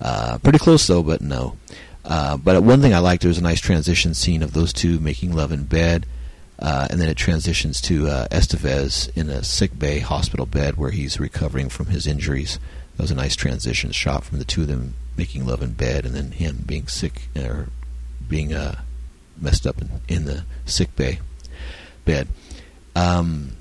Uh, 0.00 0.38
pretty 0.38 0.58
close 0.58 0.86
though, 0.86 1.02
but 1.02 1.20
no. 1.20 1.56
Uh, 2.04 2.36
but 2.36 2.62
one 2.62 2.82
thing 2.82 2.92
I 2.92 2.98
liked, 2.98 3.22
there 3.22 3.28
was 3.28 3.38
a 3.38 3.42
nice 3.42 3.60
transition 3.60 4.12
scene 4.12 4.42
of 4.42 4.52
those 4.52 4.72
two 4.72 5.00
making 5.00 5.34
love 5.34 5.52
in 5.52 5.64
bed, 5.64 6.04
uh, 6.58 6.86
and 6.90 7.00
then 7.00 7.08
it 7.08 7.16
transitions 7.16 7.80
to 7.82 8.08
uh, 8.08 8.28
Estevez 8.28 9.10
in 9.16 9.30
a 9.30 9.42
sick 9.42 9.78
bay 9.78 10.00
hospital 10.00 10.46
bed 10.46 10.76
where 10.76 10.90
he's 10.90 11.18
recovering 11.18 11.68
from 11.68 11.86
his 11.86 12.06
injuries. 12.06 12.58
That 12.96 13.04
was 13.04 13.10
a 13.10 13.16
nice 13.16 13.34
transition 13.34 13.90
shot 13.90 14.24
from 14.24 14.38
the 14.38 14.44
two 14.44 14.62
of 14.62 14.68
them 14.68 14.94
making 15.16 15.46
love 15.46 15.62
in 15.62 15.72
bed, 15.72 16.04
and 16.04 16.14
then 16.14 16.32
him 16.32 16.64
being 16.66 16.86
sick 16.86 17.28
or 17.36 17.68
being 18.28 18.52
uh, 18.52 18.80
messed 19.40 19.66
up 19.66 19.80
in, 19.80 19.90
in, 20.08 20.24
the 20.26 20.44
sick 20.64 20.94
bay 20.96 21.20
bed. 22.04 22.28
Um, 22.94 23.52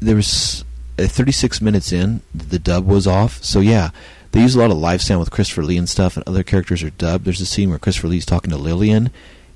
there 0.00 0.16
was 0.16 0.64
uh, 0.98 1.06
36 1.06 1.60
minutes 1.60 1.92
in, 1.92 2.22
the 2.34 2.58
dub 2.58 2.86
was 2.86 3.06
off, 3.06 3.42
so 3.42 3.60
yeah 3.60 3.90
they 4.32 4.40
use 4.40 4.54
a 4.54 4.58
lot 4.58 4.70
of 4.70 4.76
live 4.76 5.02
sound 5.02 5.20
with 5.20 5.30
Christopher 5.30 5.64
Lee 5.64 5.78
and 5.78 5.88
stuff, 5.88 6.16
and 6.16 6.26
other 6.26 6.42
characters 6.42 6.82
are 6.82 6.90
dubbed. 6.90 7.24
There's 7.24 7.40
a 7.40 7.46
scene 7.46 7.70
where 7.70 7.78
Christopher 7.78 8.08
Lee's 8.08 8.26
talking 8.26 8.50
to 8.50 8.58
Lillian, 8.58 9.10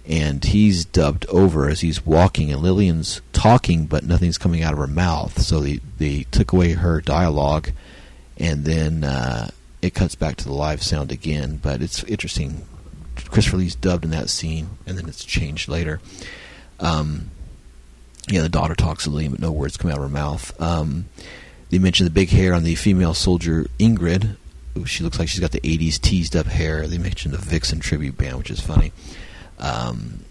and 0.07 0.43
he's 0.43 0.85
dubbed 0.85 1.27
over 1.27 1.69
as 1.69 1.81
he's 1.81 2.07
walking, 2.07 2.51
and 2.51 2.63
Lillian's 2.63 3.21
talking, 3.33 3.87
but 3.87 4.05
nothing's 4.05 4.39
coming 4.39 4.63
out 4.63 4.73
of 4.73 4.79
her 4.79 4.87
mouth. 4.87 5.41
So 5.41 5.61
they 5.61 5.81
they 5.99 6.25
took 6.31 6.53
away 6.53 6.73
her 6.73 7.01
dialogue, 7.01 7.71
and 8.39 8.65
then 8.65 9.05
uh, 9.05 9.51
it 9.83 9.95
cuts 9.95 10.15
back 10.15 10.37
to 10.37 10.45
the 10.45 10.55
live 10.55 10.83
sound 10.83 11.13
again. 11.13 11.59
But 11.63 11.83
it's 11.83 12.03
interesting. 12.05 12.67
Christopher 13.29 13.59
Lee's 13.59 13.75
dubbed 13.75 14.05
in 14.05 14.11
that 14.11 14.31
scene, 14.31 14.71
and 14.87 14.97
then 14.97 15.07
it's 15.07 15.25
changed 15.25 15.69
later. 15.69 16.01
Um, 16.81 17.31
yeah, 18.29 18.43
the 18.43 18.49
daughter 18.49 18.75
talks 18.75 19.05
to 19.05 19.11
Lillian, 19.11 19.33
but 19.33 19.41
no 19.41 19.53
words 19.53 19.77
come 19.77 19.91
out 19.91 19.97
of 19.97 20.03
her 20.03 20.09
mouth. 20.09 20.61
Um, 20.61 21.07
they 21.71 21.79
mentioned 21.79 22.07
the 22.07 22.13
big 22.13 22.29
hair 22.29 22.55
on 22.55 22.63
the 22.63 22.75
female 22.75 23.15
soldier 23.15 23.67
Ingrid, 23.79 24.37
she 24.87 25.05
looks 25.05 25.19
like 25.19 25.29
she's 25.29 25.41
got 25.41 25.53
the 25.53 25.61
80s 25.61 26.01
teased 26.01 26.35
up 26.35 26.47
hair. 26.47 26.87
They 26.87 26.99
mentioned 26.99 27.35
the 27.35 27.39
Vixen 27.39 27.81
tribute 27.81 28.17
band, 28.17 28.39
which 28.39 28.51
is 28.51 28.61
funny. 28.61 28.93
Um, 29.59 30.25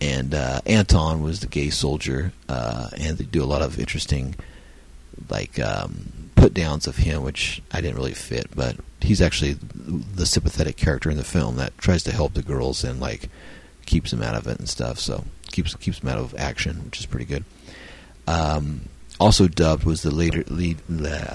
and 0.00 0.34
uh, 0.34 0.60
Anton 0.66 1.22
was 1.22 1.40
the 1.40 1.46
gay 1.46 1.70
soldier, 1.70 2.32
uh, 2.48 2.90
and 2.96 3.18
they 3.18 3.24
do 3.24 3.42
a 3.42 3.46
lot 3.46 3.62
of 3.62 3.78
interesting, 3.80 4.36
like 5.28 5.58
um, 5.58 6.30
put 6.36 6.54
downs 6.54 6.86
of 6.86 6.96
him, 6.96 7.22
which 7.22 7.62
I 7.72 7.80
didn't 7.80 7.96
really 7.96 8.14
fit. 8.14 8.48
But 8.54 8.76
he's 9.00 9.20
actually 9.20 9.54
the 9.54 10.26
sympathetic 10.26 10.76
character 10.76 11.10
in 11.10 11.16
the 11.16 11.24
film 11.24 11.56
that 11.56 11.76
tries 11.78 12.02
to 12.04 12.12
help 12.12 12.34
the 12.34 12.42
girls 12.42 12.84
and 12.84 13.00
like 13.00 13.28
keeps 13.86 14.10
them 14.10 14.22
out 14.22 14.36
of 14.36 14.46
it 14.46 14.58
and 14.58 14.68
stuff. 14.68 14.98
So 15.00 15.24
keeps 15.50 15.74
keeps 15.76 16.00
them 16.00 16.10
out 16.10 16.18
of 16.18 16.34
action, 16.38 16.84
which 16.84 17.00
is 17.00 17.06
pretty 17.06 17.24
good. 17.26 17.44
Um, 18.26 18.82
also 19.20 19.48
dubbed 19.48 19.84
was 19.84 20.02
the 20.02 20.10
later 20.10 20.44
lead 20.48 20.78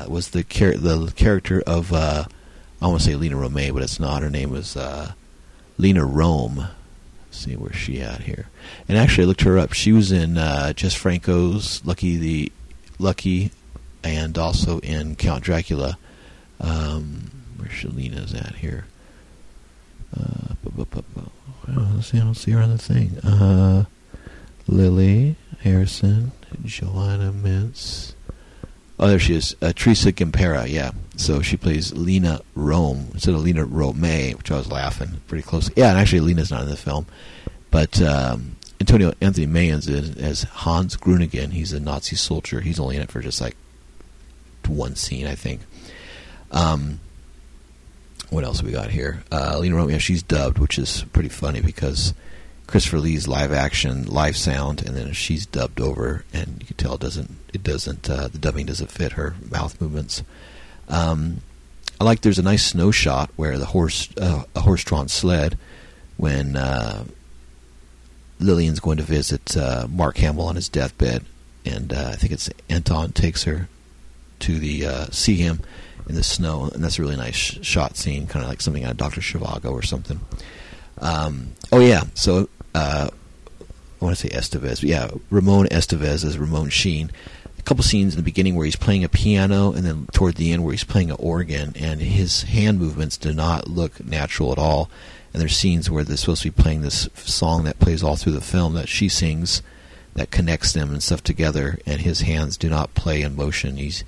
was 0.08 0.30
the 0.30 0.44
char- 0.44 0.78
the 0.78 1.12
character 1.16 1.62
of 1.66 1.92
uh, 1.92 2.26
I 2.82 2.88
want 2.88 3.02
to 3.02 3.06
say 3.06 3.16
Lina 3.16 3.36
Romay, 3.36 3.74
but 3.74 3.84
it's 3.84 4.00
not. 4.00 4.22
Her 4.24 4.30
name 4.30 4.52
was 4.52 4.76
uh, 4.78 5.14
Lena 5.78 6.06
Rome. 6.06 6.58
Let's 6.58 7.38
see 7.38 7.56
where 7.56 7.74
she 7.74 8.00
at 8.02 8.22
here. 8.22 8.48
And 8.88 8.98
actually, 8.98 9.24
I 9.24 9.28
looked 9.28 9.42
her 9.42 9.58
up. 9.58 9.74
She 9.74 9.92
was 9.92 10.12
in 10.12 10.38
uh, 10.38 10.74
Jess 10.74 10.94
Franco's 10.94 11.84
Lucky 11.86 12.18
the 12.18 12.52
Lucky, 13.00 13.52
and 14.04 14.38
also 14.38 14.80
in 14.80 15.16
Count 15.16 15.44
Dracula. 15.44 15.98
Um, 16.62 17.32
where's 17.58 17.72
Shalina's 17.72 18.34
at 18.34 18.56
here? 18.56 18.86
Uh, 20.16 20.54
bu- 20.64 20.72
bu- 20.72 20.86
bu- 20.86 21.02
bu- 21.16 21.30
I 21.68 21.72
don't 22.20 22.36
see 22.36 22.52
her 22.52 22.62
on 22.62 22.70
the 22.70 22.78
thing. 22.78 23.18
Uh, 23.20 23.86
Lily 24.68 25.36
Harrison, 25.62 26.32
Joanna 26.64 27.32
Mintz. 27.32 28.14
Oh, 29.00 29.08
there 29.08 29.20
she 29.20 29.36
is. 29.36 29.56
Uh, 29.62 29.74
Teresa 29.76 30.12
Gimpera, 30.12 30.70
yeah. 30.70 30.92
So 31.18 31.42
she 31.42 31.58
plays 31.58 31.94
Lena 31.94 32.42
Rome 32.56 33.10
instead 33.14 33.34
of 33.34 33.42
Lina 33.42 33.66
Romay, 33.66 34.36
which 34.36 34.52
I 34.52 34.58
was 34.58 34.72
laughing 34.72 35.22
pretty 35.28 35.44
close. 35.44 35.70
Yeah, 35.76 35.90
and 35.90 35.98
actually 35.98 36.22
Lena's 36.22 36.52
not 36.52 36.64
in 36.64 36.70
the 36.70 36.78
film. 36.78 37.06
But 37.72 38.02
um, 38.02 38.56
Antonio 38.80 39.14
Anthony 39.20 39.48
Mayans 39.48 39.90
is 39.90 40.16
as 40.18 40.44
Hans 40.44 40.96
Grunigen. 40.96 41.52
He's 41.52 41.74
a 41.74 41.80
Nazi 41.80 42.16
soldier. 42.16 42.62
He's 42.62 42.80
only 42.80 42.96
in 42.96 43.02
it 43.02 43.12
for 43.12 43.22
just 43.22 43.42
like 43.42 43.56
one 44.68 44.96
scene, 44.96 45.28
I 45.28 45.36
think. 45.36 45.62
Um, 46.52 47.00
what 48.30 48.44
else 48.44 48.62
we 48.62 48.72
got 48.72 48.92
here? 48.92 49.24
Uh, 49.32 49.58
Lena 49.60 49.76
Rome, 49.76 49.90
yeah, 49.90 49.98
she's 49.98 50.24
dubbed, 50.24 50.60
which 50.60 50.78
is 50.78 51.04
pretty 51.14 51.30
funny 51.30 51.62
because 51.62 52.14
Christopher 52.74 53.02
Lee's 53.02 53.28
live 53.28 53.54
action, 53.54 54.08
live 54.08 54.36
sound, 54.36 54.84
and 54.84 54.98
then 54.98 55.14
she's 55.14 55.46
dubbed 55.46 55.80
over, 55.80 56.26
and 56.34 56.58
you 56.60 56.66
can 56.66 56.76
tell 56.76 56.96
it 56.96 57.02
doesn't 57.02 57.30
it 57.54 57.62
doesn't 57.62 58.10
uh, 58.10 58.30
the 58.30 58.40
dubbing 58.40 58.66
doesn't 58.66 58.90
fit 58.90 59.12
her 59.12 59.36
mouth 59.52 59.80
movements. 59.80 60.24
Um, 60.90 61.42
I 62.02 62.04
like 62.04 62.22
there's 62.22 62.40
a 62.40 62.42
nice 62.42 62.66
snow 62.66 62.90
shot 62.90 63.30
where 63.36 63.60
the 63.60 63.68
horse 63.68 64.10
uh, 64.20 64.46
a 64.56 64.62
horse 64.62 64.84
drawn 64.84 65.08
sled 65.08 65.56
when 66.18 66.56
uh, 66.56 67.04
Lillian's 68.40 68.80
going 68.80 68.98
to 68.98 69.04
visit 69.04 69.56
uh, 69.56 69.86
Mark 69.88 70.18
Hamill 70.18 70.48
on 70.48 70.56
his 70.56 70.68
deathbed, 70.68 71.24
and 71.64 71.94
uh, 71.94 72.10
I 72.12 72.16
think 72.16 72.34
it's 72.34 72.50
Anton 72.70 73.12
takes 73.12 73.44
her 73.44 73.70
to 74.40 74.58
the 74.58 74.88
uh, 74.88 75.06
see 75.12 75.36
him 75.36 75.62
in 76.10 76.16
the 76.16 76.24
snow, 76.24 76.72
and 76.74 76.84
that's 76.84 76.98
a 76.98 77.04
really 77.04 77.18
nice 77.18 77.36
sh- 77.36 77.60
shot 77.62 77.98
scene, 77.98 78.26
kind 78.26 78.44
of 78.44 78.50
like 78.50 78.62
something 78.62 78.84
out 78.84 78.90
of 78.90 78.98
Doctor 78.98 79.22
Zhivago 79.22 79.72
or 79.72 79.84
something. 79.84 80.22
Um, 81.00 81.54
oh 81.72 81.80
yeah, 81.80 82.04
so 82.14 82.48
uh, 82.74 83.10
I 83.10 84.06
want 84.06 84.18
to 84.18 84.28
say 84.28 84.36
Estevez, 84.36 84.82
but 84.82 84.84
yeah, 84.84 85.12
Ramon 85.30 85.68
Estevez 85.68 86.26
as 86.26 86.38
Ramon 86.38 86.70
Sheen. 86.70 87.12
A 87.58 87.62
couple 87.62 87.84
scenes 87.84 88.14
in 88.14 88.18
the 88.18 88.24
beginning 88.24 88.56
where 88.56 88.66
he's 88.66 88.76
playing 88.76 89.06
a 89.06 89.10
piano, 89.10 89.72
and 89.72 89.86
then 89.86 90.08
toward 90.12 90.36
the 90.36 90.52
end 90.52 90.64
where 90.64 90.74
he's 90.74 90.84
playing 90.84 91.10
an 91.10 91.18
organ, 91.20 91.74
and 91.78 92.02
his 92.02 92.44
hand 92.44 92.80
movements 92.80 93.16
do 93.16 93.34
not 93.34 93.70
look 93.70 94.04
natural 94.04 94.52
at 94.52 94.58
all. 94.58 94.90
And 95.32 95.42
there's 95.42 95.56
scenes 95.56 95.90
where 95.90 96.04
they're 96.04 96.18
supposed 96.18 96.44
to 96.44 96.52
be 96.52 96.62
playing 96.62 96.82
this 96.82 97.08
song 97.16 97.64
that 97.64 97.80
plays 97.80 98.04
all 98.04 98.18
through 98.18 98.34
the 98.34 98.42
film 98.42 98.74
that 98.74 98.90
she 98.90 99.08
sings, 99.08 99.62
that 100.16 100.32
connects 100.32 100.74
them 100.74 100.92
and 100.92 101.02
stuff 101.02 101.24
together, 101.24 101.80
and 101.86 102.02
his 102.02 102.22
hands 102.22 102.58
do 102.58 102.70
not 102.70 102.94
play 102.94 103.22
in 103.22 103.36
motion. 103.36 103.78
He's 103.78 104.04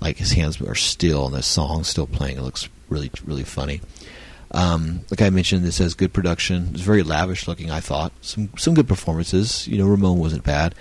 like 0.00 0.18
his 0.18 0.32
hands 0.32 0.60
are 0.60 0.74
still, 0.74 1.26
and 1.26 1.34
the 1.34 1.42
song's 1.42 1.88
still 1.88 2.06
playing. 2.06 2.38
It 2.38 2.42
looks 2.42 2.68
really, 2.88 3.10
really 3.24 3.44
funny. 3.44 3.80
Um, 4.52 5.00
like 5.10 5.22
I 5.22 5.30
mentioned, 5.30 5.64
this 5.64 5.78
has 5.78 5.94
good 5.94 6.12
production. 6.12 6.70
It's 6.72 6.82
very 6.82 7.02
lavish 7.02 7.48
looking. 7.48 7.70
I 7.70 7.80
thought 7.80 8.12
some 8.20 8.50
some 8.58 8.74
good 8.74 8.86
performances. 8.86 9.66
You 9.66 9.78
know, 9.78 9.86
Ramon 9.86 10.18
wasn't 10.18 10.44
bad. 10.44 10.74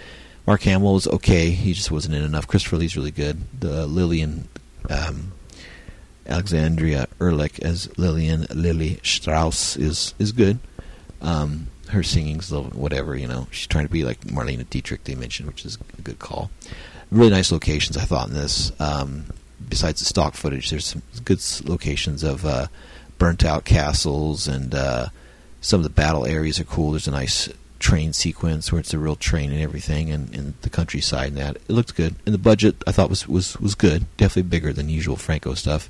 Mark 0.45 0.63
Hamill 0.63 0.93
was 0.93 1.07
okay. 1.07 1.51
He 1.51 1.73
just 1.73 1.91
wasn't 1.91 2.15
in 2.15 2.23
enough. 2.23 2.47
Christopher 2.47 2.77
Lee's 2.77 2.97
really 2.97 3.11
good. 3.11 3.43
The 3.59 3.85
Lillian 3.87 4.49
um, 4.89 5.31
Alexandria 6.27 7.07
Ehrlich 7.19 7.59
as 7.59 7.97
Lillian 7.97 8.45
Lily 8.53 8.99
Strauss 9.03 9.77
is 9.77 10.13
is 10.19 10.33
good. 10.33 10.59
Um, 11.21 11.67
her 11.89 12.03
singing's 12.03 12.51
a 12.51 12.59
little 12.59 12.77
whatever. 12.77 13.15
You 13.15 13.27
know, 13.27 13.47
she's 13.51 13.67
trying 13.67 13.85
to 13.85 13.91
be 13.91 14.03
like 14.03 14.19
Marlene 14.21 14.69
Dietrich. 14.69 15.05
They 15.05 15.15
mentioned, 15.15 15.47
which 15.47 15.65
is 15.65 15.77
a 15.97 16.01
good 16.01 16.19
call. 16.19 16.51
Really 17.09 17.29
nice 17.29 17.51
locations. 17.51 17.95
I 17.95 18.01
thought 18.01 18.27
in 18.27 18.33
this. 18.33 18.73
Um, 18.79 19.25
besides 19.69 19.99
the 19.99 20.05
stock 20.05 20.33
footage, 20.33 20.69
there's 20.69 20.87
some 20.87 21.03
good 21.23 21.41
locations 21.63 22.23
of. 22.23 22.45
Uh, 22.45 22.67
burnt 23.21 23.45
out 23.45 23.65
castles 23.65 24.47
and 24.47 24.73
uh, 24.73 25.07
some 25.61 25.79
of 25.79 25.83
the 25.83 25.91
battle 25.91 26.25
areas 26.25 26.59
are 26.59 26.63
cool. 26.63 26.89
There's 26.89 27.07
a 27.07 27.11
nice 27.11 27.47
train 27.77 28.13
sequence 28.13 28.71
where 28.71 28.79
it's 28.79 28.95
a 28.95 28.97
real 28.97 29.15
train 29.15 29.51
and 29.51 29.61
everything, 29.61 30.09
and, 30.09 30.55
the 30.63 30.71
countryside 30.71 31.27
and 31.27 31.37
that 31.37 31.57
it 31.57 31.69
looked 31.69 31.95
good. 31.95 32.15
And 32.25 32.33
the 32.33 32.39
budget 32.39 32.83
I 32.87 32.91
thought 32.91 33.11
was 33.11 33.27
was 33.27 33.59
was 33.59 33.75
good, 33.75 34.07
definitely 34.17 34.49
bigger 34.49 34.73
than 34.73 34.89
usual 34.89 35.17
Franco 35.17 35.53
stuff. 35.53 35.87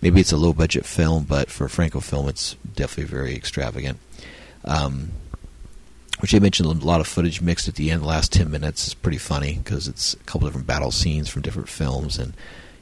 Maybe 0.00 0.20
it's 0.20 0.30
a 0.30 0.36
low 0.36 0.52
budget 0.52 0.86
film, 0.86 1.24
but 1.24 1.50
for 1.50 1.64
a 1.64 1.68
Franco 1.68 1.98
film, 1.98 2.28
it's 2.28 2.54
definitely 2.76 3.10
very 3.10 3.34
extravagant. 3.34 3.98
Um, 4.64 5.10
which 6.20 6.32
I 6.32 6.38
mentioned 6.38 6.68
a 6.68 6.86
lot 6.86 7.00
of 7.00 7.08
footage 7.08 7.40
mixed 7.40 7.66
at 7.66 7.74
the 7.74 7.90
end. 7.90 8.02
The 8.02 8.06
last 8.06 8.32
ten 8.32 8.52
minutes 8.52 8.86
is 8.86 8.94
pretty 8.94 9.18
funny 9.18 9.54
because 9.54 9.88
it's 9.88 10.14
a 10.14 10.18
couple 10.18 10.46
different 10.46 10.68
battle 10.68 10.92
scenes 10.92 11.28
from 11.28 11.42
different 11.42 11.68
films 11.68 12.20
and 12.20 12.34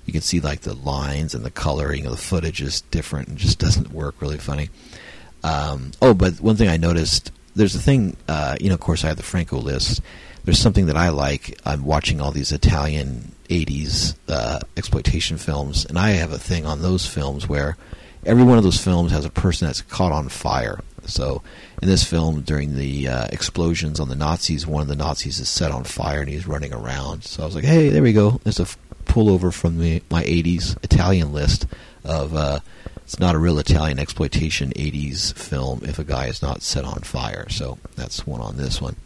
you 0.06 0.12
can 0.12 0.22
see 0.22 0.40
like 0.40 0.60
the 0.60 0.74
lines 0.74 1.34
and 1.34 1.44
the 1.44 1.50
coloring 1.50 2.06
of 2.06 2.12
the 2.12 2.16
footage 2.16 2.62
is 2.62 2.80
different 2.82 3.28
and 3.28 3.36
just 3.36 3.58
doesn't 3.58 3.92
work 3.92 4.20
really 4.20 4.38
funny. 4.38 4.70
Um, 5.44 5.92
oh, 6.00 6.14
but 6.14 6.40
one 6.40 6.56
thing 6.56 6.68
I 6.68 6.76
noticed 6.76 7.32
there's 7.54 7.74
a 7.74 7.80
thing, 7.80 8.16
uh, 8.28 8.56
you 8.60 8.68
know, 8.68 8.74
of 8.74 8.80
course, 8.80 9.04
I 9.04 9.08
have 9.08 9.16
the 9.16 9.22
Franco 9.22 9.58
list. 9.58 10.00
There's 10.44 10.58
something 10.58 10.86
that 10.86 10.96
I 10.96 11.08
like. 11.08 11.58
I'm 11.64 11.84
watching 11.84 12.20
all 12.20 12.30
these 12.30 12.52
Italian 12.52 13.32
80s 13.48 14.14
uh, 14.28 14.60
exploitation 14.76 15.38
films, 15.38 15.84
and 15.84 15.98
I 15.98 16.10
have 16.10 16.32
a 16.32 16.38
thing 16.38 16.66
on 16.66 16.82
those 16.82 17.06
films 17.06 17.48
where 17.48 17.76
every 18.24 18.44
one 18.44 18.58
of 18.58 18.64
those 18.64 18.82
films 18.82 19.10
has 19.12 19.24
a 19.24 19.30
person 19.30 19.66
that's 19.66 19.82
caught 19.82 20.12
on 20.12 20.28
fire. 20.28 20.80
So, 21.06 21.42
in 21.80 21.88
this 21.88 22.04
film, 22.04 22.42
during 22.42 22.74
the 22.74 23.08
uh, 23.08 23.26
explosions 23.32 24.00
on 24.00 24.08
the 24.08 24.16
Nazis, 24.16 24.66
one 24.66 24.82
of 24.82 24.88
the 24.88 24.96
Nazis 24.96 25.38
is 25.38 25.48
set 25.48 25.70
on 25.70 25.84
fire 25.84 26.20
and 26.20 26.28
he's 26.28 26.46
running 26.46 26.72
around. 26.74 27.22
So 27.24 27.42
I 27.42 27.46
was 27.46 27.54
like, 27.54 27.64
"Hey, 27.64 27.90
there 27.90 28.02
we 28.02 28.12
go. 28.12 28.40
There's 28.42 28.58
a 28.58 28.66
pullover 29.06 29.52
from 29.52 29.78
the 29.78 30.02
my 30.10 30.22
'80s 30.24 30.76
Italian 30.82 31.32
list 31.32 31.66
of 32.04 32.34
uh, 32.34 32.60
it's 32.96 33.18
not 33.18 33.34
a 33.34 33.38
real 33.38 33.58
Italian 33.58 33.98
exploitation 33.98 34.72
'80s 34.72 35.32
film 35.34 35.80
if 35.84 35.98
a 35.98 36.04
guy 36.04 36.26
is 36.26 36.42
not 36.42 36.62
set 36.62 36.84
on 36.84 37.00
fire. 37.00 37.48
So 37.48 37.78
that's 37.94 38.26
one 38.26 38.40
on 38.40 38.56
this 38.56 38.80
one. 38.80 38.96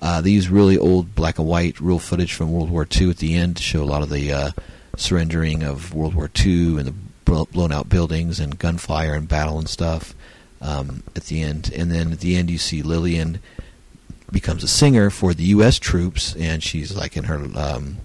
Uh, 0.00 0.22
really 0.24 0.76
old 0.76 1.14
black 1.14 1.38
and 1.38 1.48
white 1.48 1.80
real 1.80 1.98
footage 1.98 2.34
from 2.34 2.52
World 2.52 2.70
War 2.70 2.86
II 2.90 3.10
at 3.10 3.18
the 3.18 3.34
end 3.34 3.56
to 3.56 3.62
show 3.62 3.82
a 3.82 3.84
lot 3.84 4.02
of 4.02 4.10
the 4.10 4.32
uh, 4.32 4.50
surrendering 4.96 5.62
of 5.62 5.94
World 5.94 6.14
War 6.14 6.30
II 6.44 6.78
and 6.78 6.86
the 6.86 6.94
blown 7.26 7.72
out 7.72 7.88
buildings 7.88 8.38
and 8.38 8.58
gunfire 8.58 9.14
and 9.14 9.28
battle 9.28 9.58
and 9.58 9.68
stuff 9.68 10.14
um, 10.60 11.02
at 11.14 11.24
the 11.24 11.42
end. 11.42 11.70
And 11.74 11.90
then 11.90 12.12
at 12.12 12.20
the 12.20 12.36
end, 12.36 12.50
you 12.50 12.58
see 12.58 12.82
Lillian 12.82 13.40
becomes 14.30 14.62
a 14.62 14.68
singer 14.68 15.10
for 15.10 15.34
the 15.34 15.44
U.S. 15.44 15.78
troops, 15.78 16.34
and 16.36 16.62
she's 16.62 16.96
like 16.96 17.16
in 17.16 17.24
her 17.24 17.46
um, 17.54 17.98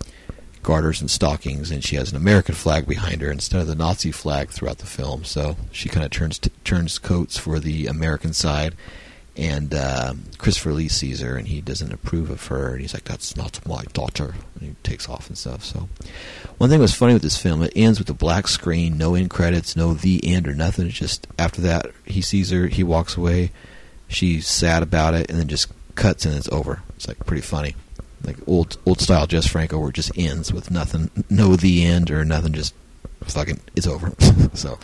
garters 0.64 1.01
and 1.01 1.09
stockings, 1.09 1.72
and 1.72 1.84
she 1.84 1.95
has 1.95 2.12
an 2.12 2.18
American 2.18 2.55
flag 2.55 2.88
behind 2.88 3.22
her 3.22 3.32
instead 3.32 3.62
of 3.62 3.68
the 3.68 3.76
Nazi 3.76 4.12
flag 4.12 4.49
throughout 4.49 4.80
the 4.80 4.86
film. 4.86 5.24
So 5.24 5.57
she 5.72 5.89
kind 5.89 6.05
of 6.05 6.12
turns 6.12 6.39
t- 6.39 6.51
turns 6.64 6.99
coats 6.99 7.38
for 7.38 7.59
the 7.59 7.88
American 7.88 8.34
side. 8.34 8.76
And 9.38 9.74
uh, 9.74 10.14
Christopher 10.39 10.74
Lee 10.74 10.89
sees 10.89 11.22
her, 11.22 11.38
and 11.38 11.47
he 11.47 11.62
doesn't 11.62 11.93
approve 11.93 12.30
of 12.30 12.45
her, 12.47 12.74
and 12.74 12.82
he's 12.82 12.93
like, 12.93 13.05
"That's 13.05 13.38
not 13.38 13.66
my 13.66 13.86
daughter," 13.93 14.36
and 14.55 14.62
he 14.62 14.76
takes 14.84 15.07
off 15.07 15.30
and 15.30 15.38
stuff. 15.38 15.64
So, 15.64 15.88
one 16.57 16.70
thing 16.70 16.80
that 16.80 16.84
was 16.84 16.93
funny 16.93 17.14
with 17.14 17.22
this 17.22 17.38
film, 17.38 17.64
it 17.64 17.72
ends 17.74 17.97
with 17.97 18.09
a 18.09 18.14
black 18.14 18.49
screen, 18.49 18.97
no 18.97 19.16
end 19.16 19.30
credits, 19.30 19.74
no 19.74 19.93
the 19.93 20.20
end 20.28 20.49
or 20.49 20.53
nothing. 20.53 20.88
It's 20.88 20.97
just 20.97 21.28
after 21.39 21.62
that, 21.62 21.88
he 22.05 22.22
sees 22.22 22.51
her, 22.51 22.68
he 22.68 22.84
walks 22.84 23.16
away, 23.16 23.51
she's 24.09 24.47
sad 24.47 24.84
about 24.84 25.14
it, 25.14 25.30
and 25.30 25.39
then 25.39 25.47
just 25.47 25.72
cuts 25.95 26.26
and 26.26 26.36
it's 26.36 26.49
over. 26.49 26.84
It's 26.97 27.07
like 27.07 27.26
pretty 27.26 27.41
funny 27.41 27.76
like 28.24 28.38
old 28.48 28.78
old 28.86 29.00
style 29.02 29.28
Jess 29.28 29.48
Franco 29.48 29.80
where 29.80 29.90
it 29.90 29.96
just 29.96 30.18
ends 30.18 30.54
with 30.54 30.72
nothing, 30.72 31.10
no 31.30 31.56
the 31.56 31.84
end 31.86 32.12
or 32.12 32.24
nothing, 32.26 32.54
just 32.54 32.74
fucking 33.24 33.60
it's 33.76 33.88
over. 33.88 34.14
so 34.54 34.78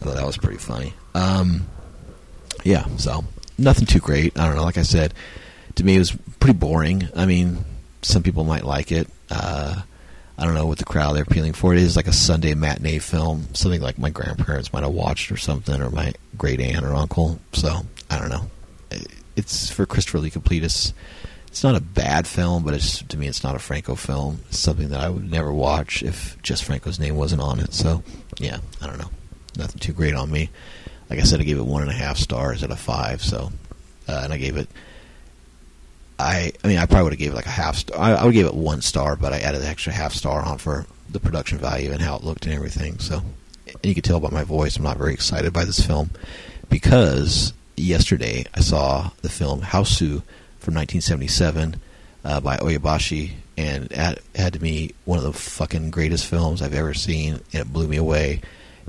I 0.00 0.04
thought 0.04 0.16
that 0.16 0.26
was 0.26 0.36
pretty 0.36 0.58
funny. 0.58 0.94
Um, 1.14 1.66
yeah, 2.64 2.86
so 2.96 3.24
nothing 3.56 3.86
too 3.86 4.00
great. 4.00 4.38
I 4.38 4.46
don't 4.46 4.56
know. 4.56 4.64
Like 4.64 4.78
I 4.78 4.82
said, 4.82 5.14
to 5.76 5.84
me 5.84 5.96
it 5.96 5.98
was 5.98 6.16
pretty 6.40 6.58
boring. 6.58 7.08
I 7.14 7.26
mean, 7.26 7.64
some 8.02 8.22
people 8.22 8.44
might 8.44 8.64
like 8.64 8.92
it. 8.92 9.08
Uh, 9.30 9.82
I 10.38 10.44
don't 10.44 10.54
know 10.54 10.66
what 10.66 10.78
the 10.78 10.84
crowd 10.84 11.14
they're 11.16 11.24
appealing 11.24 11.52
for. 11.52 11.72
It 11.74 11.80
is 11.80 11.96
like 11.96 12.06
a 12.06 12.12
Sunday 12.12 12.54
matinee 12.54 13.00
film, 13.00 13.48
something 13.54 13.80
like 13.80 13.98
my 13.98 14.10
grandparents 14.10 14.72
might 14.72 14.84
have 14.84 14.92
watched 14.92 15.32
or 15.32 15.36
something, 15.36 15.82
or 15.82 15.90
my 15.90 16.12
great 16.36 16.60
aunt 16.60 16.84
or 16.84 16.94
uncle. 16.94 17.40
So 17.52 17.80
I 18.08 18.18
don't 18.18 18.28
know. 18.28 18.48
It's 19.34 19.70
for 19.70 19.84
Christopher 19.84 20.20
Lee 20.20 20.30
Completists 20.30 20.92
it's 21.48 21.64
not 21.64 21.74
a 21.74 21.80
bad 21.80 22.26
film, 22.26 22.62
but 22.62 22.74
it's 22.74 23.02
to 23.02 23.16
me 23.16 23.26
it's 23.26 23.42
not 23.42 23.56
a 23.56 23.58
Franco 23.58 23.94
film. 23.94 24.40
It's 24.48 24.58
something 24.58 24.90
that 24.90 25.00
I 25.00 25.08
would 25.08 25.30
never 25.30 25.52
watch 25.52 26.02
if 26.02 26.40
just 26.42 26.64
Franco's 26.64 27.00
name 27.00 27.16
wasn't 27.16 27.42
on 27.42 27.58
it. 27.58 27.74
So 27.74 28.02
yeah, 28.38 28.58
I 28.80 28.86
don't 28.86 28.98
know, 28.98 29.10
nothing 29.56 29.80
too 29.80 29.92
great 29.92 30.14
on 30.14 30.30
me. 30.30 30.50
Like 31.10 31.18
I 31.18 31.22
said, 31.22 31.40
I 31.40 31.44
gave 31.44 31.58
it 31.58 31.64
one 31.64 31.82
and 31.82 31.90
a 31.90 31.94
half 31.94 32.18
stars 32.18 32.62
out 32.62 32.70
of 32.70 32.78
five. 32.78 33.22
So, 33.22 33.50
uh, 34.06 34.20
and 34.24 34.32
I 34.32 34.36
gave 34.36 34.56
it. 34.56 34.68
I 36.18 36.52
I 36.62 36.68
mean 36.68 36.78
I 36.78 36.86
probably 36.86 37.04
would 37.04 37.12
have 37.14 37.18
gave 37.18 37.32
it 37.32 37.36
like 37.36 37.46
a 37.46 37.50
half 37.50 37.76
star. 37.76 37.98
I, 37.98 38.12
I 38.12 38.24
would 38.24 38.34
give 38.34 38.46
it 38.46 38.54
one 38.54 38.82
star, 38.82 39.16
but 39.16 39.32
I 39.32 39.38
added 39.38 39.62
an 39.62 39.68
extra 39.68 39.92
half 39.92 40.12
star 40.12 40.42
on 40.42 40.58
for 40.58 40.86
the 41.08 41.20
production 41.20 41.58
value 41.58 41.90
and 41.90 42.02
how 42.02 42.16
it 42.16 42.24
looked 42.24 42.44
and 42.44 42.54
everything. 42.54 42.98
So, 42.98 43.22
and 43.66 43.86
you 43.86 43.94
can 43.94 44.02
tell 44.02 44.20
by 44.20 44.30
my 44.30 44.44
voice, 44.44 44.76
I'm 44.76 44.82
not 44.82 44.98
very 44.98 45.14
excited 45.14 45.52
by 45.52 45.64
this 45.64 45.84
film 45.84 46.10
because 46.68 47.52
yesterday 47.76 48.44
I 48.54 48.60
saw 48.60 49.10
the 49.22 49.28
film 49.28 49.62
Hausu 49.62 50.22
from 50.58 50.74
1977 50.74 51.80
uh, 52.24 52.40
by 52.40 52.56
Oyabashi, 52.58 53.32
and 53.56 53.90
it 53.90 54.22
had, 54.34 54.52
to 54.52 54.58
be 54.58 54.94
one 55.04 55.18
of 55.18 55.24
the 55.24 55.32
fucking 55.32 55.90
greatest 55.90 56.26
films 56.26 56.62
I've 56.62 56.74
ever 56.74 56.94
seen, 56.94 57.34
and 57.52 57.62
it 57.62 57.72
blew 57.72 57.88
me 57.88 57.96
away. 57.96 58.40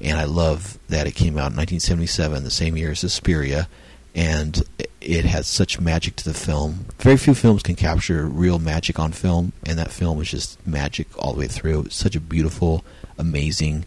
And 0.01 0.17
I 0.17 0.25
love 0.25 0.77
that 0.89 1.07
it 1.07 1.15
came 1.15 1.33
out 1.33 1.51
in 1.51 1.57
1977, 1.57 2.43
the 2.43 2.51
same 2.51 2.77
year 2.77 2.91
as 2.91 2.99
Suspiria, 2.99 3.67
and 4.15 4.61
it 5.01 5.25
had 5.25 5.45
such 5.45 5.79
magic 5.79 6.15
to 6.17 6.25
the 6.25 6.33
film. 6.33 6.85
Very 6.99 7.17
few 7.17 7.33
films 7.33 7.63
can 7.63 7.75
capture 7.75 8.25
real 8.25 8.59
magic 8.59 8.99
on 8.99 9.11
film, 9.11 9.53
and 9.65 9.77
that 9.79 9.91
film 9.91 10.17
was 10.17 10.29
just 10.29 10.65
magic 10.67 11.07
all 11.17 11.33
the 11.33 11.39
way 11.39 11.47
through. 11.47 11.89
Such 11.89 12.15
a 12.15 12.19
beautiful, 12.19 12.83
amazing 13.17 13.85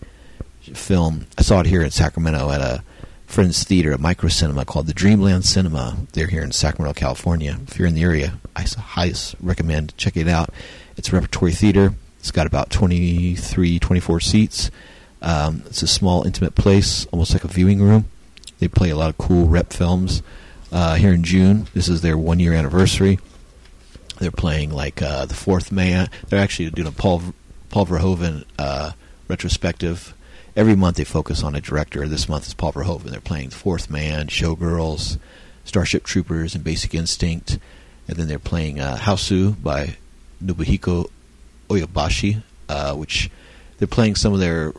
film. 0.75 1.27
I 1.37 1.43
saw 1.43 1.61
it 1.61 1.67
here 1.67 1.83
in 1.83 1.91
Sacramento 1.91 2.51
at 2.51 2.61
a 2.61 2.83
friend's 3.33 3.65
theater, 3.65 3.93
a 3.93 3.99
micro 3.99 4.29
cinema 4.29 4.63
called 4.63 4.87
the 4.87 4.93
Dreamland 4.93 5.47
Cinema. 5.47 5.97
They're 6.13 6.27
here 6.27 6.43
in 6.43 6.53
Sacramento, 6.53 6.93
California. 7.01 7.59
If 7.67 7.79
you're 7.79 7.89
in 7.89 7.95
the 7.95 8.03
area, 8.03 8.35
I 8.55 8.63
highly 8.63 9.15
recommend 9.41 9.97
checking 9.97 10.29
it 10.29 10.31
out. 10.31 10.51
It's 10.99 11.09
a 11.09 11.13
repertory 11.13 11.53
theater. 11.53 11.95
It's 12.19 12.31
got 12.31 12.47
about 12.47 12.69
23, 12.69 13.79
24 13.79 14.21
seats. 14.21 14.71
Um, 15.23 15.63
it's 15.65 15.83
a 15.83 15.87
small, 15.87 16.25
intimate 16.25 16.55
place, 16.55 17.07
almost 17.07 17.33
like 17.33 17.43
a 17.43 17.49
viewing 17.49 17.81
room. 17.81 18.05
They 18.59 18.69
play 18.69 18.91
a 18.91 18.97
lot 18.97 19.09
of 19.09 19.17
cool 19.17 19.47
rep 19.47 19.73
films. 19.73 20.23
Uh, 20.71 20.97
here 20.97 21.15
in 21.15 21.25
June, 21.25 21.69
this 21.73 21.89
is 21.89 22.03
their 22.03 22.19
one 22.19 22.39
year 22.39 22.53
anniversary. 22.53 23.19
They're 24.19 24.31
playing 24.31 24.73
like 24.73 25.01
uh, 25.01 25.25
the 25.25 25.35
Fourth 25.35 25.73
Man. 25.73 26.11
They're 26.29 26.39
actually 26.39 26.69
doing 26.69 26.89
a 26.89 26.93
Paul 26.93 27.23
Paul 27.71 27.87
Verhoeven 27.87 28.45
uh, 28.59 28.93
retrospective 29.27 30.15
every 30.57 30.77
month 30.77 30.97
they 30.97 31.05
focus 31.05 31.43
on 31.43 31.55
a 31.55 31.61
director. 31.61 32.07
This 32.09 32.29
month 32.29 32.47
is 32.47 32.55
Paul 32.55 32.73
Verhoeven. 32.73 33.11
They're 33.11 33.21
playing 33.21 33.51
Fourth 33.51 33.91
Man, 33.91 34.29
Showgirls, 34.29 35.19
Starship 35.65 36.05
Troopers, 36.05 36.55
and 36.55 36.65
Basic 36.65 36.95
Instinct. 36.95 37.59
And 38.09 38.17
then 38.17 38.29
they're 38.29 38.39
playing 38.39 38.81
uh, 38.81 38.97
by 38.97 39.97
Nobuhiko 40.45 41.09
Oyabashi, 41.69 42.43
uh, 42.69 42.95
which 42.95 43.31
they're 43.79 43.89
playing 43.89 44.17
some 44.17 44.33
of 44.33 44.41
their 44.41 44.73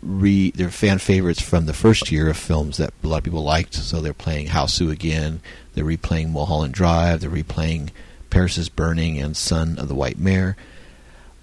re 0.00 0.50
their 0.52 0.70
fan 0.70 0.98
favorites 0.98 1.42
from 1.42 1.66
the 1.66 1.74
first 1.74 2.10
year 2.10 2.30
of 2.30 2.36
films 2.36 2.78
that 2.78 2.94
a 3.04 3.06
lot 3.06 3.18
of 3.18 3.24
people 3.24 3.42
liked. 3.42 3.74
So 3.74 4.00
they're 4.00 4.14
playing 4.14 4.48
Hausu 4.48 4.90
again. 4.90 5.40
They're 5.74 5.84
replaying 5.84 6.30
Mulholland 6.30 6.74
Drive. 6.74 7.20
They're 7.20 7.30
replaying 7.30 7.90
Paris 8.30 8.56
is 8.56 8.70
Burning 8.70 9.18
and 9.18 9.36
Son 9.36 9.78
of 9.78 9.88
the 9.88 9.94
White 9.94 10.18
Mare. 10.18 10.56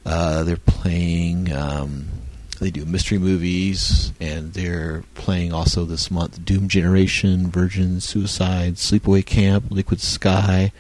Uh, 0.06 0.44
they're 0.44 0.58
playing 0.58 1.54
um, 1.54 2.08
they 2.60 2.72
do 2.72 2.86
mystery 2.86 3.18
movies, 3.18 4.12
and 4.20 4.54
they're 4.54 5.04
playing 5.16 5.54
also 5.54 5.86
this 5.86 6.12
month 6.12 6.44
Doom 6.44 6.68
Generation, 6.68 7.50
Virgin 7.50 8.02
Suicide, 8.02 8.76
Sleepaway 8.76 9.26
Camp, 9.26 9.66
Liquid 9.70 10.02
Sky, 10.02 10.74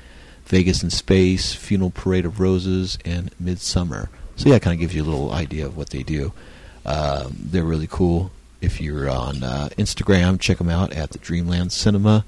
Vegas 0.46 0.84
in 0.84 0.90
Space, 0.90 1.54
Funeral 1.54 1.92
Parade 1.92 2.26
of 2.26 2.40
Roses, 2.40 2.98
and 3.06 3.32
Midsommar. 3.42 4.10
So 4.36 4.50
yeah, 4.50 4.56
it 4.56 4.62
kind 4.62 4.74
of 4.74 4.80
gives 4.80 4.96
you 4.96 5.04
a 5.04 5.06
little 5.06 5.32
idea 5.32 5.66
of 5.66 5.78
what 5.78 5.92
they 5.92 6.04
do. 6.04 6.34
Um, 6.86 7.38
they're 7.40 7.64
really 7.64 7.88
cool. 7.88 8.32
If 8.62 8.82
you're 8.82 9.10
on 9.10 9.44
uh, 9.44 9.70
Instagram, 9.78 10.38
check 10.40 10.58
them 10.58 10.70
out 10.70 10.92
at 10.92 11.12
the 11.12 11.20
Dreamland 11.20 11.72
Cinema, 11.72 12.26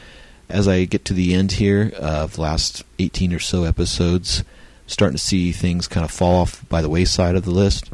As 0.48 0.68
I 0.68 0.84
get 0.84 1.04
to 1.06 1.14
the 1.14 1.34
end 1.34 1.52
here 1.52 1.92
of 1.98 2.34
the 2.34 2.42
last 2.42 2.84
18 2.98 3.32
or 3.32 3.38
so 3.38 3.64
episodes, 3.64 4.44
starting 4.86 5.16
to 5.16 5.22
see 5.22 5.52
things 5.52 5.88
kind 5.88 6.04
of 6.04 6.10
fall 6.10 6.40
off 6.42 6.68
by 6.68 6.82
the 6.82 6.88
wayside 6.88 7.36
of 7.36 7.44
the 7.44 7.50
list. 7.50 7.90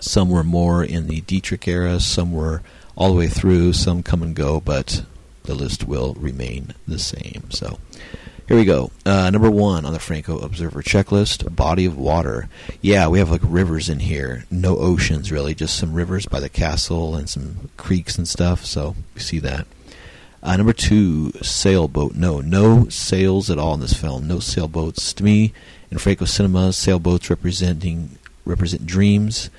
Some 0.00 0.30
were 0.30 0.44
more 0.44 0.84
in 0.84 1.08
the 1.08 1.20
Dietrich 1.22 1.66
era, 1.66 1.98
some 1.98 2.32
were 2.32 2.62
all 2.96 3.08
the 3.08 3.16
way 3.18 3.28
through, 3.28 3.72
some 3.72 4.02
come 4.02 4.22
and 4.22 4.34
go, 4.34 4.60
but 4.60 5.04
the 5.44 5.54
list 5.54 5.84
will 5.84 6.14
remain 6.14 6.74
the 6.86 6.98
same. 6.98 7.44
So 7.50 7.78
here 8.48 8.56
we 8.56 8.64
go. 8.64 8.90
Uh, 9.04 9.28
number 9.28 9.50
one 9.50 9.84
on 9.84 9.92
the 9.92 9.98
Franco 9.98 10.38
Observer 10.38 10.82
checklist: 10.82 11.54
body 11.54 11.84
of 11.84 11.98
water. 11.98 12.48
Yeah, 12.80 13.08
we 13.08 13.18
have 13.18 13.30
like 13.30 13.42
rivers 13.44 13.90
in 13.90 14.00
here. 14.00 14.46
No 14.50 14.78
oceans 14.78 15.30
really, 15.30 15.54
just 15.54 15.76
some 15.76 15.92
rivers 15.92 16.24
by 16.24 16.40
the 16.40 16.48
castle 16.48 17.14
and 17.14 17.28
some 17.28 17.68
creeks 17.76 18.16
and 18.16 18.26
stuff. 18.26 18.64
So 18.64 18.96
we 19.14 19.20
see 19.20 19.38
that. 19.40 19.66
Uh, 20.42 20.56
number 20.56 20.72
two, 20.72 21.32
sailboat. 21.42 22.14
No, 22.14 22.40
no 22.40 22.88
sails 22.88 23.50
at 23.50 23.58
all 23.58 23.74
in 23.74 23.80
this 23.80 23.92
film. 23.92 24.26
No 24.26 24.38
sailboats. 24.38 25.12
To 25.12 25.24
me, 25.24 25.52
in 25.90 25.98
Franco 25.98 26.24
cinema, 26.24 26.72
sailboats 26.72 27.28
representing 27.28 28.18
represent 28.46 28.86
dreams, 28.86 29.50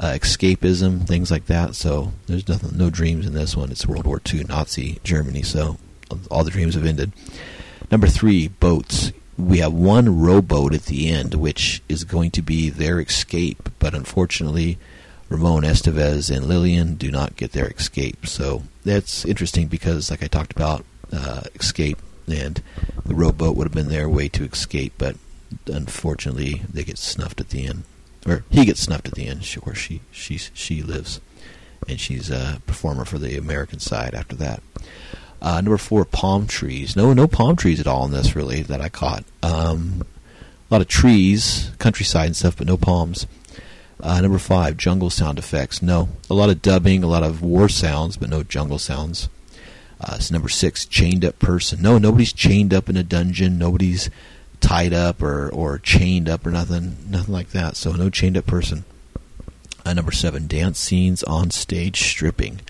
uh, 0.00 0.12
escapism, 0.12 1.06
things 1.06 1.30
like 1.30 1.46
that. 1.46 1.74
So 1.74 2.12
there's 2.26 2.48
nothing, 2.48 2.78
no 2.78 2.88
dreams 2.88 3.26
in 3.26 3.34
this 3.34 3.54
one. 3.54 3.70
It's 3.70 3.86
World 3.86 4.06
War 4.06 4.22
II, 4.32 4.44
Nazi 4.44 5.00
Germany. 5.04 5.42
So 5.42 5.76
all 6.30 6.44
the 6.44 6.50
dreams 6.50 6.74
have 6.76 6.86
ended. 6.86 7.12
Number 7.90 8.06
three, 8.06 8.48
boats. 8.48 9.12
We 9.36 9.58
have 9.58 9.72
one 9.72 10.20
rowboat 10.20 10.74
at 10.74 10.86
the 10.86 11.08
end, 11.08 11.34
which 11.34 11.80
is 11.88 12.04
going 12.04 12.32
to 12.32 12.42
be 12.42 12.70
their 12.70 13.00
escape, 13.00 13.70
but 13.78 13.94
unfortunately, 13.94 14.78
Ramon 15.28 15.62
Estevez 15.62 16.34
and 16.34 16.46
Lillian 16.46 16.96
do 16.96 17.10
not 17.10 17.36
get 17.36 17.52
their 17.52 17.68
escape. 17.68 18.26
So 18.26 18.64
that's 18.84 19.24
interesting 19.24 19.68
because, 19.68 20.10
like 20.10 20.22
I 20.22 20.26
talked 20.26 20.52
about, 20.52 20.84
uh, 21.12 21.42
escape, 21.54 21.98
and 22.26 22.62
the 23.06 23.14
rowboat 23.14 23.56
would 23.56 23.66
have 23.66 23.74
been 23.74 23.88
their 23.88 24.08
way 24.08 24.28
to 24.28 24.44
escape, 24.44 24.94
but 24.98 25.16
unfortunately, 25.66 26.62
they 26.70 26.84
get 26.84 26.98
snuffed 26.98 27.40
at 27.40 27.50
the 27.50 27.66
end, 27.66 27.84
or 28.26 28.44
he 28.50 28.64
gets 28.64 28.80
snuffed 28.80 29.06
at 29.08 29.14
the 29.14 29.26
end. 29.26 29.48
Or 29.62 29.74
she 29.74 30.00
she 30.10 30.36
she 30.36 30.82
lives, 30.82 31.20
and 31.88 32.00
she's 32.00 32.28
a 32.28 32.60
performer 32.66 33.04
for 33.04 33.18
the 33.18 33.36
American 33.36 33.78
side 33.78 34.14
after 34.14 34.36
that. 34.36 34.62
Uh, 35.40 35.60
number 35.60 35.78
four, 35.78 36.04
palm 36.04 36.46
trees. 36.46 36.96
No, 36.96 37.12
no 37.12 37.28
palm 37.28 37.56
trees 37.56 37.80
at 37.80 37.86
all 37.86 38.04
in 38.04 38.10
this 38.10 38.34
really 38.34 38.62
that 38.62 38.80
I 38.80 38.88
caught. 38.88 39.24
Um, 39.42 40.02
a 40.70 40.74
lot 40.74 40.80
of 40.80 40.88
trees, 40.88 41.70
countryside 41.78 42.26
and 42.26 42.36
stuff, 42.36 42.56
but 42.56 42.66
no 42.66 42.76
palms. 42.76 43.26
Uh, 44.00 44.20
number 44.20 44.38
five, 44.38 44.76
jungle 44.76 45.10
sound 45.10 45.38
effects. 45.38 45.82
No, 45.82 46.08
a 46.30 46.34
lot 46.34 46.50
of 46.50 46.62
dubbing, 46.62 47.02
a 47.02 47.08
lot 47.08 47.22
of 47.22 47.42
war 47.42 47.68
sounds, 47.68 48.16
but 48.16 48.30
no 48.30 48.42
jungle 48.42 48.78
sounds. 48.78 49.28
Uh, 50.00 50.18
so 50.18 50.32
number 50.34 50.48
six, 50.48 50.86
chained 50.86 51.24
up 51.24 51.38
person. 51.38 51.82
No, 51.82 51.98
nobody's 51.98 52.32
chained 52.32 52.72
up 52.72 52.88
in 52.88 52.96
a 52.96 53.02
dungeon. 53.02 53.58
Nobody's 53.58 54.10
tied 54.60 54.92
up 54.92 55.22
or, 55.22 55.48
or 55.48 55.78
chained 55.78 56.28
up 56.28 56.46
or 56.46 56.50
nothing, 56.50 56.96
nothing 57.08 57.34
like 57.34 57.50
that. 57.50 57.76
So 57.76 57.92
no 57.92 58.10
chained 58.10 58.36
up 58.36 58.46
person. 58.46 58.84
Uh, 59.84 59.94
number 59.94 60.12
seven, 60.12 60.46
dance 60.46 60.78
scenes 60.78 61.22
on 61.24 61.50
stage 61.50 62.00
stripping. 62.02 62.60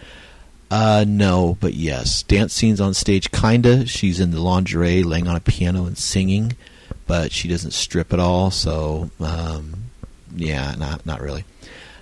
Uh, 0.70 1.04
no, 1.06 1.56
but 1.60 1.74
yes. 1.74 2.22
Dance 2.24 2.52
scenes 2.52 2.80
on 2.80 2.94
stage, 2.94 3.30
kinda. 3.30 3.86
She's 3.86 4.20
in 4.20 4.30
the 4.30 4.40
lingerie, 4.40 5.02
laying 5.02 5.28
on 5.28 5.36
a 5.36 5.40
piano 5.40 5.86
and 5.86 5.96
singing, 5.96 6.54
but 7.06 7.32
she 7.32 7.48
doesn't 7.48 7.72
strip 7.72 8.12
at 8.12 8.20
all. 8.20 8.50
So, 8.50 9.10
um, 9.20 9.84
yeah, 10.34 10.74
not 10.78 11.06
not 11.06 11.20
really. 11.20 11.44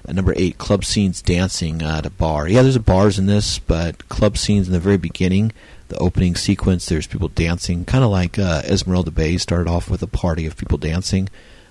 Uh, 0.09 0.13
number 0.13 0.35
eight, 0.37 0.59
club 0.59 0.85
scenes 0.85 1.23
dancing 1.23 1.83
at 1.83 2.07
a 2.07 2.11
bar. 2.11 2.49
Yeah, 2.49 2.63
there's 2.63 2.79
bars 2.79 3.19
in 3.19 3.27
this, 3.27 3.59
but 3.59 4.09
club 4.09 4.37
scenes 4.37 4.67
in 4.67 4.73
the 4.73 4.81
very 4.81 4.97
beginning 4.97 5.53
the 5.89 5.99
opening 5.99 6.35
sequence. 6.35 6.87
There's 6.87 7.07
people 7.07 7.29
dancing, 7.29 7.85
kind 7.85 8.05
of 8.05 8.11
like 8.11 8.39
uh, 8.39 8.63
Esmeralda 8.65 9.11
Bay 9.11 9.39
started 9.39 9.69
off 9.71 9.91
with 9.91 10.03
a 10.03 10.07
party 10.07 10.47
of 10.47 10.57
people 10.57 10.79
dancing. 10.79 11.29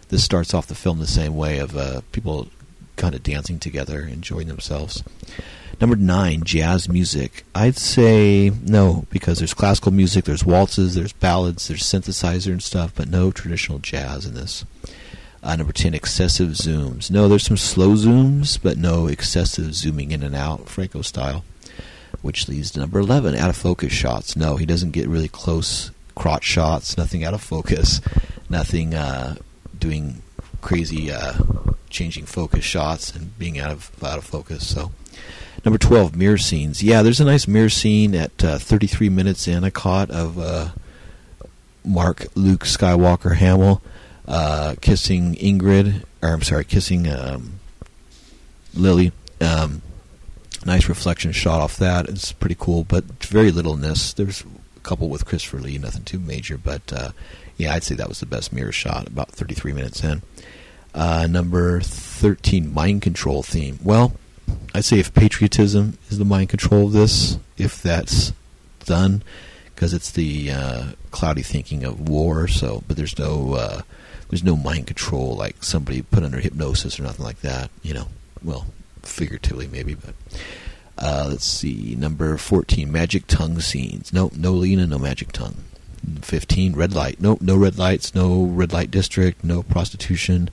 This 0.10 0.24
starts 0.24 0.54
off 0.54 0.68
the 0.68 0.76
film 0.76 1.00
the 1.00 1.08
same 1.08 1.36
way 1.36 1.60
of 1.60 1.76
uh, 1.76 2.02
people 2.12 2.48
kind 2.96 3.16
of 3.16 3.24
dancing 3.24 3.60
together, 3.60 4.02
enjoying 4.02 4.48
themselves. 4.48 5.04
Number 5.82 5.95
nine, 5.95 6.43
jazz 6.43 6.88
music. 6.88 7.43
I'd 7.53 7.78
say 7.78 8.51
no, 8.63 9.05
because 9.09 9.39
there's 9.39 9.53
classical 9.53 9.91
music, 9.91 10.26
there's 10.26 10.45
waltzes, 10.45 10.95
there's 10.95 11.13
ballads, 11.13 11.67
there's 11.67 11.84
synthesizer 11.84 12.51
and 12.51 12.63
stuff, 12.63 12.93
but 12.95 13.09
no 13.09 13.32
traditional 13.32 13.80
jazz 13.80 14.26
in 14.26 14.36
this. 14.36 14.63
Uh, 15.43 15.55
number 15.55 15.73
10, 15.73 15.93
excessive 15.93 16.49
zooms. 16.49 17.11
No, 17.11 17.28
there's 17.28 17.45
some 17.45 17.57
slow 17.57 17.89
zooms, 17.89 18.57
but 18.61 18.78
no 18.78 19.05
excessive 19.07 19.76
zooming 19.76 20.11
in 20.11 20.23
and 20.23 20.34
out, 20.34 20.67
Franco 20.67 21.01
style. 21.01 21.43
Which 22.21 22.47
leads 22.47 22.71
to 22.71 22.80
number 22.80 22.97
11, 22.99 23.36
out 23.36 23.49
of 23.49 23.55
focus 23.55 23.93
shots. 23.93 24.36
No, 24.36 24.55
he 24.55 24.65
doesn't 24.65 24.91
get 24.91 25.07
really 25.07 25.28
close 25.28 25.91
crotch 26.15 26.45
shots, 26.45 26.97
nothing 26.97 27.23
out 27.23 27.34
of 27.34 27.41
focus, 27.41 28.01
nothing 28.49 28.95
uh, 28.95 29.36
doing 29.78 30.23
crazy 30.61 31.11
uh, 31.11 31.34
changing 31.89 32.26
focus 32.26 32.63
shots 32.63 33.15
and 33.15 33.38
being 33.38 33.59
out 33.59 33.71
of 33.71 33.91
out 34.03 34.17
of 34.17 34.23
focus. 34.23 34.67
So 34.67 34.91
Number 35.66 35.80
12, 35.80 36.16
mirror 36.16 36.38
scenes. 36.38 36.84
Yeah, 36.84 37.01
there's 37.01 37.20
a 37.20 37.26
nice 37.26 37.47
mirror 37.47 37.70
scene 37.70 38.13
at 38.13 38.43
uh, 38.43 38.59
33 38.59 39.09
minutes 39.09 39.47
in. 39.47 39.63
I 39.63 39.72
caught 39.72 40.11
of 40.11 40.38
uh, 40.38 40.70
Mark 41.84 42.28
Luke 42.36 42.66
Skywalker 42.66 43.36
Hamill 43.36 43.82
uh, 44.28 44.76
kissing 44.80 45.34
Ingrid, 45.36 46.03
or 46.22 46.30
I'm 46.30 46.43
sorry, 46.43 46.66
kissing 46.66 47.09
um, 47.09 47.53
Lily. 48.76 49.11
Um, 49.41 49.82
nice 50.63 50.88
reflection 50.88 51.32
shot 51.32 51.61
off 51.61 51.78
that. 51.78 52.07
It's 52.09 52.32
pretty 52.32 52.57
cool, 52.59 52.84
but 52.84 53.03
very 53.24 53.51
little 53.51 53.74
in 53.74 53.82
this. 53.82 54.13
There's 54.13 54.43
a 54.78 54.80
couple 54.82 55.09
with 55.09 55.26
Christopher 55.26 55.57
Lee, 55.57 55.80
nothing 55.80 56.03
too 56.03 56.20
major, 56.20 56.59
but 56.59 56.93
uh, 56.93 57.11
yeah, 57.57 57.74
I'd 57.74 57.84
say 57.84 57.95
that 57.95 58.07
was 58.07 58.20
the 58.20 58.28
best 58.28 58.53
mirror 58.53 58.72
shot. 58.72 59.07
About 59.07 59.32
33 59.32 59.74
minutes 59.74 60.03
in. 60.03 60.22
Uh, 60.93 61.26
number 61.28 61.82
13, 61.82 62.72
mind 62.72 63.01
control 63.01 63.41
theme. 63.41 63.80
Well 63.84 64.13
I'd 64.74 64.86
say 64.86 65.00
if 65.00 65.14
patriotism 65.14 65.98
is 66.10 66.18
the 66.18 66.26
mind 66.26 66.50
control 66.50 66.88
of 66.88 66.93
this, 66.93 67.38
if 67.58 67.82
that's 67.82 68.34
done, 68.84 69.24
because 69.74 69.93
it's 69.93 70.12
the 70.12 70.52
uh, 70.52 70.86
cloudy 71.12 71.41
thinking 71.41 71.84
of 71.84 72.10
war. 72.10 72.48
So, 72.48 72.84
but 72.88 72.98
there's 72.98 73.18
no 73.18 73.54
uh, 73.54 73.82
there's 74.30 74.43
no 74.43 74.56
mind 74.56 74.88
control 74.88 75.36
like 75.36 75.64
somebody 75.64 76.02
put 76.02 76.24
under 76.24 76.39
hypnosis 76.39 77.00
or 77.00 77.04
nothing 77.04 77.26
like 77.26 77.41
that. 77.41 77.70
You 77.84 77.93
know, 77.93 78.08
well, 78.43 78.68
figuratively 79.02 79.68
maybe, 79.68 79.96
but. 79.96 80.14
Uh, 80.98 81.26
let's 81.28 81.43
see, 81.43 81.93
number 82.00 82.38
14, 82.38 82.89
magic 82.89 83.28
tongue 83.28 83.60
scenes. 83.60 84.14
No, 84.14 84.32
no 84.34 84.54
Lina, 84.54 84.88
no 84.88 84.98
magic 84.98 85.34
tongue. 85.34 85.66
15, 86.22 86.74
red 86.74 86.93
light. 86.93 87.20
No, 87.20 87.38
no 87.41 87.58
red 87.58 87.78
lights, 87.78 88.16
no 88.16 88.43
red 88.43 88.72
light 88.72 88.91
district, 88.91 89.43
no 89.43 89.64
prostitution, 89.64 90.50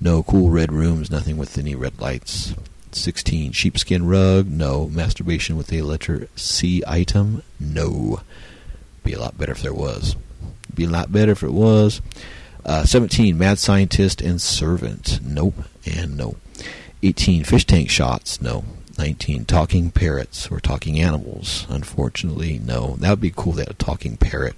no 0.00 0.22
cool 0.22 0.50
red 0.50 0.72
rooms, 0.72 1.10
nothing 1.10 1.36
with 1.36 1.56
any 1.56 1.74
red 1.74 2.00
lights. 2.00 2.54
16. 2.94 3.52
Sheepskin 3.52 4.06
rug? 4.06 4.48
No. 4.48 4.88
Masturbation 4.88 5.56
with 5.56 5.72
a 5.72 5.82
letter 5.82 6.28
C 6.36 6.82
item? 6.86 7.42
No. 7.58 8.20
Be 9.04 9.12
a 9.12 9.20
lot 9.20 9.38
better 9.38 9.52
if 9.52 9.62
there 9.62 9.74
was. 9.74 10.16
Be 10.74 10.84
a 10.84 10.88
lot 10.88 11.12
better 11.12 11.32
if 11.32 11.42
it 11.42 11.52
was. 11.52 12.00
Uh, 12.64 12.84
17. 12.84 13.38
Mad 13.38 13.58
scientist 13.58 14.20
and 14.20 14.40
servant? 14.40 15.20
Nope. 15.22 15.54
And 15.84 16.16
no. 16.16 16.36
18. 17.02 17.44
Fish 17.44 17.64
tank 17.64 17.90
shots? 17.90 18.40
No. 18.40 18.64
19. 18.98 19.44
Talking 19.44 19.90
parrots 19.90 20.50
or 20.50 20.58
talking 20.60 20.98
animals? 21.00 21.66
Unfortunately, 21.68 22.58
no. 22.58 22.96
That 22.96 23.10
would 23.10 23.20
be 23.20 23.32
cool 23.34 23.54
to 23.54 23.60
have 23.60 23.70
a 23.70 23.74
talking 23.74 24.16
parrot 24.16 24.54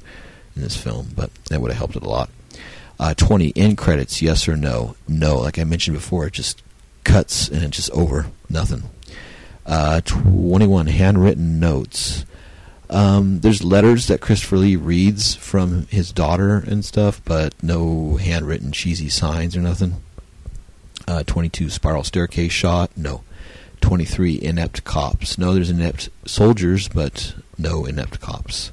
in 0.57 0.63
this 0.63 0.77
film, 0.77 1.11
but 1.15 1.33
that 1.47 1.61
would 1.61 1.71
have 1.71 1.79
helped 1.79 1.97
it 1.97 2.03
a 2.03 2.09
lot. 2.09 2.31
Uh, 2.99 3.15
20. 3.15 3.53
End 3.55 3.77
credits? 3.77 4.23
Yes 4.23 4.49
or 4.49 4.57
no? 4.57 4.97
No. 5.07 5.39
Like 5.39 5.59
I 5.59 5.65
mentioned 5.65 5.97
before, 5.97 6.27
it 6.27 6.33
just 6.33 6.63
cuts 7.09 7.49
and 7.49 7.63
it's 7.65 7.77
just 7.77 7.91
over. 7.91 8.27
Nothing. 8.49 8.85
Uh, 9.67 10.01
21 10.05 10.87
handwritten 10.87 11.59
notes. 11.59 12.25
Um, 12.91 13.41
there's 13.41 13.63
letters 13.63 14.07
that 14.07 14.21
Christopher 14.21 14.57
Lee 14.57 14.77
reads 14.77 15.35
from 15.35 15.87
his 15.89 16.13
daughter 16.13 16.65
and 16.67 16.85
stuff, 16.85 17.21
but 17.25 17.55
no 17.63 18.17
handwritten 18.17 18.73
cheesy 18.73 19.09
signs 19.09 19.57
or 19.57 19.61
nothing. 19.61 19.97
Uh, 21.07 21.23
22 21.27 21.71
spiral 21.71 22.05
staircase 22.05 22.53
shot. 22.53 22.91
No. 22.97 23.23
23 23.81 24.41
inept 24.41 24.85
cops. 24.85 25.39
No, 25.39 25.55
there's 25.55 25.71
inept 25.71 26.09
soldiers, 26.25 26.89
but 26.89 27.35
no 27.57 27.85
inept 27.85 28.21
cops. 28.21 28.73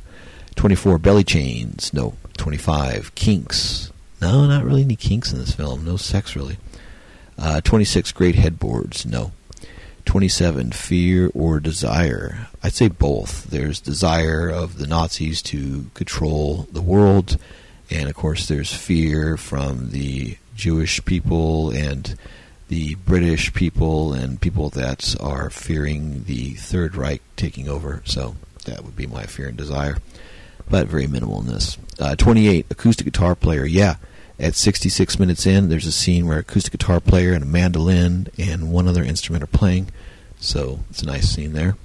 24 0.56 0.98
belly 0.98 1.24
chains. 1.24 1.94
No. 1.94 2.16
25 2.38 3.16
kinks. 3.16 3.92
No, 4.22 4.46
not 4.48 4.64
really 4.64 4.82
any 4.82 4.96
kinks 4.96 5.32
in 5.32 5.40
this 5.40 5.54
film. 5.54 5.86
No 5.86 5.98
sex 5.98 6.36
really. 6.36 6.58
Uh, 7.38 7.62
26 7.62 8.12
great 8.14 8.36
headboards. 8.36 9.06
No. 9.06 9.32
27 10.06 10.72
fear 10.72 11.32
or 11.34 11.60
desire. 11.60 12.48
I'd 12.64 12.74
say 12.74 12.88
both. 12.88 13.46
There's 13.46 13.80
desire 13.80 14.50
of 14.50 14.78
the 14.78 14.88
Nazis 14.88 15.42
to 15.44 15.90
control 15.94 16.68
the 16.72 16.82
world, 16.82 17.38
and 17.90 18.08
of 18.08 18.16
course 18.16 18.48
there's 18.48 18.74
fear 18.74 19.36
from 19.36 19.90
the 19.90 20.38
Jewish 20.56 21.04
people 21.06 21.72
and 21.72 22.16
the 22.68 22.96
British 22.96 23.54
people 23.54 24.14
and 24.14 24.42
people 24.42 24.70
that 24.72 25.16
are 25.20 25.50
fearing 25.50 26.24
the 26.24 26.52
Third 26.52 26.96
Reich 26.96 27.22
taking 27.36 27.68
over. 27.68 28.02
So 28.06 28.36
that 28.66 28.84
would 28.84 28.96
be 28.96 29.08
my 29.08 29.24
fear 29.24 29.48
and 29.48 29.58
desire, 29.58 29.98
but 30.70 30.88
very 30.88 31.08
minimal 31.08 31.42
in 31.42 31.48
this. 31.48 31.78
Uh, 32.00 32.16
28 32.16 32.68
acoustic 32.70 33.06
guitar 33.06 33.36
player. 33.36 33.66
Yeah, 33.66 33.96
at 34.40 34.56
66 34.56 35.18
minutes 35.20 35.46
in, 35.46 35.70
there's 35.70 35.86
a 35.86 35.92
scene 35.92 36.28
where 36.28 36.40
acoustic 36.40 36.72
guitar 36.72 37.00
player 37.00 37.34
and 37.34 37.44
a 37.44 37.48
mandolin 37.48 38.28
and 38.38 38.72
one 38.72 38.88
other 38.88 39.04
instrument 39.04 39.44
are 39.44 39.48
playing. 39.48 39.90
So 40.40 40.80
it's 40.90 41.02
a 41.02 41.06
nice 41.06 41.30
scene 41.30 41.54
there. 41.54 41.76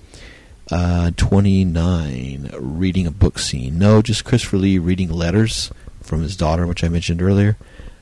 Uh, 0.71 1.11
29, 1.17 2.51
reading 2.59 3.07
a 3.07 3.11
book 3.11 3.39
scene. 3.39 3.79
No, 3.79 4.03
just 4.03 4.25
Christopher 4.25 4.59
Lee 4.59 4.79
reading 4.79 5.11
letters 5.11 5.73
from 6.01 6.23
his 6.23 6.37
daughter, 6.37 6.67
which 6.67 6.85
I 6.85 6.89
mentioned 6.89 7.23
earlier. 7.23 7.57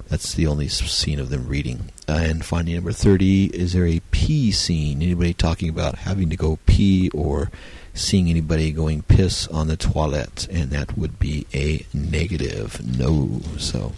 That's 0.08 0.32
the 0.32 0.46
only 0.46 0.68
scene 0.68 1.20
of 1.20 1.28
them 1.28 1.46
reading. 1.46 1.90
Uh, 2.08 2.20
and 2.22 2.44
finally, 2.44 2.74
number 2.74 2.92
30, 2.92 3.46
is 3.54 3.74
there 3.74 3.86
a 3.86 4.00
pee 4.10 4.50
scene? 4.50 5.02
Anybody 5.02 5.34
talking 5.34 5.68
about 5.68 5.96
having 5.98 6.30
to 6.30 6.36
go 6.36 6.58
pee 6.64 7.10
or 7.10 7.50
seeing 7.92 8.30
anybody 8.30 8.72
going 8.72 9.02
piss 9.02 9.46
on 9.48 9.66
the 9.66 9.76
toilet? 9.76 10.48
And 10.50 10.70
that 10.70 10.96
would 10.96 11.18
be 11.18 11.46
a 11.52 11.84
negative 11.92 12.80
no. 12.98 13.42
So 13.58 13.92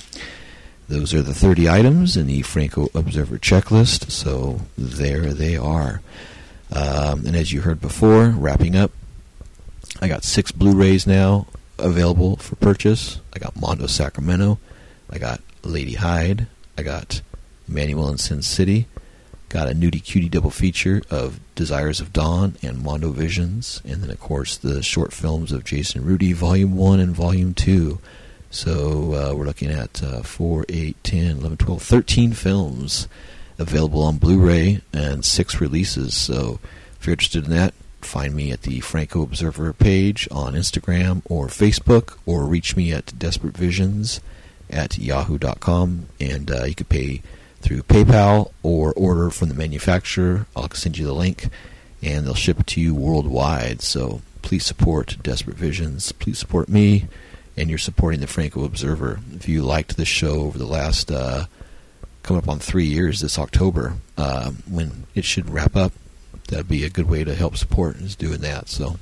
those 0.91 1.14
are 1.14 1.22
the 1.22 1.32
30 1.32 1.68
items 1.68 2.16
in 2.16 2.26
the 2.26 2.43
Franco 2.43 2.88
Observer 2.97 3.38
checklist, 3.38 4.11
so 4.11 4.62
there 4.76 5.32
they 5.32 5.57
are. 5.57 6.03
Um, 6.72 7.26
and 7.26 7.36
as 7.36 7.53
you 7.53 7.61
heard 7.61 7.80
before, 7.80 8.30
wrapping 8.30 8.74
up, 8.74 8.91
I 10.01 10.09
got 10.09 10.24
six 10.24 10.51
Blu-rays 10.51 11.07
now 11.07 11.47
available 11.78 12.36
for 12.36 12.57
purchase. 12.57 13.20
I 13.32 13.38
got 13.38 13.59
Mondo 13.59 13.86
Sacramento, 13.86 14.59
I 15.09 15.18
got 15.18 15.41
Lady 15.62 15.95
Hyde, 15.95 16.49
I 16.76 16.82
got 16.82 17.22
Emanuelle 17.70 18.11
in 18.11 18.18
Sin 18.18 18.43
City, 18.43 18.88
got 19.49 19.70
a 19.70 19.74
Nudie 19.74 20.03
Cutie 20.03 20.28
double 20.28 20.51
feature 20.51 21.03
of 21.09 21.38
Desires 21.55 22.01
of 22.01 22.12
Dawn 22.12 22.57
and 22.62 22.82
Mondo 22.82 23.11
Visions, 23.11 23.80
and 23.84 24.03
then 24.03 24.11
of 24.11 24.18
course 24.18 24.57
the 24.57 24.82
short 24.82 25.12
films 25.12 25.53
of 25.53 25.64
Jason 25.64 26.05
Rudy, 26.05 26.32
Volume 26.32 26.76
1 26.76 26.99
and 26.99 27.14
Volume 27.14 27.55
2. 27.55 28.01
So 28.51 29.14
uh, 29.14 29.34
we're 29.34 29.46
looking 29.46 29.70
at 29.70 30.03
uh, 30.03 30.22
4, 30.22 30.66
8, 30.68 31.05
10, 31.05 31.36
11, 31.38 31.57
12, 31.57 31.82
13 31.82 32.32
films 32.32 33.07
available 33.59 34.03
on 34.03 34.18
Blu-ray 34.18 34.80
and 34.92 35.24
six 35.24 35.61
releases. 35.61 36.16
So 36.16 36.59
if 36.98 37.07
you're 37.07 37.12
interested 37.12 37.44
in 37.44 37.51
that, 37.53 37.74
find 38.01 38.34
me 38.34 38.51
at 38.51 38.62
the 38.62 38.80
Franco 38.80 39.22
Observer 39.22 39.72
page 39.72 40.26
on 40.32 40.55
Instagram 40.55 41.22
or 41.26 41.46
Facebook, 41.46 42.16
or 42.26 42.44
reach 42.44 42.74
me 42.74 42.92
at 42.92 43.16
Desperate 43.18 43.57
Visions 43.57 44.20
at 44.68 44.98
yahoo.com, 44.98 46.07
and 46.18 46.51
uh, 46.51 46.64
you 46.64 46.74
could 46.74 46.88
pay 46.88 47.22
through 47.61 47.82
PayPal 47.82 48.53
or 48.62 48.92
order 48.94 49.30
from 49.30 49.48
the 49.48 49.55
manufacturer. 49.55 50.46
I'll 50.57 50.70
send 50.70 50.98
you 50.98 51.07
the 51.07 51.12
link, 51.12 51.48
and 52.03 52.26
they'll 52.26 52.34
ship 52.34 52.61
it 52.61 52.66
to 52.68 52.80
you 52.80 52.94
worldwide. 52.94 53.82
So 53.82 54.22
please 54.42 54.64
support 54.64 55.18
Desperate 55.22 55.57
Visions. 55.57 56.11
Please 56.12 56.38
support 56.38 56.68
me 56.68 57.07
and 57.61 57.68
you're 57.68 57.78
supporting 57.78 58.20
the 58.20 58.26
Franco 58.26 58.64
Observer. 58.64 59.20
If 59.34 59.46
you 59.46 59.62
liked 59.62 59.98
this 59.98 60.08
show 60.08 60.40
over 60.40 60.56
the 60.56 60.64
last 60.64 61.11
uh, 61.12 61.44
coming 62.22 62.42
up 62.42 62.48
on 62.48 62.58
three 62.58 62.86
years 62.86 63.20
this 63.20 63.38
October, 63.38 63.96
uh, 64.16 64.52
when 64.68 65.04
it 65.14 65.26
should 65.26 65.50
wrap 65.50 65.76
up, 65.76 65.92
that'd 66.48 66.68
be 66.68 66.84
a 66.84 66.90
good 66.90 67.08
way 67.08 67.22
to 67.22 67.34
help 67.34 67.58
support 67.58 67.96
is 67.96 68.16
doing 68.16 68.40
that. 68.40 68.70
So, 68.70 68.96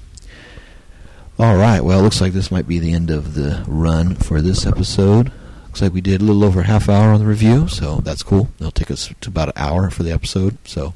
all 1.39 1.57
right. 1.57 1.81
Well, 1.81 2.03
looks 2.03 2.21
like 2.21 2.33
this 2.33 2.51
might 2.51 2.67
be 2.67 2.81
the 2.81 2.93
end 2.93 3.11
of 3.11 3.35
the 3.35 3.65
run 3.69 4.17
for 4.17 4.43
this 4.43 4.67
episode. 4.67 5.31
Looks 5.67 5.81
like 5.81 5.93
we 5.93 6.01
did 6.01 6.21
a 6.21 6.25
little 6.25 6.43
over 6.45 6.63
half 6.63 6.89
hour 6.89 7.13
on 7.13 7.21
the 7.21 7.27
review, 7.27 7.69
so 7.69 7.99
that's 7.99 8.25
cool. 8.25 8.49
It'll 8.59 8.73
take 8.73 8.91
us 8.91 9.15
to 9.21 9.29
about 9.31 9.51
an 9.51 9.55
hour 9.57 9.89
for 9.89 10.03
the 10.03 10.11
episode, 10.11 10.59
so 10.67 10.95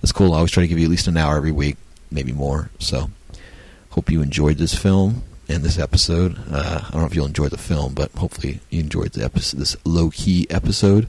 that's 0.00 0.10
cool. 0.10 0.32
I 0.32 0.38
always 0.38 0.50
try 0.50 0.64
to 0.64 0.68
give 0.68 0.78
you 0.78 0.86
at 0.86 0.90
least 0.90 1.06
an 1.06 1.16
hour 1.16 1.36
every 1.36 1.52
week, 1.52 1.76
maybe 2.10 2.32
more. 2.32 2.70
So, 2.80 3.10
hope 3.90 4.10
you 4.10 4.22
enjoyed 4.22 4.56
this 4.56 4.74
film 4.74 5.22
in 5.48 5.62
this 5.62 5.78
episode. 5.78 6.36
Uh, 6.50 6.80
I 6.86 6.90
don't 6.90 7.00
know 7.00 7.06
if 7.06 7.14
you'll 7.14 7.26
enjoy 7.26 7.48
the 7.48 7.58
film, 7.58 7.94
but 7.94 8.10
hopefully 8.12 8.60
you 8.70 8.80
enjoyed 8.80 9.12
the 9.12 9.24
episode, 9.24 9.58
this 9.60 9.76
low 9.84 10.10
key 10.10 10.46
episode. 10.50 11.08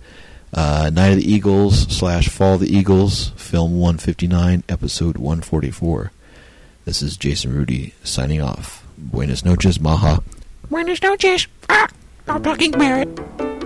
Uh, 0.54 0.90
Night 0.94 1.10
of 1.10 1.18
the 1.18 1.32
Eagles 1.32 1.82
slash 1.94 2.30
Fall 2.30 2.56
of 2.56 2.62
the 2.62 2.76
Eagles, 2.76 3.30
film 3.36 3.74
159, 3.80 4.64
episode 4.70 5.18
144. 5.18 6.12
This 6.86 7.02
is 7.02 7.18
Jason 7.18 7.54
Rudy 7.54 7.94
signing 8.04 8.42
off. 8.42 8.86
Buenas 8.98 9.44
noches, 9.44 9.80
Maha. 9.80 10.24
Buenas 10.70 11.02
noches. 11.02 11.48
Ah, 11.70 11.90
talking 12.28 12.72
Barrett. 12.72 13.57